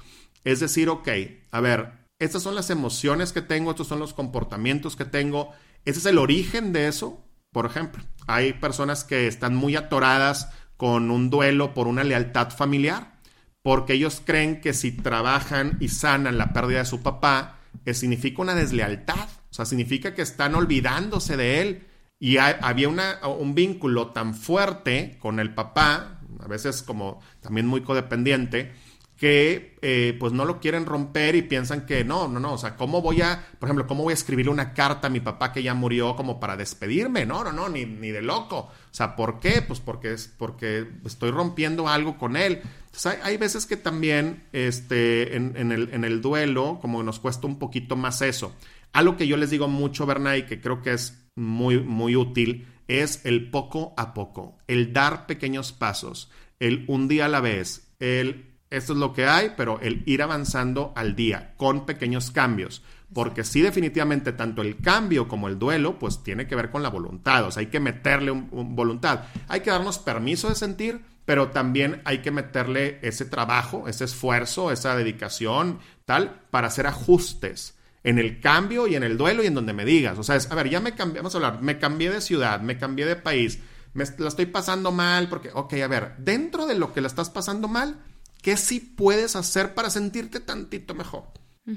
es 0.44 0.60
decir, 0.60 0.88
ok, 0.88 1.08
a 1.50 1.60
ver, 1.60 1.92
estas 2.18 2.42
son 2.42 2.54
las 2.54 2.70
emociones 2.70 3.32
que 3.32 3.42
tengo, 3.42 3.70
estos 3.70 3.88
son 3.88 4.00
los 4.00 4.14
comportamientos 4.14 4.96
que 4.96 5.04
tengo, 5.04 5.52
ese 5.84 6.00
es 6.00 6.06
el 6.06 6.18
origen 6.18 6.72
de 6.72 6.88
eso. 6.88 7.24
Por 7.52 7.66
ejemplo, 7.66 8.02
hay 8.26 8.52
personas 8.52 9.04
que 9.04 9.26
están 9.26 9.54
muy 9.54 9.76
atoradas 9.76 10.50
con 10.76 11.10
un 11.10 11.30
duelo 11.30 11.74
por 11.74 11.86
una 11.86 12.04
lealtad 12.04 12.50
familiar, 12.50 13.18
porque 13.62 13.94
ellos 13.94 14.22
creen 14.24 14.60
que 14.60 14.74
si 14.74 14.92
trabajan 14.92 15.76
y 15.80 15.88
sanan 15.88 16.38
la 16.38 16.52
pérdida 16.52 16.80
de 16.80 16.84
su 16.84 17.02
papá, 17.02 17.58
eh, 17.84 17.94
significa 17.94 18.42
una 18.42 18.54
deslealtad, 18.54 19.28
o 19.50 19.54
sea, 19.54 19.64
significa 19.64 20.14
que 20.14 20.22
están 20.22 20.54
olvidándose 20.54 21.36
de 21.36 21.60
él. 21.60 21.86
Y 22.20 22.38
había 22.38 22.88
un 22.88 23.54
vínculo 23.54 24.08
tan 24.08 24.34
fuerte 24.34 25.18
con 25.20 25.38
el 25.38 25.54
papá, 25.54 26.20
a 26.40 26.48
veces 26.48 26.82
como 26.82 27.20
también 27.40 27.68
muy 27.68 27.82
codependiente, 27.82 28.72
que 29.18 29.76
eh, 29.82 30.16
pues 30.18 30.32
no 30.32 30.44
lo 30.44 30.60
quieren 30.60 30.86
romper 30.86 31.34
y 31.34 31.42
piensan 31.42 31.86
que 31.86 32.04
no, 32.04 32.28
no, 32.28 32.38
no, 32.38 32.52
o 32.52 32.58
sea, 32.58 32.76
¿cómo 32.76 33.02
voy 33.02 33.20
a, 33.20 33.48
por 33.58 33.66
ejemplo, 33.66 33.88
cómo 33.88 34.04
voy 34.04 34.12
a 34.12 34.14
escribirle 34.14 34.52
una 34.52 34.72
carta 34.74 35.08
a 35.08 35.10
mi 35.10 35.18
papá 35.18 35.52
que 35.52 35.62
ya 35.62 35.74
murió 35.74 36.14
como 36.14 36.38
para 36.38 36.56
despedirme? 36.56 37.26
No, 37.26 37.42
no, 37.42 37.50
no, 37.50 37.68
ni, 37.68 37.84
ni 37.84 38.12
de 38.12 38.22
loco. 38.22 38.58
O 38.58 38.94
sea, 38.94 39.16
¿por 39.16 39.40
qué? 39.40 39.60
Pues 39.60 39.80
porque, 39.80 40.12
es, 40.12 40.32
porque 40.38 40.86
estoy 41.04 41.32
rompiendo 41.32 41.88
algo 41.88 42.16
con 42.16 42.36
él. 42.36 42.62
Entonces 42.86 43.18
hay, 43.20 43.36
veces 43.36 43.66
que 43.66 43.76
también 43.76 44.44
este, 44.52 45.34
en, 45.34 45.72
el, 45.72 45.92
en 45.92 46.04
el 46.04 46.22
duelo 46.22 46.78
como 46.80 47.02
nos 47.02 47.18
cuesta 47.18 47.48
un 47.48 47.58
poquito 47.58 47.96
más 47.96 48.22
eso. 48.22 48.54
Algo 48.92 49.16
que 49.16 49.26
yo 49.26 49.36
les 49.36 49.50
digo 49.50 49.66
mucho, 49.66 50.06
Bernay, 50.06 50.46
que 50.46 50.60
creo 50.60 50.80
que 50.80 50.92
es 50.92 51.28
muy, 51.34 51.80
muy 51.80 52.14
útil, 52.14 52.68
es 52.86 53.24
el 53.26 53.50
poco 53.50 53.94
a 53.96 54.14
poco, 54.14 54.58
el 54.66 54.92
dar 54.92 55.26
pequeños 55.26 55.72
pasos, 55.72 56.30
el 56.58 56.84
un 56.88 57.06
día 57.06 57.26
a 57.26 57.28
la 57.28 57.40
vez, 57.40 57.88
el 58.00 58.47
esto 58.70 58.92
es 58.92 58.98
lo 58.98 59.12
que 59.12 59.26
hay, 59.26 59.52
pero 59.56 59.80
el 59.80 60.02
ir 60.06 60.22
avanzando 60.22 60.92
al 60.94 61.16
día 61.16 61.54
con 61.56 61.86
pequeños 61.86 62.30
cambios. 62.30 62.82
Porque 63.12 63.42
sí, 63.42 63.62
definitivamente, 63.62 64.32
tanto 64.32 64.60
el 64.60 64.80
cambio 64.80 65.28
como 65.28 65.48
el 65.48 65.58
duelo, 65.58 65.98
pues 65.98 66.22
tiene 66.22 66.46
que 66.46 66.54
ver 66.54 66.70
con 66.70 66.82
la 66.82 66.90
voluntad. 66.90 67.46
O 67.46 67.50
sea, 67.50 67.60
hay 67.60 67.68
que 67.68 67.80
meterle 67.80 68.30
un, 68.30 68.76
voluntad. 68.76 69.24
Hay 69.48 69.60
que 69.60 69.70
darnos 69.70 69.98
permiso 69.98 70.50
de 70.50 70.54
sentir, 70.54 71.00
pero 71.24 71.48
también 71.48 72.02
hay 72.04 72.18
que 72.18 72.30
meterle 72.30 72.98
ese 73.02 73.24
trabajo, 73.24 73.88
ese 73.88 74.04
esfuerzo, 74.04 74.70
esa 74.70 74.94
dedicación, 74.94 75.78
tal, 76.04 76.42
para 76.50 76.66
hacer 76.66 76.86
ajustes 76.86 77.78
en 78.04 78.18
el 78.18 78.40
cambio 78.40 78.86
y 78.86 78.94
en 78.94 79.02
el 79.02 79.16
duelo 79.16 79.42
y 79.42 79.46
en 79.46 79.54
donde 79.54 79.72
me 79.72 79.86
digas. 79.86 80.18
O 80.18 80.22
sea, 80.22 80.36
es, 80.36 80.50
a 80.50 80.54
ver, 80.54 80.68
ya 80.68 80.80
me 80.80 80.94
cambié, 80.94 81.20
vamos 81.20 81.34
a 81.34 81.38
hablar, 81.38 81.62
me 81.62 81.78
cambié 81.78 82.10
de 82.10 82.20
ciudad, 82.20 82.60
me 82.60 82.76
cambié 82.76 83.06
de 83.06 83.16
país, 83.16 83.60
me 83.94 84.04
la 84.18 84.28
estoy 84.28 84.46
pasando 84.46 84.92
mal, 84.92 85.28
porque, 85.28 85.50
ok, 85.52 85.74
a 85.74 85.88
ver, 85.88 86.14
dentro 86.18 86.66
de 86.66 86.74
lo 86.74 86.92
que 86.92 87.00
la 87.00 87.08
estás 87.08 87.30
pasando 87.30 87.68
mal, 87.68 87.98
¿Qué 88.42 88.56
sí 88.56 88.80
puedes 88.80 89.36
hacer 89.36 89.74
para 89.74 89.90
sentirte 89.90 90.40
tantito 90.40 90.94
mejor? 90.94 91.24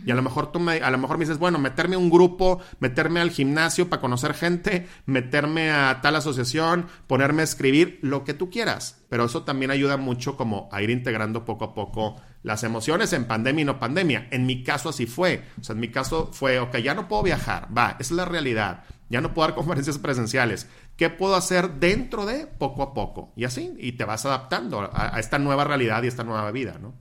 Y 0.05 0.11
a 0.11 0.15
lo 0.15 0.21
mejor 0.21 0.53
tú 0.53 0.59
me, 0.59 0.77
a 0.77 0.89
lo 0.89 0.97
mejor 0.97 1.17
me 1.17 1.25
dices, 1.25 1.37
bueno, 1.37 1.59
meterme 1.59 1.95
a 1.95 1.99
un 1.99 2.09
grupo, 2.09 2.61
meterme 2.79 3.19
al 3.19 3.29
gimnasio 3.29 3.89
para 3.89 4.01
conocer 4.01 4.33
gente, 4.33 4.87
meterme 5.05 5.69
a 5.69 5.99
tal 6.01 6.15
asociación, 6.15 6.87
ponerme 7.07 7.41
a 7.41 7.43
escribir, 7.43 7.99
lo 8.01 8.23
que 8.23 8.33
tú 8.33 8.49
quieras. 8.49 9.03
Pero 9.09 9.25
eso 9.25 9.43
también 9.43 9.69
ayuda 9.69 9.97
mucho 9.97 10.37
como 10.37 10.69
a 10.71 10.81
ir 10.81 10.89
integrando 10.89 11.43
poco 11.43 11.65
a 11.65 11.73
poco 11.73 12.15
las 12.41 12.63
emociones 12.63 13.11
en 13.11 13.25
pandemia 13.25 13.63
y 13.63 13.65
no 13.65 13.79
pandemia. 13.79 14.29
En 14.31 14.45
mi 14.45 14.63
caso 14.63 14.87
así 14.87 15.07
fue. 15.07 15.43
O 15.59 15.63
sea, 15.63 15.73
en 15.73 15.81
mi 15.81 15.89
caso 15.89 16.29
fue, 16.31 16.59
ok, 16.59 16.77
ya 16.77 16.93
no 16.93 17.09
puedo 17.09 17.23
viajar, 17.23 17.67
va, 17.77 17.97
esa 17.99 18.01
es 18.01 18.11
la 18.11 18.25
realidad. 18.25 18.85
Ya 19.11 19.19
no 19.19 19.33
puedo 19.33 19.47
dar 19.49 19.55
conferencias 19.55 19.99
presenciales. 19.99 20.69
¿Qué 20.95 21.09
puedo 21.09 21.35
hacer 21.35 21.73
dentro 21.73 22.25
de 22.25 22.47
poco 22.47 22.81
a 22.81 22.93
poco? 22.93 23.33
Y 23.35 23.43
así, 23.43 23.75
y 23.77 23.91
te 23.91 24.05
vas 24.05 24.25
adaptando 24.25 24.89
a, 24.93 25.19
esta 25.19 25.37
nueva 25.37 25.65
realidad 25.65 26.01
y 26.01 26.07
esta 26.07 26.23
nueva 26.23 26.49
vida, 26.51 26.79
¿no? 26.81 26.93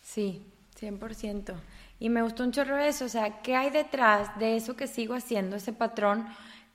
Sí, 0.00 0.46
100%. 0.80 1.54
Y 1.98 2.10
me 2.10 2.22
gustó 2.22 2.44
un 2.44 2.52
chorro 2.52 2.78
eso, 2.78 3.06
o 3.06 3.08
sea, 3.08 3.42
¿qué 3.42 3.56
hay 3.56 3.70
detrás 3.70 4.38
de 4.38 4.56
eso 4.56 4.76
que 4.76 4.86
sigo 4.86 5.14
haciendo, 5.14 5.56
ese 5.56 5.72
patrón 5.72 6.26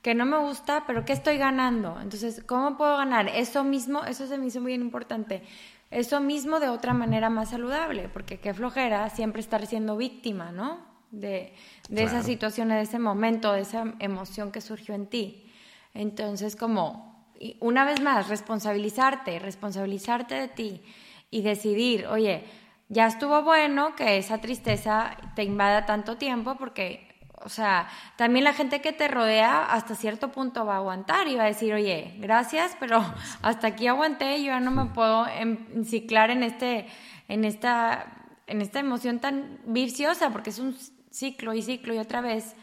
que 0.02 0.14
no 0.14 0.26
me 0.26 0.38
gusta, 0.38 0.84
pero 0.86 1.06
que 1.06 1.14
estoy 1.14 1.38
ganando? 1.38 1.98
Entonces, 2.00 2.42
¿cómo 2.46 2.76
puedo 2.76 2.98
ganar 2.98 3.28
eso 3.28 3.64
mismo? 3.64 4.04
Eso 4.04 4.26
se 4.26 4.36
me 4.36 4.46
hizo 4.46 4.60
muy 4.60 4.74
importante. 4.74 5.42
Eso 5.90 6.20
mismo 6.20 6.60
de 6.60 6.68
otra 6.68 6.92
manera 6.92 7.30
más 7.30 7.50
saludable, 7.50 8.10
porque 8.12 8.38
qué 8.38 8.52
flojera 8.52 9.08
siempre 9.08 9.40
estar 9.40 9.66
siendo 9.66 9.96
víctima, 9.96 10.52
¿no? 10.52 10.78
De, 11.10 11.54
de 11.88 12.02
esa 12.02 12.22
situación, 12.22 12.68
de 12.68 12.80
ese 12.80 12.98
momento, 12.98 13.52
de 13.52 13.60
esa 13.60 13.94
emoción 13.98 14.50
que 14.50 14.60
surgió 14.60 14.94
en 14.94 15.06
ti. 15.06 15.50
Entonces, 15.94 16.56
como, 16.56 17.26
una 17.60 17.84
vez 17.84 18.00
más, 18.00 18.28
responsabilizarte, 18.28 19.38
responsabilizarte 19.38 20.34
de 20.34 20.48
ti 20.48 20.82
y 21.30 21.42
decidir, 21.42 22.06
oye, 22.06 22.44
ya 22.88 23.06
estuvo 23.06 23.42
bueno 23.42 23.94
que 23.96 24.18
esa 24.18 24.38
tristeza 24.38 25.16
te 25.34 25.42
invada 25.42 25.86
tanto 25.86 26.16
tiempo 26.16 26.56
porque, 26.56 27.08
o 27.42 27.48
sea, 27.48 27.88
también 28.16 28.44
la 28.44 28.52
gente 28.52 28.80
que 28.80 28.92
te 28.92 29.08
rodea 29.08 29.64
hasta 29.64 29.94
cierto 29.94 30.30
punto 30.32 30.64
va 30.64 30.74
a 30.74 30.78
aguantar 30.78 31.28
y 31.28 31.36
va 31.36 31.44
a 31.44 31.46
decir, 31.46 31.74
oye, 31.74 32.14
gracias, 32.18 32.76
pero 32.78 33.04
hasta 33.42 33.68
aquí 33.68 33.86
aguanté, 33.86 34.40
yo 34.40 34.46
ya 34.46 34.60
no 34.60 34.70
me 34.70 34.86
puedo 34.86 35.26
enciclar 35.26 36.30
en 36.30 36.42
este, 36.42 36.86
en 37.28 37.44
esta, 37.44 38.06
en 38.46 38.60
esta 38.60 38.78
emoción 38.80 39.18
tan 39.18 39.58
viciosa 39.66 40.30
porque 40.30 40.50
es 40.50 40.58
un 40.58 40.76
ciclo 41.16 41.54
y 41.54 41.62
ciclo 41.62 41.94
y 41.94 41.98
otra 41.98 42.20
vez. 42.20 42.54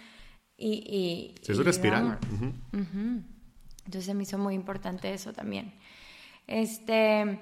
Y, 0.56 0.72
y, 0.72 1.36
es 1.51 1.58
una 1.58 1.72
espiral. 1.72 2.20
Entonces 3.86 4.16
me 4.16 4.24
hizo 4.24 4.38
muy 4.38 4.54
importante 4.54 5.14
eso 5.14 5.34
también. 5.34 5.74
Este, 6.45 7.39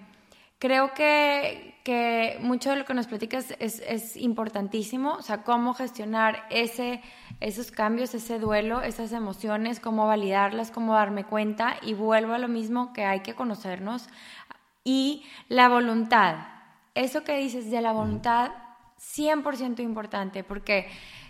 creo 0.58 0.94
que, 0.94 1.76
que 1.84 2.38
mucho 2.42 2.70
de 2.70 2.78
lo 2.78 2.86
que 2.86 2.94
nos 2.94 3.08
platicas 3.08 3.54
es, 3.60 3.82
es, 3.86 4.16
importantísimo, 4.16 5.14
o 5.14 5.22
sea, 5.22 5.44
cómo 5.44 5.74
gestionar 5.74 6.46
ese, 6.50 7.02
esos 7.42 7.72
cambios, 7.72 8.14
ese 8.16 8.40
duelo, 8.40 8.82
esas 8.82 9.12
emociones, 9.12 9.80
cómo 9.80 10.08
validarlas, 10.08 10.72
cómo 10.72 10.94
darme 10.94 11.26
cuenta 11.26 11.78
y 11.82 11.94
vuelvo 11.94 12.34
a 12.34 12.40
lo 12.40 12.48
mismo 12.48 12.94
que 12.94 13.04
hay 13.04 13.20
que 13.20 13.36
conocernos 13.36 14.08
y 14.84 15.24
la 15.50 15.68
voluntad. 15.68 16.48
Eso 16.96 17.24
que 17.24 17.38
dices 17.38 17.70
de 17.70 17.82
la 17.82 17.92
voluntad 17.92 18.52
100% 19.02 19.80
importante, 19.80 20.44
porque 20.44 20.88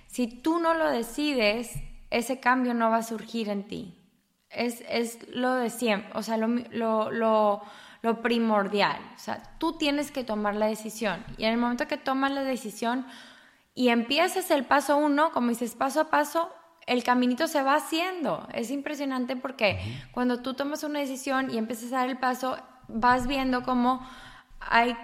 si 0.07 0.27
tú 0.27 0.59
no 0.59 0.73
lo 0.73 0.89
decides, 0.89 1.71
ese 2.09 2.39
cambio 2.39 2.73
no 2.73 2.89
va 2.89 2.97
a 2.97 3.03
surgir 3.03 3.49
en 3.49 3.67
ti. 3.67 3.97
Es, 4.49 4.83
es 4.89 5.29
lo 5.29 5.53
de 5.53 5.69
siempre, 5.69 6.11
o 6.13 6.21
sea, 6.21 6.35
lo, 6.35 6.47
lo, 6.47 7.61
lo, 8.01 8.21
primordial. 8.21 8.99
O 9.15 9.19
sea, 9.19 9.41
tú 9.57 9.77
tienes 9.77 10.11
que 10.11 10.25
tomar 10.25 10.55
la 10.55 10.67
decisión. 10.67 11.23
Y 11.37 11.45
en 11.45 11.53
el 11.53 11.57
momento 11.57 11.87
que 11.87 11.97
tomas 11.97 12.31
la 12.31 12.43
decisión 12.43 13.05
y 13.73 13.89
empiezas 13.89 14.51
el 14.51 14.65
paso 14.65 14.97
uno, 14.97 15.31
como 15.31 15.49
dices, 15.49 15.75
paso 15.75 16.01
a 16.01 16.09
paso, 16.09 16.53
el 16.85 17.05
caminito 17.05 17.47
se 17.47 17.63
va 17.63 17.75
haciendo. 17.75 18.45
Es 18.53 18.71
impresionante 18.71 19.37
porque 19.37 19.79
cuando 20.11 20.41
tú 20.41 20.53
tomas 20.53 20.83
una 20.83 20.99
decisión 20.99 21.49
y 21.49 21.57
empiezas 21.57 21.93
a 21.93 21.99
dar 21.99 22.09
el 22.09 22.17
paso, 22.17 22.57
vas 22.89 23.27
viendo 23.27 23.63
cómo 23.63 24.05
hay 24.59 24.97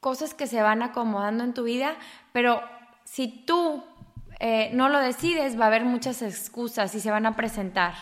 cosas 0.00 0.34
que 0.34 0.46
se 0.46 0.62
van 0.62 0.82
acomodando 0.82 1.44
en 1.44 1.54
tu 1.54 1.64
vida, 1.64 1.96
pero 2.32 2.62
si 3.04 3.28
tú 3.28 3.84
eh, 4.40 4.70
no 4.72 4.88
lo 4.88 4.98
decides, 4.98 5.58
va 5.58 5.64
a 5.64 5.68
haber 5.68 5.84
muchas 5.84 6.22
excusas 6.22 6.94
y 6.94 7.00
se 7.00 7.10
van 7.10 7.26
a 7.26 7.36
presentar, 7.36 7.94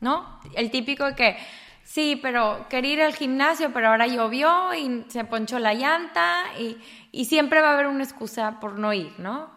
¿no? 0.00 0.40
El 0.54 0.70
típico 0.70 1.04
de 1.04 1.14
que, 1.14 1.36
sí, 1.84 2.18
pero 2.22 2.66
quería 2.70 2.92
ir 2.94 3.02
al 3.02 3.14
gimnasio, 3.14 3.72
pero 3.72 3.88
ahora 3.88 4.06
llovió 4.06 4.72
y 4.72 5.04
se 5.08 5.24
ponchó 5.24 5.58
la 5.58 5.74
llanta 5.74 6.44
y, 6.58 6.78
y 7.12 7.26
siempre 7.26 7.60
va 7.60 7.70
a 7.70 7.72
haber 7.74 7.88
una 7.88 8.04
excusa 8.04 8.58
por 8.58 8.78
no 8.78 8.94
ir, 8.94 9.12
¿no? 9.18 9.50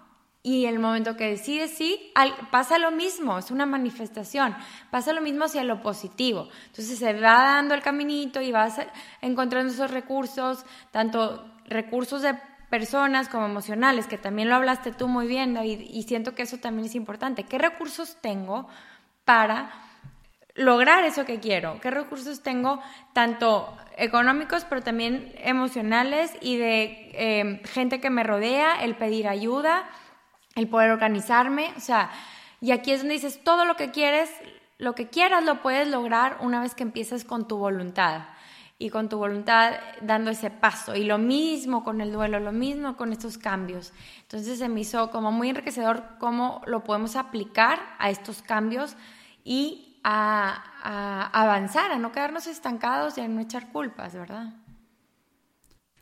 Y 0.44 0.68
el 0.68 0.78
momento 0.78 1.18
que 1.18 1.28
decides 1.28 1.72
sí, 1.72 2.12
pasa 2.52 2.78
lo 2.78 2.92
mismo, 2.92 3.40
es 3.40 3.50
una 3.50 3.66
manifestación, 3.66 4.56
pasa 4.92 5.12
lo 5.12 5.22
mismo 5.22 5.46
hacia 5.46 5.64
lo 5.64 5.82
positivo. 5.82 6.50
Entonces 6.68 7.00
se 7.00 7.14
va 7.14 7.44
dando 7.46 7.74
el 7.74 7.82
caminito 7.82 8.42
y 8.42 8.52
vas 8.52 8.80
encontrando 9.22 9.74
esos 9.74 9.90
recursos, 9.90 10.64
tanto 10.92 11.55
recursos 11.68 12.22
de 12.22 12.36
personas 12.70 13.30
como 13.30 13.46
emocionales, 13.46 14.08
que 14.08 14.18
también 14.18 14.50
lo 14.50 14.56
hablaste 14.56 14.92
tú 14.92 15.08
muy 15.08 15.28
bien, 15.28 15.54
David, 15.54 15.82
y 15.82 16.04
siento 16.04 16.36
que 16.36 16.44
eso 16.44 16.58
también 16.58 16.86
es 16.86 16.96
importante. 16.96 17.44
¿Qué 17.44 17.58
recursos 17.58 18.18
tengo 18.22 18.68
para 19.24 19.72
lograr 20.56 21.04
eso 21.04 21.26
que 21.26 21.40
quiero? 21.40 21.80
¿Qué 21.82 21.92
recursos 21.92 22.42
tengo 22.42 22.82
tanto 23.14 23.78
económicos, 23.98 24.66
pero 24.66 24.82
también 24.82 25.34
emocionales 25.38 26.34
y 26.42 26.58
de 26.58 27.12
em, 27.14 27.64
gente 27.64 28.02
que 28.02 28.10
me 28.10 28.24
rodea, 28.24 28.84
el 28.84 28.96
pedir 28.96 29.28
ayuda, 29.28 29.84
el 30.56 30.68
poder 30.68 30.92
organizarme? 30.92 31.74
O 31.78 31.80
sea, 31.80 32.10
y 32.62 32.72
aquí 32.72 32.92
es 32.92 33.00
donde 33.00 33.14
dices, 33.14 33.44
todo 33.44 33.66
lo 33.66 33.76
que 33.76 33.92
quieres, 33.92 34.30
lo 34.78 34.96
que 34.96 35.08
quieras 35.08 35.44
lo 35.44 35.62
puedes 35.62 35.88
lograr 35.88 36.38
una 36.42 36.62
vez 36.62 36.74
que 36.74 36.84
empiezas 36.84 37.24
con 37.24 37.48
tu 37.48 37.58
voluntad 37.58 38.35
y 38.78 38.90
con 38.90 39.08
tu 39.08 39.18
voluntad 39.18 39.74
dando 40.02 40.32
ese 40.32 40.50
paso. 40.50 40.96
Y 40.96 41.04
lo 41.04 41.18
mismo 41.18 41.84
con 41.84 42.02
el 42.02 42.12
duelo, 42.12 42.40
lo 42.40 42.52
mismo 42.52 42.98
con 42.98 43.14
estos 43.14 43.38
cambios. 43.38 43.94
Entonces 44.24 44.60
se 44.60 44.70
me 44.70 44.82
hizo 44.82 45.12
como 45.12 45.32
muy 45.32 45.50
enriquecedor 45.50 46.04
cómo 46.20 46.62
lo 46.66 46.84
podemos 46.84 47.16
aplicar 47.16 47.80
a 48.00 48.10
estos 48.10 48.42
cambios 48.42 48.96
y 49.44 50.00
a, 50.04 51.30
avanzar, 51.34 51.92
a 51.92 51.98
no 51.98 52.12
quedarnos 52.12 52.48
estancados 52.48 53.18
y 53.18 53.22
a 53.22 53.28
no 53.28 53.42
echar 53.42 53.72
culpas, 53.72 54.14
¿verdad? 54.14 54.54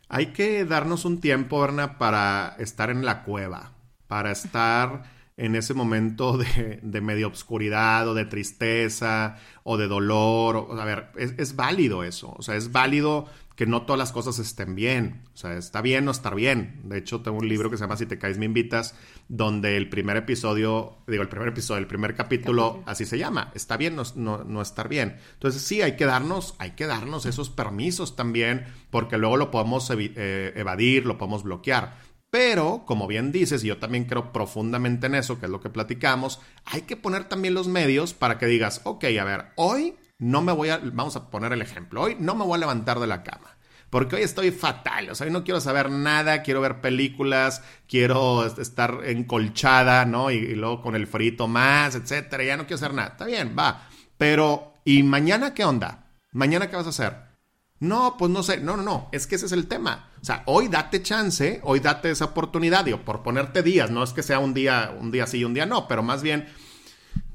Hay 0.08 0.26
que 0.26 0.64
darnos 0.64 1.04
un 1.06 1.20
tiempo, 1.20 1.60
Berna, 1.60 1.96
para 1.96 2.54
estar 2.58 2.90
en 2.90 3.04
la 3.04 3.22
cueva, 3.22 3.72
para 4.06 4.30
estar 4.30 5.04
en 5.36 5.56
ese 5.56 5.74
momento 5.74 6.38
de, 6.38 6.80
de 6.82 7.00
medio 7.00 7.26
obscuridad 7.26 8.08
o 8.08 8.14
de 8.14 8.24
tristeza 8.24 9.36
o 9.62 9.76
de 9.76 9.88
dolor. 9.88 10.68
a 10.78 10.84
ver, 10.84 11.10
es, 11.16 11.56
válido 11.56 12.04
eso. 12.04 12.34
O 12.36 12.42
sea, 12.42 12.56
es 12.56 12.70
válido 12.70 13.26
que 13.56 13.66
no 13.66 13.82
todas 13.82 13.98
las 13.98 14.12
cosas 14.12 14.38
estén 14.38 14.74
bien. 14.74 15.22
O 15.32 15.36
sea, 15.36 15.56
está 15.56 15.80
bien 15.80 16.04
no 16.04 16.10
estar 16.10 16.34
bien. 16.34 16.80
De 16.84 16.98
hecho, 16.98 17.20
tengo 17.20 17.38
un 17.38 17.48
libro 17.48 17.70
que 17.70 17.76
se 17.76 17.84
llama 17.84 17.96
Si 17.96 18.06
te 18.06 18.18
caes 18.18 18.38
me 18.38 18.46
invitas, 18.46 18.96
donde 19.28 19.76
el 19.76 19.88
primer 19.88 20.16
episodio, 20.16 20.98
digo, 21.06 21.22
el 21.22 21.28
primer 21.28 21.48
episodio, 21.48 21.78
el 21.78 21.86
primer 21.86 22.14
capítulo, 22.14 22.82
así 22.86 23.04
se 23.04 23.18
llama. 23.18 23.50
Está 23.54 23.76
bien 23.76 23.96
no, 23.96 24.04
no, 24.44 24.62
estar 24.62 24.88
bien. 24.88 25.18
Entonces, 25.34 25.62
sí, 25.62 25.82
hay 25.82 25.96
que 25.96 26.04
darnos, 26.04 26.54
hay 26.58 26.72
que 26.72 26.86
darnos 26.86 27.26
esos 27.26 27.48
permisos 27.48 28.16
también, 28.16 28.66
porque 28.90 29.18
luego 29.18 29.36
lo 29.36 29.50
podemos 29.50 29.90
eh, 29.90 30.52
evadir, 30.56 31.06
lo 31.06 31.16
podemos 31.16 31.44
bloquear. 31.44 32.13
Pero, 32.34 32.82
como 32.84 33.06
bien 33.06 33.30
dices, 33.30 33.62
y 33.62 33.68
yo 33.68 33.78
también 33.78 34.06
creo 34.06 34.32
profundamente 34.32 35.06
en 35.06 35.14
eso, 35.14 35.38
que 35.38 35.46
es 35.46 35.52
lo 35.52 35.60
que 35.60 35.70
platicamos, 35.70 36.40
hay 36.64 36.82
que 36.82 36.96
poner 36.96 37.28
también 37.28 37.54
los 37.54 37.68
medios 37.68 38.12
para 38.12 38.38
que 38.38 38.46
digas, 38.46 38.80
ok, 38.82 39.04
a 39.04 39.22
ver, 39.22 39.52
hoy 39.54 39.94
no 40.18 40.42
me 40.42 40.50
voy 40.50 40.70
a, 40.70 40.78
vamos 40.78 41.14
a 41.14 41.30
poner 41.30 41.52
el 41.52 41.62
ejemplo, 41.62 42.02
hoy 42.02 42.16
no 42.18 42.34
me 42.34 42.44
voy 42.44 42.56
a 42.56 42.58
levantar 42.58 42.98
de 42.98 43.06
la 43.06 43.22
cama. 43.22 43.56
Porque 43.88 44.16
hoy 44.16 44.22
estoy 44.22 44.50
fatal, 44.50 45.10
o 45.10 45.14
sea, 45.14 45.28
hoy 45.28 45.32
no 45.32 45.44
quiero 45.44 45.60
saber 45.60 45.90
nada, 45.90 46.42
quiero 46.42 46.60
ver 46.60 46.80
películas, 46.80 47.62
quiero 47.86 48.44
estar 48.44 49.02
encolchada, 49.04 50.04
¿no? 50.04 50.32
Y, 50.32 50.38
y 50.38 50.54
luego 50.56 50.82
con 50.82 50.96
el 50.96 51.06
frito 51.06 51.46
más, 51.46 51.94
etcétera, 51.94 52.42
ya 52.42 52.56
no 52.56 52.66
quiero 52.66 52.84
hacer 52.84 52.94
nada. 52.94 53.10
Está 53.10 53.26
bien, 53.26 53.54
va. 53.56 53.88
Pero, 54.18 54.74
¿y 54.84 55.04
mañana 55.04 55.54
qué 55.54 55.64
onda? 55.64 56.06
¿Mañana 56.32 56.68
qué 56.68 56.74
vas 56.74 56.86
a 56.86 56.90
hacer? 56.90 57.14
No, 57.78 58.16
pues 58.18 58.32
no 58.32 58.42
sé, 58.42 58.58
no, 58.58 58.76
no, 58.76 58.82
no, 58.82 59.08
es 59.12 59.28
que 59.28 59.36
ese 59.36 59.46
es 59.46 59.52
el 59.52 59.68
tema. 59.68 60.10
O 60.24 60.26
sea, 60.26 60.42
hoy 60.46 60.68
date 60.68 61.02
chance, 61.02 61.60
hoy 61.64 61.80
date 61.80 62.10
esa 62.10 62.24
oportunidad, 62.24 62.86
digo, 62.86 63.04
por 63.04 63.22
ponerte 63.22 63.62
días, 63.62 63.90
no 63.90 64.02
es 64.02 64.14
que 64.14 64.22
sea 64.22 64.38
un 64.38 64.54
día, 64.54 64.96
un 64.98 65.10
día 65.10 65.26
sí 65.26 65.40
y 65.40 65.44
un 65.44 65.52
día 65.52 65.66
no, 65.66 65.86
pero 65.86 66.02
más 66.02 66.22
bien, 66.22 66.46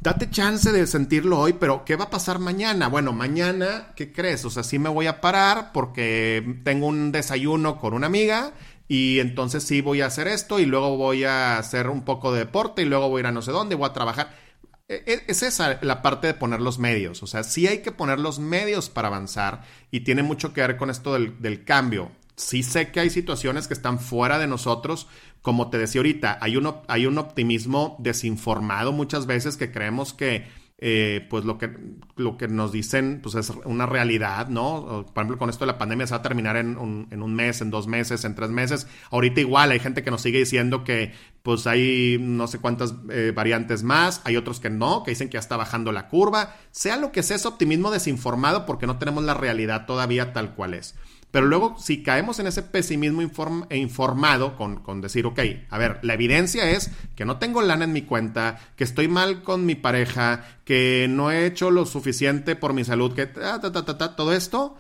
date 0.02 0.32
chance 0.32 0.72
de 0.72 0.88
sentirlo 0.88 1.40
hoy, 1.40 1.54
pero 1.54 1.86
¿qué 1.86 1.96
va 1.96 2.06
a 2.06 2.10
pasar 2.10 2.40
mañana? 2.40 2.88
Bueno, 2.88 3.14
mañana, 3.14 3.94
¿qué 3.96 4.12
crees? 4.12 4.44
O 4.44 4.50
sea, 4.50 4.64
sí 4.64 4.80
me 4.80 4.90
voy 4.90 5.06
a 5.06 5.22
parar 5.22 5.72
porque 5.72 6.62
tengo 6.64 6.88
un 6.88 7.12
desayuno 7.12 7.78
con 7.78 7.94
una 7.94 8.08
amiga 8.08 8.54
y 8.88 9.20
entonces 9.20 9.62
sí 9.62 9.82
voy 9.82 10.02
a 10.02 10.08
hacer 10.08 10.28
esto 10.28 10.60
y 10.60 10.66
luego 10.66 10.98
voy 10.98 11.26
a 11.26 11.60
hacer 11.60 11.90
un 11.90 12.04
poco 12.04 12.32
de 12.32 12.40
deporte 12.40 12.82
y 12.82 12.86
luego 12.86 13.08
voy 13.08 13.20
a 13.20 13.22
ir 13.22 13.28
a 13.28 13.32
no 13.32 13.44
sé 13.44 13.52
dónde, 13.52 13.76
voy 13.76 13.88
a 13.88 13.94
trabajar 13.94 14.32
e, 14.90 15.04
e, 15.06 15.24
es 15.28 15.44
esa 15.44 15.78
la 15.84 16.02
parte 16.02 16.26
de 16.26 16.34
poner 16.34 16.60
los 16.60 16.80
medios. 16.80 17.22
O 17.22 17.28
sea, 17.28 17.44
sí 17.44 17.68
hay 17.68 17.80
que 17.80 17.92
poner 17.92 18.20
los 18.20 18.40
medios 18.40 18.90
para 18.90 19.08
avanzar 19.08 19.62
y 19.92 20.00
tiene 20.00 20.24
mucho 20.24 20.52
que 20.52 20.62
ver 20.62 20.78
con 20.78 20.90
esto 20.90 21.14
del, 21.14 21.64
cambio. 21.64 22.12
Sí 22.40 22.64
sé 22.64 22.90
que 22.90 23.02
hay 23.02 23.10
situaciones 23.10 23.68
que 23.68 23.74
están 23.74 24.00
fuera 24.00 24.40
de 24.40 24.48
nosotros. 24.48 25.08
Como 25.42 25.70
te 25.70 25.78
decía 25.78 26.00
ahorita, 26.00 26.38
hay 26.40 26.56
un, 26.56 27.18
optimismo 27.18 27.98
desinformado 28.00 28.94
muchas 28.94 29.26
veces 29.26 29.58
que 29.58 29.74
creemos 29.74 30.14
que 30.14 30.48
eh, 30.78 31.28
pues 31.30 31.44
lo 31.44 31.58
que, 31.58 31.70
lo 32.16 32.38
que 32.38 32.48
nos 32.48 32.72
dicen 32.72 33.20
pues 33.22 33.36
es 33.36 33.50
una 33.66 33.86
realidad, 33.86 34.48
¿no? 34.48 35.06
Por 35.14 35.22
ejemplo, 35.22 35.38
con 35.38 35.50
esto 35.50 35.66
de 35.66 35.74
la 35.74 35.78
pandemia 35.78 36.08
se 36.08 36.14
va 36.14 36.20
a 36.20 36.22
terminar 36.22 36.56
en 36.56 36.78
un, 36.78 37.36
mes, 37.36 37.60
en 37.60 37.72
dos 37.72 37.88
meses, 37.88 38.24
en 38.24 38.36
tres 38.36 38.52
meses. 38.52 38.88
Ahorita 39.12 39.42
igual 39.42 39.72
hay 39.72 39.80
gente 39.80 40.02
que 40.02 40.10
nos 40.10 40.22
sigue 40.22 40.40
diciendo 40.40 40.86
que 40.86 41.12
pues 41.44 41.68
hay 41.68 42.16
no 42.22 42.48
sé 42.48 42.60
cuántas 42.60 42.96
eh, 43.10 43.34
variantes 43.36 43.84
más, 43.84 44.22
hay 44.24 44.38
otros 44.38 44.62
que 44.62 44.70
no, 44.70 45.04
que 45.04 45.12
dicen 45.12 45.28
que 45.28 45.34
ya 45.34 45.42
está 45.42 45.58
bajando 45.58 45.92
la 45.92 46.08
curva. 46.08 46.56
Sea 46.72 46.96
lo 46.96 47.12
que 47.12 47.22
sea, 47.22 47.36
es 47.36 47.46
optimismo 47.46 47.92
desinformado 47.92 48.66
porque 48.66 48.88
no 48.88 48.98
tenemos 48.98 49.26
la 49.26 49.34
realidad 49.34 49.86
todavía 49.86 50.32
tal 50.32 50.56
cual 50.56 50.76
es. 50.76 50.96
Pero 51.32 51.46
luego, 51.46 51.76
si 51.78 52.02
caemos 52.02 52.40
en 52.40 52.48
ese 52.48 52.64
pesimismo 52.64 53.22
e 53.70 53.78
informado 53.78 54.56
con, 54.56 55.02
decir, 55.02 55.28
ok, 55.28 55.40
a 55.70 55.78
ver, 55.78 56.00
la 56.02 56.16
evidencia 56.16 56.72
es 56.72 56.90
que 57.16 57.26
no 57.26 57.38
tengo 57.38 57.62
lana 57.62 57.86
en 57.86 57.94
mi 57.94 58.02
cuenta, 58.02 58.60
que 58.76 58.84
estoy 58.84 59.08
mal 59.08 59.44
con 59.44 59.66
mi 59.66 59.76
pareja, 59.76 60.44
que 60.66 61.08
no 61.10 61.32
he 61.32 61.46
hecho 61.46 61.70
lo 61.70 61.86
suficiente 61.86 62.56
por 62.56 62.74
mi 62.74 62.84
salud, 62.84 63.14
que 63.14 63.28
ta, 63.28 63.62
ta, 63.62 63.72
ta, 63.72 63.98
ta, 63.98 64.16
todo 64.16 64.34
esto, 64.34 64.78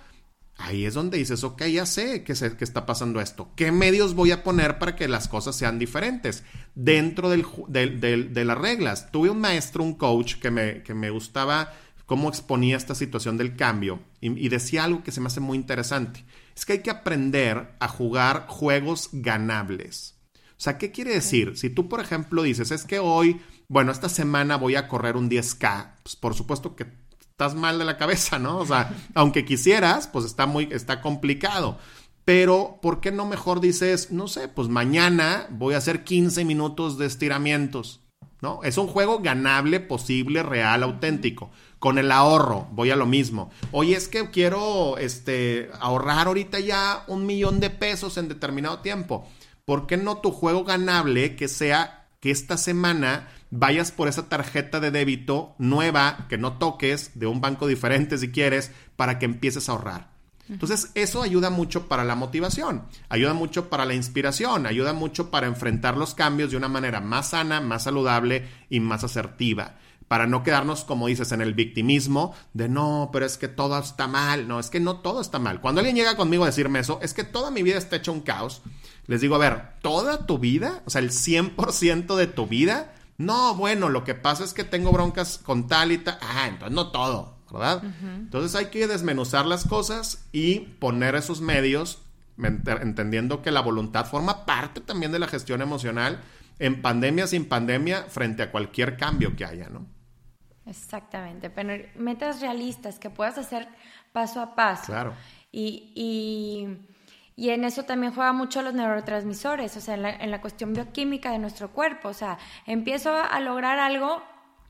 Ahí 0.61 0.85
es 0.85 0.93
donde 0.93 1.17
dices, 1.17 1.45
ok, 1.45 1.63
ya 1.67 1.85
sé 1.85 2.25
que, 2.25 2.33
que 2.33 2.63
está 2.65 2.85
pasando 2.85 3.21
esto. 3.21 3.49
¿Qué 3.55 3.71
medios 3.71 4.13
voy 4.13 4.31
a 4.31 4.43
poner 4.43 4.77
para 4.77 4.93
que 4.97 5.07
las 5.07 5.29
cosas 5.29 5.55
sean 5.55 5.79
diferentes? 5.79 6.43
Dentro 6.75 7.29
del, 7.29 7.45
de 7.69 8.45
las 8.45 8.57
reglas. 8.57 9.09
Tuve 9.09 9.29
un 9.29 9.39
maestro, 9.39 9.85
un 9.85 9.93
coach, 9.93 10.35
que 10.35 10.51
me, 10.51 10.83
que 10.83 10.93
me 10.93 11.11
gustaba 11.11 11.71
cómo 12.09 12.27
exponía 12.27 12.75
esta 12.75 12.95
situación 12.95 13.37
del 13.37 13.55
cambio 13.55 13.99
y, 14.19 14.49
decía 14.49 14.83
algo 14.83 15.03
que 15.03 15.11
se 15.11 15.21
me 15.21 15.27
hace 15.27 15.41
muy 15.41 15.55
interesante. 15.55 16.25
Es 16.55 16.65
que 16.65 16.73
hay 16.73 16.79
que 16.79 16.89
aprender 16.89 17.75
a 17.79 17.87
jugar 17.87 18.47
juegos 18.47 19.09
ganables. 19.13 20.15
O 20.33 20.39
sea, 20.57 20.79
¿qué 20.79 20.91
quiere 20.91 21.13
decir? 21.13 21.55
Si 21.55 21.69
tú, 21.69 21.87
por 21.87 21.99
ejemplo, 21.99 22.41
dices, 22.41 22.71
es 22.71 22.83
que 22.83 22.97
hoy, 22.97 23.39
bueno, 23.67 23.91
esta 23.91 24.09
semana 24.09 24.57
voy 24.57 24.75
a 24.75 24.87
correr 24.87 25.17
un 25.17 25.29
10K, 25.29 25.97
pues 26.01 26.15
por 26.15 26.33
supuesto 26.33 26.75
que 26.75 26.87
estás 27.19 27.53
mal 27.53 27.77
de 27.77 27.85
la 27.85 27.97
cabeza, 27.97 28.39
¿no? 28.39 28.57
O 28.57 28.65
sea, 28.65 28.91
aunque 29.13 29.45
quisieras, 29.45 30.07
pues 30.07 30.25
está 30.25 30.47
muy, 30.47 30.67
está 30.71 31.01
complicado. 31.01 31.77
Pero, 32.25 32.79
¿por 32.81 33.01
qué 33.01 33.11
no 33.11 33.27
mejor 33.27 33.61
dices, 33.61 34.09
no 34.09 34.27
sé, 34.27 34.47
pues 34.47 34.67
mañana 34.67 35.45
voy 35.51 35.75
a 35.75 35.77
hacer 35.77 36.03
15 36.03 36.43
minutos 36.43 36.97
de 36.97 37.05
estiramientos? 37.05 38.01
¿No? 38.41 38.61
Es 38.63 38.79
un 38.79 38.87
juego 38.87 39.19
ganable, 39.19 39.79
posible, 39.79 40.41
real, 40.41 40.81
auténtico. 40.81 41.51
Con 41.79 41.97
el 41.97 42.11
ahorro, 42.11 42.67
voy 42.71 42.91
a 42.91 42.97
lo 42.97 43.05
mismo. 43.05 43.51
Oye, 43.71 43.95
es 43.95 44.09
que 44.09 44.29
quiero 44.31 44.97
este, 44.97 45.71
ahorrar 45.79 46.27
ahorita 46.27 46.59
ya 46.59 47.05
un 47.07 47.25
millón 47.25 47.61
de 47.61 47.69
pesos 47.69 48.17
en 48.17 48.27
determinado 48.27 48.79
tiempo. 48.79 49.25
¿Por 49.63 49.87
qué 49.87 49.95
no 49.95 50.17
tu 50.17 50.31
juego 50.31 50.65
ganable 50.65 51.37
que 51.37 51.47
sea 51.47 52.07
que 52.19 52.31
esta 52.31 52.57
semana 52.57 53.29
vayas 53.49 53.91
por 53.93 54.09
esa 54.09 54.27
tarjeta 54.27 54.81
de 54.81 54.91
débito 54.91 55.55
nueva 55.57 56.25
que 56.27 56.37
no 56.37 56.57
toques, 56.57 57.17
de 57.17 57.27
un 57.27 57.39
banco 57.39 57.65
diferente 57.65 58.17
si 58.17 58.29
quieres, 58.29 58.71
para 58.97 59.17
que 59.17 59.25
empieces 59.25 59.69
a 59.69 59.71
ahorrar? 59.71 60.11
Entonces, 60.49 60.91
eso 60.95 61.21
ayuda 61.21 61.49
mucho 61.49 61.87
para 61.87 62.03
la 62.03 62.15
motivación, 62.15 62.83
ayuda 63.07 63.33
mucho 63.35 63.69
para 63.69 63.85
la 63.85 63.93
inspiración, 63.93 64.65
ayuda 64.65 64.93
mucho 64.93 65.29
para 65.29 65.47
enfrentar 65.47 65.95
los 65.95 66.15
cambios 66.15 66.49
de 66.51 66.57
una 66.57 66.67
manera 66.67 66.99
más 66.99 67.29
sana, 67.29 67.61
más 67.61 67.83
saludable 67.83 68.49
y 68.67 68.79
más 68.79 69.03
asertiva 69.03 69.75
para 70.09 70.25
no 70.25 70.41
quedarnos, 70.41 70.83
como 70.83 71.05
dices, 71.05 71.31
en 71.31 71.39
el 71.39 71.53
victimismo 71.53 72.33
de 72.53 72.67
no, 72.67 73.11
pero 73.13 73.27
es 73.27 73.37
que 73.37 73.47
todo 73.47 73.77
está 73.77 74.07
mal. 74.07 74.47
No, 74.47 74.59
es 74.59 74.71
que 74.71 74.79
no 74.79 74.97
todo 74.97 75.21
está 75.21 75.37
mal. 75.37 75.61
Cuando 75.61 75.79
alguien 75.79 75.95
llega 75.95 76.17
conmigo 76.17 76.43
a 76.43 76.47
decirme 76.47 76.79
eso, 76.79 76.99
es 77.03 77.13
que 77.13 77.23
toda 77.23 77.51
mi 77.51 77.61
vida 77.61 77.77
está 77.77 77.97
hecha 77.97 78.11
un 78.11 78.21
caos. 78.21 78.63
Les 79.05 79.21
digo, 79.21 79.35
a 79.35 79.37
ver, 79.37 79.79
¿toda 79.83 80.25
tu 80.25 80.39
vida? 80.39 80.81
O 80.85 80.89
sea, 80.89 80.99
el 80.99 81.11
100% 81.11 82.15
de 82.15 82.25
tu 82.25 82.47
vida. 82.47 82.91
No, 83.19 83.53
bueno, 83.53 83.89
lo 83.89 84.03
que 84.03 84.15
pasa 84.15 84.43
es 84.43 84.55
que 84.55 84.63
tengo 84.63 84.91
broncas 84.91 85.37
con 85.37 85.67
tal 85.67 85.91
y 85.91 85.99
tal. 85.99 86.17
Ah, 86.21 86.47
entonces 86.47 86.75
no 86.75 86.91
todo, 86.91 87.37
¿verdad? 87.51 87.83
Entonces 88.01 88.55
hay 88.55 88.71
que 88.71 88.87
desmenuzar 88.87 89.45
las 89.45 89.67
cosas 89.67 90.25
y 90.31 90.61
poner 90.79 91.13
esos 91.13 91.39
medios, 91.39 91.99
entendiendo 92.35 93.43
que 93.43 93.51
la 93.51 93.61
voluntad 93.61 94.07
forma 94.07 94.47
parte 94.47 94.81
también 94.81 95.11
de 95.11 95.19
la 95.19 95.27
gestión 95.27 95.61
emocional 95.61 96.19
en 96.57 96.81
pandemia 96.81 97.27
sin 97.27 97.45
pandemia 97.45 98.05
frente 98.09 98.41
a 98.41 98.51
cualquier 98.51 98.97
cambio 98.97 99.35
que 99.35 99.45
haya, 99.45 99.69
¿no? 99.69 99.98
Exactamente, 100.69 101.49
pero 101.49 101.83
metas 101.95 102.41
realistas 102.41 102.99
que 102.99 103.09
puedas 103.09 103.39
hacer 103.39 103.67
paso 104.11 104.39
a 104.39 104.53
paso. 104.53 104.85
Claro. 104.85 105.13
Y, 105.51 105.91
y, 105.95 106.77
y 107.35 107.49
en 107.49 107.63
eso 107.63 107.83
también 107.83 108.13
juega 108.13 108.33
mucho 108.33 108.61
los 108.61 108.75
neurotransmisores, 108.75 109.75
o 109.77 109.81
sea, 109.81 109.95
en 109.95 110.03
la, 110.03 110.11
en 110.11 110.29
la 110.29 110.41
cuestión 110.41 110.73
bioquímica 110.73 111.31
de 111.31 111.39
nuestro 111.39 111.71
cuerpo. 111.71 112.09
O 112.09 112.13
sea, 112.13 112.37
empiezo 112.67 113.15
a 113.15 113.39
lograr 113.39 113.79
algo, 113.79 114.21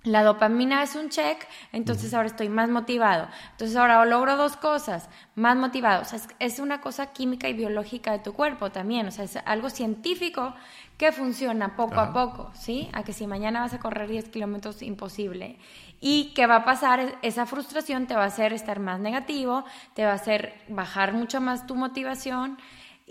la 0.03 0.23
dopamina 0.23 0.81
es 0.81 0.95
un 0.95 1.09
check, 1.09 1.45
entonces 1.73 2.13
ahora 2.13 2.27
estoy 2.27 2.47
más 2.47 2.69
motivado. 2.69 3.27
Entonces 3.51 3.75
ahora 3.75 4.05
logro 4.05 4.37
dos 4.37 4.55
cosas, 4.55 5.09
más 5.35 5.57
motivado. 5.57 6.03
O 6.03 6.05
sea, 6.05 6.19
es, 6.39 6.59
una 6.59 6.79
cosa 6.79 7.07
química 7.11 7.49
y 7.49 7.53
biológica 7.53 8.13
de 8.13 8.19
tu 8.19 8.31
cuerpo 8.31 8.71
también. 8.71 9.07
O 9.07 9.11
sea, 9.11 9.25
es 9.25 9.37
algo 9.45 9.69
científico 9.69 10.53
que 10.97 11.11
funciona 11.11 11.75
poco 11.75 11.99
a 11.99 12.13
poco, 12.13 12.51
¿sí? 12.53 12.89
A 12.93 13.03
que 13.03 13.11
si 13.11 13.27
mañana 13.27 13.59
vas 13.59 13.73
a 13.73 13.79
correr 13.79 14.09
10 14.09 14.29
kilómetros, 14.29 14.81
imposible. 14.81 15.57
Y 16.01 16.31
qué 16.33 16.47
va 16.47 16.57
a 16.57 16.65
pasar, 16.65 17.17
esa 17.21 17.45
frustración 17.45 18.07
te 18.07 18.15
va 18.15 18.23
a 18.23 18.27
hacer 18.27 18.53
estar 18.53 18.79
más 18.79 18.99
negativo, 18.99 19.65
te 19.93 20.05
va 20.05 20.11
a 20.11 20.15
hacer 20.15 20.53
bajar 20.69 21.13
mucho 21.13 21.41
más 21.41 21.67
tu 21.67 21.75
motivación 21.75 22.57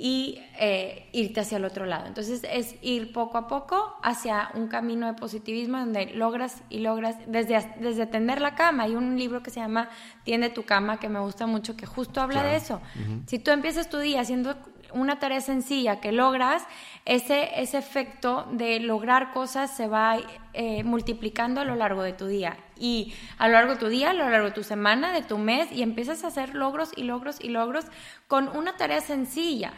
y 0.01 0.41
eh, 0.61 1.09
irte 1.13 1.41
hacia 1.41 1.57
el 1.57 1.65
otro 1.65 1.85
lado. 1.85 2.07
Entonces 2.07 2.43
es 2.49 2.77
ir 2.83 3.13
poco 3.13 3.37
a 3.37 3.49
poco 3.49 3.97
hacia 4.05 4.49
un 4.55 4.69
camino 4.69 5.09
de 5.09 5.15
positivismo 5.15 5.79
donde 5.81 6.07
logras 6.15 6.63
y 6.71 6.79
logras, 6.79 7.17
desde, 7.27 7.75
desde 7.81 8.07
tender 8.07 8.41
la 8.41 8.55
cama, 8.55 8.85
hay 8.85 8.95
un 8.95 9.19
libro 9.19 9.43
que 9.43 9.51
se 9.51 9.59
llama 9.59 9.89
Tiende 10.23 10.51
tu 10.51 10.63
cama 10.63 11.01
que 11.01 11.09
me 11.09 11.19
gusta 11.19 11.49
mucho, 11.49 11.77
que 11.77 11.85
justo 11.85 12.21
habla 12.21 12.45
de 12.45 12.55
eso. 12.55 12.81
Si 13.27 13.41
tú 13.41 13.51
empiezas 13.51 13.91
tu 13.91 13.99
día 13.99 14.21
haciendo 14.21 14.57
una 14.93 15.19
tarea 15.19 15.41
sencilla 15.41 16.01
que 16.01 16.13
logras, 16.13 16.67
ese, 17.05 17.61
ese 17.61 17.79
efecto 17.79 18.47
de 18.53 18.81
lograr 18.81 19.33
cosas 19.33 19.75
se 19.75 19.87
va 19.89 20.19
eh, 20.55 20.85
multiplicando 20.85 21.61
a 21.61 21.65
lo 21.65 21.75
largo 21.75 22.03
de 22.03 22.13
tu 22.13 22.27
día. 22.27 22.57
Y 22.77 23.15
a 23.39 23.49
lo 23.49 23.55
largo 23.55 23.73
de 23.75 23.79
tu 23.79 23.89
día, 23.89 24.11
a 24.11 24.15
lo 24.15 24.29
largo 24.29 24.47
de 24.49 24.53
tu 24.53 24.63
semana, 24.63 25.13
de 25.13 25.23
tu 25.23 25.39
mes, 25.39 25.71
y 25.73 25.83
empiezas 25.83 26.25
a 26.25 26.29
hacer 26.29 26.55
logros 26.55 26.91
y 26.97 27.03
logros 27.03 27.39
y 27.41 27.49
logros 27.49 27.87
con 28.27 28.49
una 28.49 28.77
tarea 28.77 29.01
sencilla, 29.01 29.73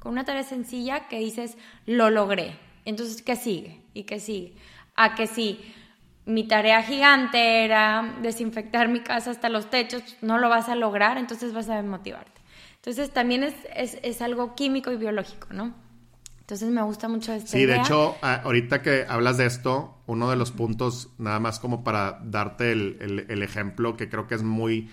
con 0.00 0.12
una 0.12 0.24
tarea 0.24 0.44
sencilla 0.44 1.08
que 1.08 1.18
dices, 1.18 1.56
lo 1.86 2.10
logré. 2.10 2.56
Entonces, 2.84 3.22
¿qué 3.22 3.36
sigue? 3.36 3.80
¿Y 3.94 4.04
qué 4.04 4.20
sigue? 4.20 4.54
A 4.96 5.14
que 5.14 5.26
sí, 5.26 5.60
mi 6.24 6.46
tarea 6.46 6.82
gigante 6.82 7.64
era 7.64 8.16
desinfectar 8.20 8.88
mi 8.88 9.00
casa 9.00 9.30
hasta 9.30 9.48
los 9.48 9.70
techos, 9.70 10.02
no 10.20 10.38
lo 10.38 10.48
vas 10.48 10.68
a 10.68 10.74
lograr, 10.74 11.16
entonces 11.16 11.54
vas 11.54 11.68
a 11.68 11.76
desmotivarte. 11.76 12.37
Entonces 12.82 13.12
también 13.12 13.42
es, 13.42 13.54
es, 14.02 14.22
algo 14.22 14.54
químico 14.54 14.92
y 14.92 14.96
biológico, 14.96 15.48
¿no? 15.52 15.74
Entonces 16.40 16.70
me 16.70 16.82
gusta 16.82 17.08
mucho 17.08 17.32
este. 17.32 17.48
Sí, 17.48 17.66
de 17.66 17.76
hecho, 17.76 18.16
ahorita 18.22 18.82
que 18.82 19.04
hablas 19.08 19.36
de 19.36 19.46
esto, 19.46 19.98
uno 20.06 20.30
de 20.30 20.36
los 20.36 20.52
puntos, 20.52 21.10
nada 21.18 21.40
más 21.40 21.58
como 21.58 21.84
para 21.84 22.20
darte 22.24 22.72
el, 22.72 23.26
el, 23.28 23.42
ejemplo 23.42 23.96
que 23.96 24.08
creo 24.08 24.26
que 24.26 24.36
es 24.36 24.42
muy 24.42 24.88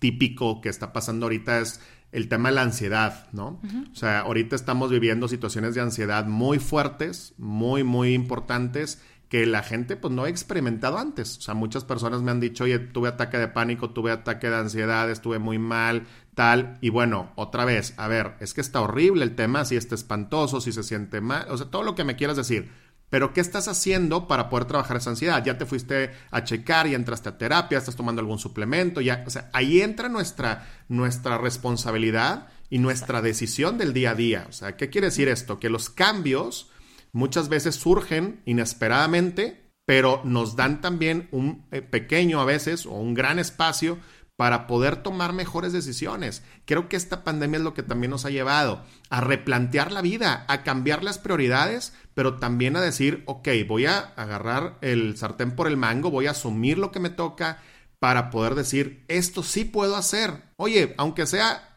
típico 0.00 0.60
que 0.60 0.70
está 0.70 0.92
pasando 0.92 1.26
ahorita 1.26 1.60
es 1.60 1.80
el 2.10 2.28
tema 2.28 2.48
de 2.48 2.56
la 2.56 2.62
ansiedad, 2.62 3.28
¿no? 3.32 3.60
O 3.92 3.94
sea, 3.94 4.20
ahorita 4.20 4.56
estamos 4.56 4.90
viviendo 4.90 5.28
situaciones 5.28 5.76
de 5.76 5.82
ansiedad 5.82 6.26
muy 6.26 6.58
fuertes, 6.58 7.34
muy, 7.38 7.84
muy 7.84 8.14
importantes, 8.14 9.00
que 9.30 9.46
la 9.46 9.62
gente 9.62 9.96
pues 9.96 10.12
no 10.12 10.24
ha 10.24 10.28
experimentado 10.28 10.98
antes. 10.98 11.38
O 11.38 11.40
sea, 11.40 11.54
muchas 11.54 11.84
personas 11.84 12.20
me 12.20 12.32
han 12.32 12.40
dicho, 12.40 12.64
oye, 12.64 12.80
tuve 12.80 13.08
ataque 13.08 13.38
de 13.38 13.46
pánico, 13.46 13.90
tuve 13.90 14.10
ataque 14.10 14.50
de 14.50 14.56
ansiedad, 14.56 15.08
estuve 15.08 15.38
muy 15.38 15.56
mal, 15.56 16.08
tal. 16.34 16.78
Y 16.80 16.90
bueno, 16.90 17.30
otra 17.36 17.64
vez, 17.64 17.94
a 17.96 18.08
ver, 18.08 18.34
es 18.40 18.54
que 18.54 18.60
está 18.60 18.80
horrible 18.80 19.22
el 19.22 19.36
tema, 19.36 19.64
si 19.64 19.76
está 19.76 19.94
espantoso, 19.94 20.60
si 20.60 20.72
se 20.72 20.82
siente 20.82 21.20
mal, 21.20 21.46
o 21.48 21.56
sea, 21.56 21.70
todo 21.70 21.84
lo 21.84 21.94
que 21.94 22.02
me 22.02 22.16
quieras 22.16 22.36
decir. 22.36 22.72
Pero 23.08 23.32
¿qué 23.32 23.40
estás 23.40 23.68
haciendo 23.68 24.26
para 24.26 24.48
poder 24.48 24.64
trabajar 24.64 24.96
esa 24.96 25.10
ansiedad? 25.10 25.44
Ya 25.44 25.56
te 25.56 25.66
fuiste 25.66 26.10
a 26.32 26.42
checar, 26.42 26.88
ya 26.88 26.96
entraste 26.96 27.28
a 27.28 27.38
terapia, 27.38 27.78
estás 27.78 27.94
tomando 27.94 28.20
algún 28.20 28.40
suplemento, 28.40 29.00
ya, 29.00 29.22
o 29.24 29.30
sea, 29.30 29.48
ahí 29.52 29.80
entra 29.80 30.08
nuestra, 30.08 30.66
nuestra 30.88 31.38
responsabilidad 31.38 32.48
y 32.68 32.78
nuestra 32.78 33.22
decisión 33.22 33.78
del 33.78 33.92
día 33.92 34.10
a 34.10 34.14
día. 34.16 34.46
O 34.48 34.52
sea, 34.52 34.76
¿qué 34.76 34.90
quiere 34.90 35.06
decir 35.06 35.28
esto? 35.28 35.60
Que 35.60 35.70
los 35.70 35.88
cambios 35.88 36.68
muchas 37.12 37.48
veces 37.48 37.74
surgen 37.76 38.42
inesperadamente, 38.44 39.72
pero 39.86 40.20
nos 40.24 40.56
dan 40.56 40.80
también 40.80 41.28
un 41.32 41.66
eh, 41.70 41.82
pequeño 41.82 42.40
a 42.40 42.44
veces 42.44 42.86
o 42.86 42.92
un 42.92 43.14
gran 43.14 43.38
espacio 43.38 43.98
para 44.40 44.66
poder 44.66 45.02
tomar 45.02 45.34
mejores 45.34 45.74
decisiones. 45.74 46.42
Creo 46.64 46.88
que 46.88 46.96
esta 46.96 47.24
pandemia 47.24 47.58
es 47.58 47.62
lo 47.62 47.74
que 47.74 47.82
también 47.82 48.10
nos 48.10 48.24
ha 48.24 48.30
llevado 48.30 48.82
a 49.10 49.20
replantear 49.20 49.92
la 49.92 50.00
vida, 50.00 50.46
a 50.48 50.62
cambiar 50.62 51.04
las 51.04 51.18
prioridades, 51.18 51.92
pero 52.14 52.38
también 52.38 52.74
a 52.74 52.80
decir, 52.80 53.22
ok, 53.26 53.48
voy 53.68 53.84
a 53.84 53.98
agarrar 53.98 54.78
el 54.80 55.18
sartén 55.18 55.54
por 55.54 55.66
el 55.66 55.76
mango, 55.76 56.10
voy 56.10 56.26
a 56.26 56.30
asumir 56.30 56.78
lo 56.78 56.90
que 56.90 57.00
me 57.00 57.10
toca 57.10 57.58
para 57.98 58.30
poder 58.30 58.54
decir, 58.54 59.04
esto 59.08 59.42
sí 59.42 59.66
puedo 59.66 59.94
hacer. 59.94 60.44
Oye, 60.56 60.94
aunque 60.96 61.26
sea 61.26 61.69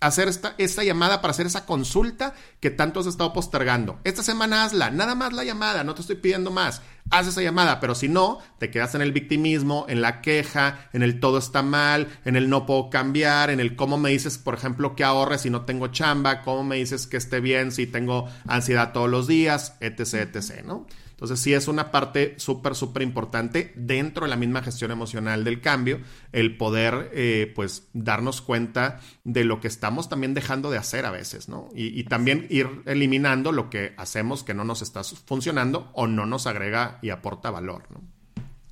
hacer 0.00 0.28
esta, 0.28 0.54
esta 0.58 0.82
llamada 0.82 1.20
para 1.20 1.32
hacer 1.32 1.46
esa 1.46 1.66
consulta 1.66 2.34
que 2.58 2.70
tanto 2.70 3.00
has 3.00 3.06
estado 3.06 3.32
postergando. 3.32 4.00
Esta 4.04 4.22
semana 4.22 4.64
hazla, 4.64 4.90
nada 4.90 5.14
más 5.14 5.32
la 5.32 5.44
llamada, 5.44 5.84
no 5.84 5.94
te 5.94 6.00
estoy 6.00 6.16
pidiendo 6.16 6.50
más. 6.50 6.82
Haz 7.10 7.26
esa 7.26 7.42
llamada, 7.42 7.80
pero 7.80 7.94
si 7.94 8.08
no, 8.08 8.38
te 8.58 8.70
quedas 8.70 8.94
en 8.94 9.02
el 9.02 9.12
victimismo, 9.12 9.84
en 9.88 10.00
la 10.00 10.20
queja, 10.20 10.88
en 10.92 11.02
el 11.02 11.18
todo 11.18 11.38
está 11.38 11.62
mal, 11.62 12.08
en 12.24 12.36
el 12.36 12.48
no 12.48 12.66
puedo 12.66 12.88
cambiar, 12.88 13.50
en 13.50 13.60
el 13.60 13.76
cómo 13.76 13.98
me 13.98 14.10
dices, 14.10 14.38
por 14.38 14.54
ejemplo, 14.54 14.94
que 14.94 15.04
ahorres 15.04 15.42
si 15.42 15.50
no 15.50 15.62
tengo 15.62 15.88
chamba, 15.88 16.42
cómo 16.42 16.62
me 16.64 16.76
dices 16.76 17.06
que 17.06 17.16
esté 17.16 17.40
bien 17.40 17.72
si 17.72 17.86
tengo 17.86 18.28
ansiedad 18.46 18.92
todos 18.92 19.10
los 19.10 19.26
días, 19.26 19.76
etc, 19.80 20.34
etc, 20.34 20.64
¿no? 20.64 20.86
Entonces 21.20 21.40
sí 21.40 21.52
es 21.52 21.68
una 21.68 21.90
parte 21.90 22.34
súper, 22.38 22.74
súper 22.74 23.02
importante 23.02 23.74
dentro 23.76 24.24
de 24.24 24.30
la 24.30 24.36
misma 24.36 24.62
gestión 24.62 24.90
emocional 24.90 25.44
del 25.44 25.60
cambio, 25.60 26.00
el 26.32 26.56
poder 26.56 27.10
eh, 27.12 27.52
pues 27.54 27.90
darnos 27.92 28.40
cuenta 28.40 29.00
de 29.24 29.44
lo 29.44 29.60
que 29.60 29.68
estamos 29.68 30.08
también 30.08 30.32
dejando 30.32 30.70
de 30.70 30.78
hacer 30.78 31.04
a 31.04 31.10
veces, 31.10 31.50
¿no? 31.50 31.68
Y, 31.74 32.04
también 32.04 32.46
ir 32.48 32.68
eliminando 32.86 33.52
lo 33.52 33.68
que 33.68 33.92
hacemos 33.98 34.42
que 34.42 34.54
no 34.54 34.64
nos 34.64 34.80
está 34.80 35.04
funcionando 35.04 35.90
o 35.92 36.06
no 36.06 36.24
nos 36.24 36.46
agrega 36.46 36.98
y 37.02 37.10
aporta 37.10 37.50
valor, 37.50 37.84
¿no? 37.90 38.00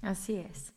Así 0.00 0.36
es. 0.36 0.72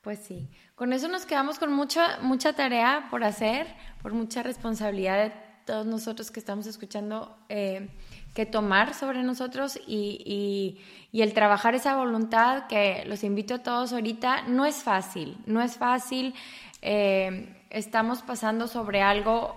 Pues 0.00 0.18
sí, 0.18 0.48
con 0.74 0.94
eso 0.94 1.08
nos 1.08 1.26
quedamos 1.26 1.58
con 1.58 1.74
mucha, 1.74 2.20
mucha 2.22 2.54
tarea 2.54 3.08
por 3.10 3.22
hacer, 3.22 3.66
por 4.00 4.14
mucha 4.14 4.42
responsabilidad 4.42 5.24
de 5.24 5.51
todos 5.64 5.86
nosotros 5.86 6.30
que 6.30 6.40
estamos 6.40 6.66
escuchando 6.66 7.36
eh, 7.48 7.88
que 8.34 8.46
tomar 8.46 8.94
sobre 8.94 9.22
nosotros 9.22 9.78
y, 9.86 10.80
el 11.12 11.34
trabajar 11.34 11.74
esa 11.74 11.96
voluntad 11.96 12.66
que 12.66 13.04
los 13.06 13.22
invito 13.22 13.54
a 13.54 13.58
todos 13.58 13.92
ahorita 13.92 14.42
no 14.48 14.64
es 14.64 14.76
fácil, 14.76 15.36
no 15.46 15.60
es 15.60 15.76
fácil. 15.76 16.34
Eh, 16.80 17.54
estamos 17.70 18.22
pasando 18.22 18.66
sobre 18.66 19.02
algo 19.02 19.56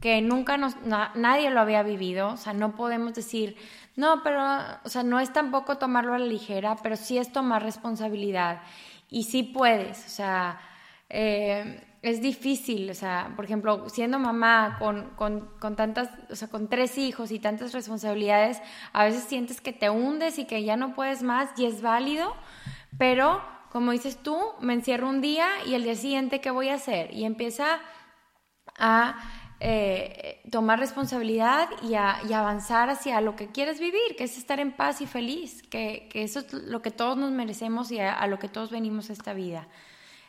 que 0.00 0.20
nunca 0.20 0.56
nos, 0.56 0.74
nadie 0.82 1.50
lo 1.50 1.60
había 1.60 1.82
vivido, 1.82 2.30
o 2.30 2.36
sea, 2.36 2.52
no 2.52 2.74
podemos 2.74 3.14
decir, 3.14 3.56
no, 3.94 4.22
pero, 4.22 4.42
o 4.84 4.88
sea, 4.88 5.02
no 5.02 5.20
es 5.20 5.32
tampoco 5.32 5.78
tomarlo 5.78 6.14
a 6.14 6.18
la 6.18 6.26
ligera, 6.26 6.76
pero 6.82 6.96
sí 6.96 7.18
es 7.18 7.32
tomar 7.32 7.62
responsabilidad 7.62 8.62
y 9.10 9.24
sí 9.24 9.42
puedes, 9.42 10.04
o 10.06 10.08
sea, 10.08 10.60
eh, 11.08 11.84
es 12.02 12.20
difícil, 12.20 12.90
o 12.90 12.94
sea, 12.94 13.32
por 13.36 13.44
ejemplo, 13.44 13.88
siendo 13.88 14.18
mamá 14.18 14.76
con, 14.78 15.10
con, 15.10 15.48
con, 15.60 15.76
tantas, 15.76 16.10
o 16.30 16.34
sea, 16.34 16.48
con 16.48 16.68
tres 16.68 16.98
hijos 16.98 17.30
y 17.30 17.38
tantas 17.38 17.72
responsabilidades, 17.72 18.60
a 18.92 19.04
veces 19.04 19.22
sientes 19.24 19.60
que 19.60 19.72
te 19.72 19.88
hundes 19.88 20.38
y 20.38 20.44
que 20.44 20.64
ya 20.64 20.76
no 20.76 20.94
puedes 20.94 21.22
más 21.22 21.50
y 21.56 21.66
es 21.66 21.80
válido, 21.80 22.34
pero 22.98 23.40
como 23.70 23.92
dices 23.92 24.18
tú, 24.22 24.38
me 24.60 24.74
encierro 24.74 25.08
un 25.08 25.20
día 25.20 25.48
y 25.64 25.74
el 25.74 25.84
día 25.84 25.94
siguiente, 25.94 26.40
¿qué 26.40 26.50
voy 26.50 26.68
a 26.68 26.74
hacer? 26.74 27.14
Y 27.14 27.24
empieza 27.24 27.80
a 28.78 29.16
eh, 29.60 30.42
tomar 30.50 30.80
responsabilidad 30.80 31.68
y, 31.82 31.94
a, 31.94 32.18
avanzar 32.36 32.90
hacia 32.90 33.20
lo 33.20 33.36
que 33.36 33.52
quieres 33.52 33.78
vivir, 33.78 34.16
que 34.18 34.24
es 34.24 34.36
estar 34.36 34.58
en 34.58 34.72
paz 34.72 35.00
y 35.00 35.06
feliz, 35.06 35.62
que, 35.62 36.08
eso 36.14 36.40
es 36.40 36.52
lo 36.52 36.82
que 36.82 36.90
todos 36.90 37.16
nos 37.16 37.30
merecemos 37.30 37.92
y 37.92 38.00
a, 38.00 38.26
lo 38.26 38.40
que 38.40 38.48
todos 38.48 38.72
venimos 38.72 39.08
a 39.08 39.12
esta 39.12 39.34
vida. 39.34 39.68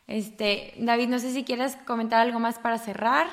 Este, 0.08 0.74
David, 0.78 1.08
no 1.08 1.20
sé 1.20 1.34
si 1.34 1.44
quieres 1.44 1.76
comentar 1.86 2.22
algo 2.22 2.40
más 2.40 2.60
para 2.60 2.78
cerrar. 2.78 3.28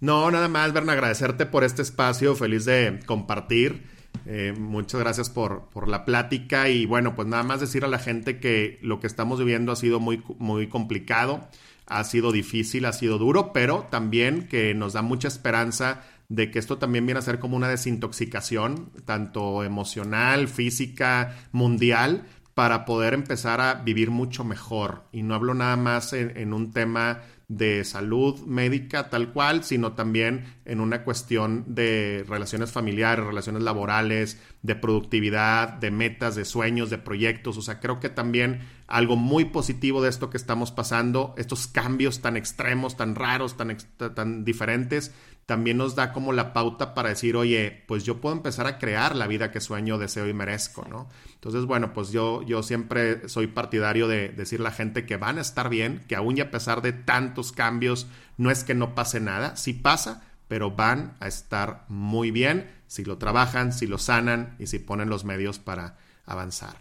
No, 0.00 0.30
nada 0.30 0.48
más, 0.48 0.72
Berna, 0.72 0.92
agradecerte 0.92 1.46
por 1.46 1.64
este 1.64 1.82
espacio, 1.82 2.34
feliz 2.34 2.64
de 2.64 3.00
compartir. 3.06 3.84
Eh, 4.26 4.54
muchas 4.58 5.00
gracias 5.00 5.30
por, 5.30 5.68
por, 5.68 5.88
la 5.88 6.04
plática 6.04 6.68
y 6.68 6.86
bueno, 6.86 7.14
pues 7.14 7.28
nada 7.28 7.42
más 7.42 7.60
decir 7.60 7.84
a 7.84 7.88
la 7.88 7.98
gente 7.98 8.40
que 8.40 8.78
lo 8.82 8.98
que 8.98 9.06
estamos 9.06 9.38
viviendo 9.38 9.72
ha 9.72 9.76
sido 9.76 10.00
muy, 10.00 10.22
muy 10.38 10.68
complicado 10.68 11.48
ha 11.86 12.04
sido 12.04 12.32
difícil, 12.32 12.84
ha 12.84 12.92
sido 12.92 13.18
duro, 13.18 13.52
pero 13.52 13.86
también 13.90 14.48
que 14.48 14.74
nos 14.74 14.92
da 14.92 15.02
mucha 15.02 15.28
esperanza 15.28 16.02
de 16.28 16.50
que 16.50 16.58
esto 16.58 16.78
también 16.78 17.06
viene 17.06 17.20
a 17.20 17.22
ser 17.22 17.38
como 17.38 17.56
una 17.56 17.68
desintoxicación, 17.68 18.90
tanto 19.04 19.62
emocional, 19.62 20.48
física, 20.48 21.36
mundial, 21.52 22.26
para 22.56 22.86
poder 22.86 23.12
empezar 23.12 23.60
a 23.60 23.74
vivir 23.74 24.10
mucho 24.10 24.42
mejor. 24.42 25.02
Y 25.12 25.22
no 25.22 25.34
hablo 25.34 25.52
nada 25.52 25.76
más 25.76 26.14
en, 26.14 26.54
un 26.54 26.72
tema 26.72 27.20
de 27.48 27.84
salud 27.84 28.40
médica 28.46 29.10
tal 29.10 29.30
cual, 29.34 29.62
sino 29.62 29.92
también 29.92 30.54
en 30.64 30.80
una 30.80 31.04
cuestión 31.04 31.64
de 31.66 32.24
relaciones 32.26 32.72
familiares, 32.72 33.26
relaciones 33.26 33.62
laborales, 33.62 34.40
de 34.62 34.74
productividad, 34.74 35.74
de 35.74 35.90
metas, 35.90 36.34
de 36.34 36.46
sueños, 36.46 36.88
de 36.88 36.96
proyectos. 36.96 37.58
O 37.58 37.60
sea, 37.60 37.78
creo 37.78 38.00
que 38.00 38.08
también 38.08 38.60
algo 38.86 39.16
muy 39.16 39.44
positivo 39.44 40.02
de 40.02 40.08
esto 40.08 40.30
que 40.30 40.38
estamos 40.38 40.72
pasando, 40.72 41.34
estos 41.36 41.66
cambios 41.66 42.22
tan 42.22 42.38
extremos, 42.38 42.96
tan 42.96 43.16
raros, 43.16 43.58
tan, 43.58 43.76
tan 44.14 44.46
diferentes, 44.46 45.12
también 45.46 45.76
nos 45.76 45.94
da 45.94 46.12
como 46.12 46.32
la 46.32 46.52
pauta 46.52 46.92
para 46.92 47.10
decir, 47.10 47.36
oye, 47.36 47.84
pues 47.86 48.02
yo 48.04 48.20
puedo 48.20 48.34
empezar 48.34 48.66
a 48.66 48.78
crear 48.78 49.14
la 49.14 49.28
vida 49.28 49.52
que 49.52 49.60
sueño, 49.60 49.96
deseo 49.96 50.26
y 50.28 50.34
merezco, 50.34 50.84
¿no? 50.88 51.08
Entonces, 51.34 51.64
bueno, 51.66 51.92
pues 51.92 52.10
yo, 52.10 52.42
yo 52.42 52.64
siempre 52.64 53.28
soy 53.28 53.46
partidario 53.46 54.08
de 54.08 54.28
decirle 54.28 54.66
a 54.66 54.70
la 54.70 54.76
gente 54.76 55.06
que 55.06 55.16
van 55.16 55.38
a 55.38 55.42
estar 55.42 55.68
bien, 55.68 56.02
que 56.08 56.16
aún 56.16 56.36
y 56.36 56.40
a 56.40 56.50
pesar 56.50 56.82
de 56.82 56.92
tantos 56.92 57.52
cambios, 57.52 58.08
no 58.36 58.50
es 58.50 58.64
que 58.64 58.74
no 58.74 58.96
pase 58.96 59.20
nada, 59.20 59.54
sí 59.54 59.72
pasa, 59.72 60.24
pero 60.48 60.72
van 60.72 61.14
a 61.20 61.28
estar 61.28 61.84
muy 61.88 62.32
bien 62.32 62.68
si 62.88 63.04
lo 63.04 63.16
trabajan, 63.16 63.72
si 63.72 63.86
lo 63.86 63.98
sanan 63.98 64.56
y 64.58 64.66
si 64.66 64.80
ponen 64.80 65.08
los 65.08 65.24
medios 65.24 65.60
para 65.60 65.96
avanzar. 66.24 66.74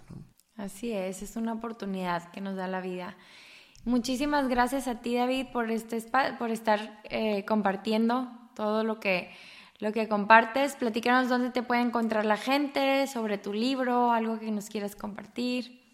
Así 0.58 0.92
es, 0.92 1.22
es 1.22 1.36
una 1.36 1.54
oportunidad 1.54 2.32
que 2.32 2.42
nos 2.42 2.56
da 2.56 2.68
la 2.68 2.82
vida. 2.82 3.16
Muchísimas 3.84 4.48
gracias 4.48 4.88
a 4.88 5.02
ti, 5.02 5.16
David, 5.16 5.48
por, 5.54 5.70
este 5.70 6.02
por 6.40 6.50
estar 6.50 7.00
eh, 7.04 7.46
compartiendo 7.46 8.45
todo 8.56 8.84
lo 8.84 9.00
que, 9.00 9.30
lo 9.80 9.92
que 9.92 10.08
compartes. 10.08 10.76
Platícanos 10.76 11.30
dónde 11.30 11.52
te 11.52 11.62
puede 11.62 11.82
encontrar 11.82 12.26
la 12.26 12.38
gente, 12.38 13.06
sobre 13.08 13.38
tu 13.38 13.54
libro, 13.54 14.12
algo 14.12 14.40
que 14.40 14.50
nos 14.50 14.70
quieras 14.70 14.96
compartir. 14.96 15.86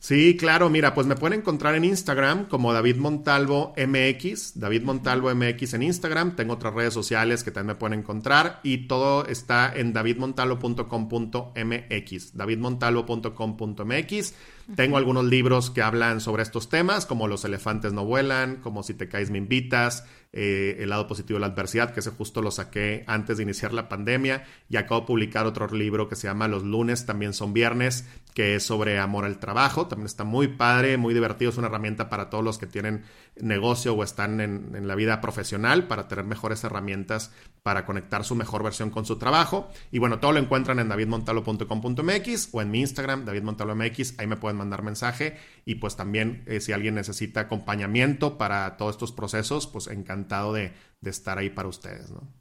Sí, 0.00 0.36
claro, 0.38 0.70
mira, 0.70 0.94
pues 0.94 1.06
me 1.06 1.14
pueden 1.14 1.40
encontrar 1.40 1.74
en 1.74 1.84
Instagram 1.84 2.46
como 2.46 2.72
David 2.72 2.96
Montalvo 2.96 3.74
MX, 3.76 4.58
David 4.58 4.82
Montalvo 4.82 5.28
MX 5.34 5.74
en 5.74 5.82
Instagram, 5.82 6.36
tengo 6.36 6.54
otras 6.54 6.72
redes 6.72 6.94
sociales 6.94 7.44
que 7.44 7.50
también 7.50 7.74
me 7.74 7.78
pueden 7.78 7.98
encontrar 7.98 8.60
y 8.62 8.88
todo 8.88 9.26
está 9.26 9.70
en 9.76 9.92
davidmontalvo.com.mx, 9.92 12.34
davidmontalvo.com.mx. 12.34 14.34
Tengo 14.76 14.96
algunos 14.96 15.24
libros 15.24 15.70
que 15.70 15.82
hablan 15.82 16.20
sobre 16.20 16.42
estos 16.42 16.68
temas, 16.68 17.06
como 17.06 17.28
Los 17.28 17.44
elefantes 17.44 17.92
no 17.92 18.04
vuelan, 18.04 18.56
como 18.56 18.82
Si 18.82 18.94
te 18.94 19.08
caes 19.08 19.30
me 19.30 19.38
invitas, 19.38 20.04
eh, 20.32 20.76
El 20.80 20.90
lado 20.90 21.06
positivo 21.06 21.38
de 21.38 21.40
la 21.40 21.52
adversidad, 21.52 21.92
que 21.92 22.00
ese 22.00 22.10
justo 22.10 22.40
lo 22.42 22.50
saqué 22.50 23.04
antes 23.06 23.36
de 23.36 23.42
iniciar 23.42 23.72
la 23.72 23.88
pandemia, 23.88 24.44
y 24.68 24.76
acabo 24.76 25.00
de 25.02 25.06
publicar 25.06 25.46
otro 25.46 25.66
libro 25.68 26.08
que 26.08 26.16
se 26.16 26.28
llama 26.28 26.48
Los 26.48 26.62
lunes 26.62 27.06
también 27.06 27.34
son 27.34 27.52
viernes, 27.52 28.04
que 28.34 28.54
es 28.54 28.62
sobre 28.64 28.98
amor 28.98 29.24
al 29.24 29.38
trabajo. 29.38 29.86
También 29.86 30.06
está 30.06 30.24
muy 30.24 30.48
padre, 30.48 30.96
muy 30.96 31.14
divertido. 31.14 31.50
Es 31.50 31.58
una 31.58 31.66
herramienta 31.66 32.08
para 32.08 32.30
todos 32.30 32.44
los 32.44 32.58
que 32.58 32.66
tienen 32.66 33.04
negocio 33.40 33.94
o 33.94 34.04
están 34.04 34.40
en, 34.40 34.86
la 34.86 34.94
vida 34.94 35.20
profesional 35.20 35.86
para 35.86 36.08
tener 36.08 36.24
mejores 36.24 36.64
herramientas 36.64 37.32
para 37.62 37.84
conectar 37.84 38.24
su 38.24 38.34
mejor 38.34 38.62
versión 38.62 38.90
con 38.90 39.04
su 39.04 39.16
trabajo. 39.18 39.70
Y 39.90 39.98
bueno, 39.98 40.18
todo 40.18 40.32
lo 40.32 40.38
encuentran 40.38 40.78
en 40.78 40.88
davidmontalo.com.mx 40.88 42.48
o 42.52 42.62
en 42.62 42.70
mi 42.70 42.80
Instagram, 42.80 43.24
davidmontalomx. 43.24 44.18
Ahí 44.18 44.26
me 44.26 44.36
pueden 44.36 44.56
mandar 44.60 44.82
mensaje. 44.82 45.36
Y 45.64 45.76
pues 45.76 45.96
también, 45.96 46.44
eh, 46.46 46.60
si 46.60 46.72
alguien 46.72 46.94
necesita 46.94 47.40
acompañamiento 47.40 48.38
para 48.38 48.76
todos 48.76 48.94
estos 48.94 49.12
procesos, 49.12 49.66
pues 49.66 49.88
encantado 49.88 50.52
de, 50.52 50.72
de 51.00 51.10
estar 51.10 51.38
ahí 51.38 51.50
para 51.50 51.68
ustedes, 51.68 52.10
¿no? 52.10 52.40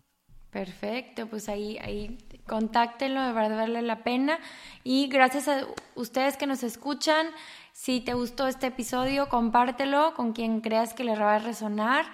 Perfecto, 0.51 1.27
pues 1.27 1.47
ahí, 1.47 1.77
ahí 1.77 2.17
contáctenlo, 2.47 3.21
de 3.21 3.33
verdad 3.33 3.57
vale 3.57 3.83
la 3.83 4.03
pena. 4.03 4.39
Y 4.83 5.07
gracias 5.07 5.47
a 5.47 5.67
ustedes 5.93 6.37
que 6.37 6.47
nos 6.47 6.63
escuchan, 6.63 7.27
si 7.71 8.01
te 8.01 8.15
gustó 8.15 8.47
este 8.47 8.67
episodio, 8.67 9.29
compártelo 9.29 10.15
con 10.15 10.33
quien 10.33 10.61
creas 10.61 10.95
que 10.95 11.03
le 11.03 11.15
va 11.15 11.35
a 11.35 11.39
resonar. 11.39 12.05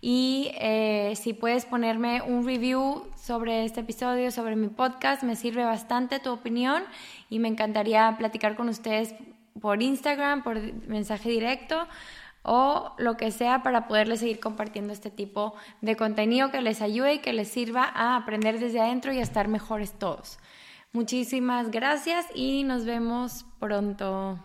Y 0.00 0.50
eh, 0.60 1.14
si 1.16 1.32
puedes 1.32 1.64
ponerme 1.66 2.20
un 2.20 2.44
review 2.44 3.04
sobre 3.16 3.64
este 3.64 3.80
episodio, 3.80 4.30
sobre 4.32 4.56
mi 4.56 4.68
podcast, 4.68 5.22
me 5.22 5.36
sirve 5.36 5.64
bastante 5.64 6.18
tu 6.18 6.30
opinión 6.30 6.82
y 7.30 7.38
me 7.38 7.48
encantaría 7.48 8.14
platicar 8.18 8.56
con 8.56 8.68
ustedes 8.68 9.14
por 9.60 9.82
Instagram, 9.82 10.42
por 10.42 10.60
mensaje 10.86 11.30
directo 11.30 11.86
o 12.42 12.92
lo 12.98 13.16
que 13.16 13.30
sea 13.30 13.62
para 13.62 13.88
poderles 13.88 14.20
seguir 14.20 14.38
compartiendo 14.38 14.92
este 14.92 15.10
tipo 15.10 15.54
de 15.80 15.96
contenido 15.96 16.50
que 16.50 16.60
les 16.60 16.82
ayude 16.82 17.14
y 17.14 17.18
que 17.20 17.32
les 17.32 17.48
sirva 17.48 17.84
a 17.84 18.16
aprender 18.16 18.58
desde 18.58 18.80
adentro 18.80 19.12
y 19.12 19.18
a 19.18 19.22
estar 19.22 19.48
mejores 19.48 19.92
todos. 19.98 20.38
Muchísimas 20.92 21.70
gracias 21.70 22.26
y 22.34 22.62
nos 22.64 22.84
vemos 22.84 23.46
pronto. 23.58 24.38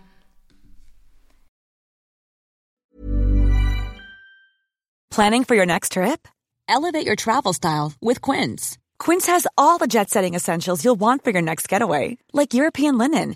Planning 5.12 5.44
for 5.44 5.56
your 5.56 5.66
next 5.66 5.94
trip? 5.94 6.28
Elevate 6.68 7.06
your 7.06 7.16
travel 7.16 7.52
style 7.54 7.94
with 8.02 8.22
Quince. 8.22 8.78
Quince 9.00 9.28
has 9.28 9.46
all 9.58 9.78
the 9.78 9.88
jet-setting 9.88 10.34
essentials 10.36 10.86
you'll 10.86 11.00
want 11.00 11.24
for 11.24 11.32
your 11.32 11.42
next 11.42 11.68
getaway, 11.68 12.18
like 12.32 12.54
European 12.54 12.98
linen, 12.98 13.36